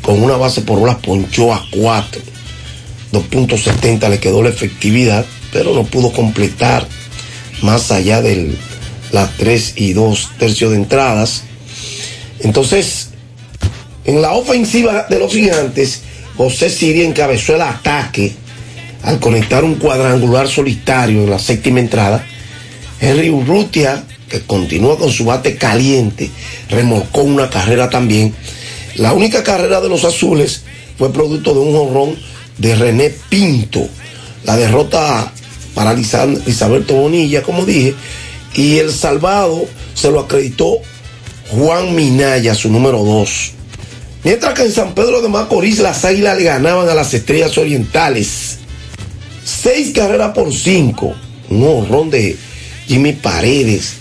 [0.03, 2.21] Con una base por bolas ponchó a cuatro.
[3.17, 6.87] 2.70 le quedó la efectividad, pero no pudo completar
[7.61, 8.55] más allá de
[9.11, 11.43] las 3 y 2 tercios de entradas.
[12.39, 13.09] Entonces,
[14.05, 16.01] en la ofensiva de los gigantes,
[16.35, 18.33] José Siria encabezó el ataque
[19.03, 22.25] al conectar un cuadrangular solitario en la séptima entrada.
[22.99, 26.29] Henry Urrutia, que continúa con su bate caliente,
[26.69, 28.33] remolcó una carrera también.
[28.95, 30.63] La única carrera de los azules
[30.97, 32.15] fue producto de un jorrón
[32.57, 33.87] de René Pinto.
[34.43, 35.31] La derrota
[35.73, 37.93] para Isabelto Bonilla, como dije,
[38.55, 40.79] y el salvado se lo acreditó
[41.49, 43.51] Juan Minaya, su número 2.
[44.23, 48.57] Mientras que en San Pedro de Macorís las águilas le ganaban a las estrellas orientales.
[49.45, 51.13] Seis carreras por cinco.
[51.49, 52.35] Un honrón de
[52.87, 53.93] Jimmy Paredes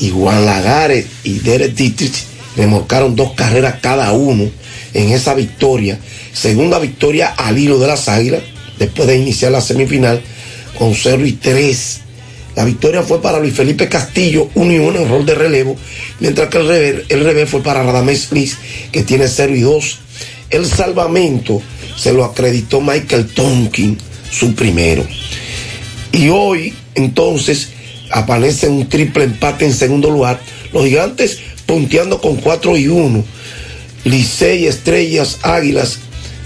[0.00, 2.24] y Juan Lagares y Derek Dietrich
[2.56, 4.50] remolcaron dos carreras cada uno
[4.94, 5.98] en esa victoria.
[6.32, 8.42] Segunda victoria al hilo de las águilas,
[8.78, 10.20] después de iniciar la semifinal
[10.78, 12.00] con 0 y 3.
[12.56, 15.76] La victoria fue para Luis Felipe Castillo, 1 y 1 en rol de relevo,
[16.20, 18.52] mientras que el revés, el fue para Radamés Smith,
[18.90, 19.98] que tiene 0 y 2.
[20.50, 21.62] El salvamento
[21.96, 23.96] se lo acreditó Michael Tonkin,
[24.30, 25.06] su primero.
[26.12, 27.70] Y hoy, entonces,
[28.10, 30.38] aparece un triple empate en segundo lugar.
[30.74, 33.24] Los gigantes punteando con 4 y 1.
[34.04, 35.98] Licey, Estrellas, Águilas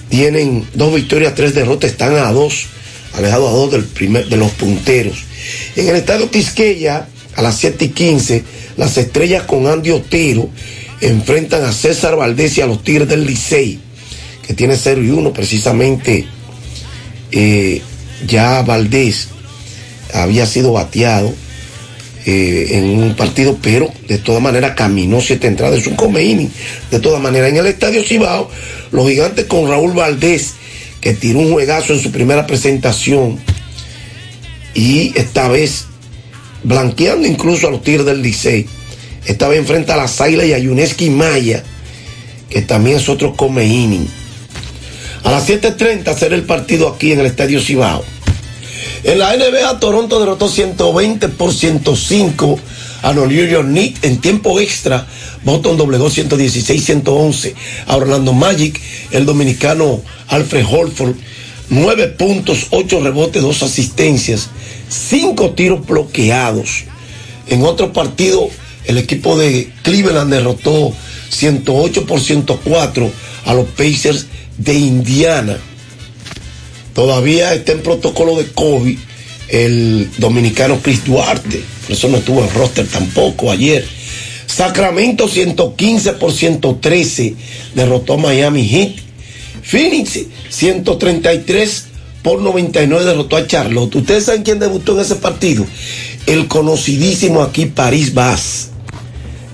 [0.09, 2.67] tienen dos victorias, tres derrotas, están a dos,
[3.15, 5.25] alejados a dos del primer, de los punteros.
[5.75, 8.45] En el estadio Quisqueya, a las 7 y 15,
[8.77, 10.49] las estrellas con Andy Otero
[11.01, 13.79] enfrentan a César Valdés y a los Tigres del Licey,
[14.47, 16.27] que tiene 0 y 1 precisamente.
[17.33, 17.83] Eh,
[18.27, 19.29] ya Valdés
[20.15, 21.35] había sido bateado
[22.29, 26.51] eh, en un partido, pero de todas maneras caminó siete entradas, es un come
[26.91, 28.51] De todas maneras, en el estadio Cibao,
[28.91, 30.55] los gigantes con Raúl Valdés,
[31.01, 33.39] que tiró un juegazo en su primera presentación,
[34.75, 35.85] y esta vez
[36.65, 38.67] blanqueando incluso a los Tigres del Licey.
[39.25, 41.63] Esta vez enfrenta a las Águilas y a Yuneski Maya,
[42.51, 44.09] que también es otro come
[45.23, 48.16] A las 7.30 será el partido aquí en el Estadio Cibao.
[49.05, 52.59] En la NBA, Toronto derrotó 120 por 105
[53.03, 55.07] a los New York Knicks en tiempo extra.
[55.45, 57.55] Boston doblegó 116-111
[57.87, 58.81] a Orlando Magic.
[59.11, 61.15] El dominicano Alfred Holford,
[61.69, 64.49] 9 puntos, 8 rebotes, 2 asistencias,
[64.89, 66.85] 5 tiros bloqueados.
[67.49, 68.49] En otro partido,
[68.87, 70.93] el equipo de Cleveland derrotó
[71.29, 73.11] 108 por 104
[73.45, 74.27] a los Pacers
[74.59, 75.59] de Indiana.
[76.97, 78.99] Todavía está en protocolo de COVID
[79.49, 81.63] el dominicano Chris Duarte.
[81.83, 83.87] Por eso no estuvo en roster tampoco ayer.
[84.47, 87.35] Sacramento 115 por 113
[87.75, 88.93] derrotó Miami Heat.
[89.63, 91.85] Phoenix 133
[92.23, 93.95] por 99 derrotó a Charlotte.
[93.95, 95.67] ¿Ustedes saben quién debutó en ese partido?
[96.25, 98.71] El conocidísimo aquí París Vaz,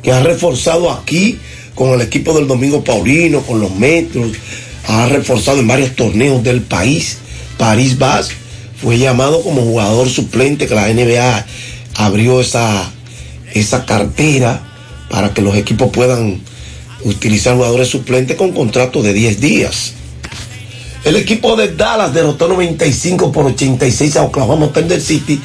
[0.01, 1.41] que ha reforzado aquí
[1.75, 4.31] con el equipo del Domingo Paulino, con los Metros,
[4.87, 7.19] ha reforzado en varios torneos del país.
[7.63, 8.31] París Vaz
[8.83, 11.47] fue llamado como jugador suplente que la NBA
[11.95, 12.91] abrió esa,
[13.55, 14.61] esa cartera
[15.09, 16.41] para que los equipos puedan
[17.05, 19.93] utilizar jugadores suplentes con contrato de 10 días.
[21.05, 25.41] El equipo de Dallas derrotó 95 por 86 a Oklahoma Thunder City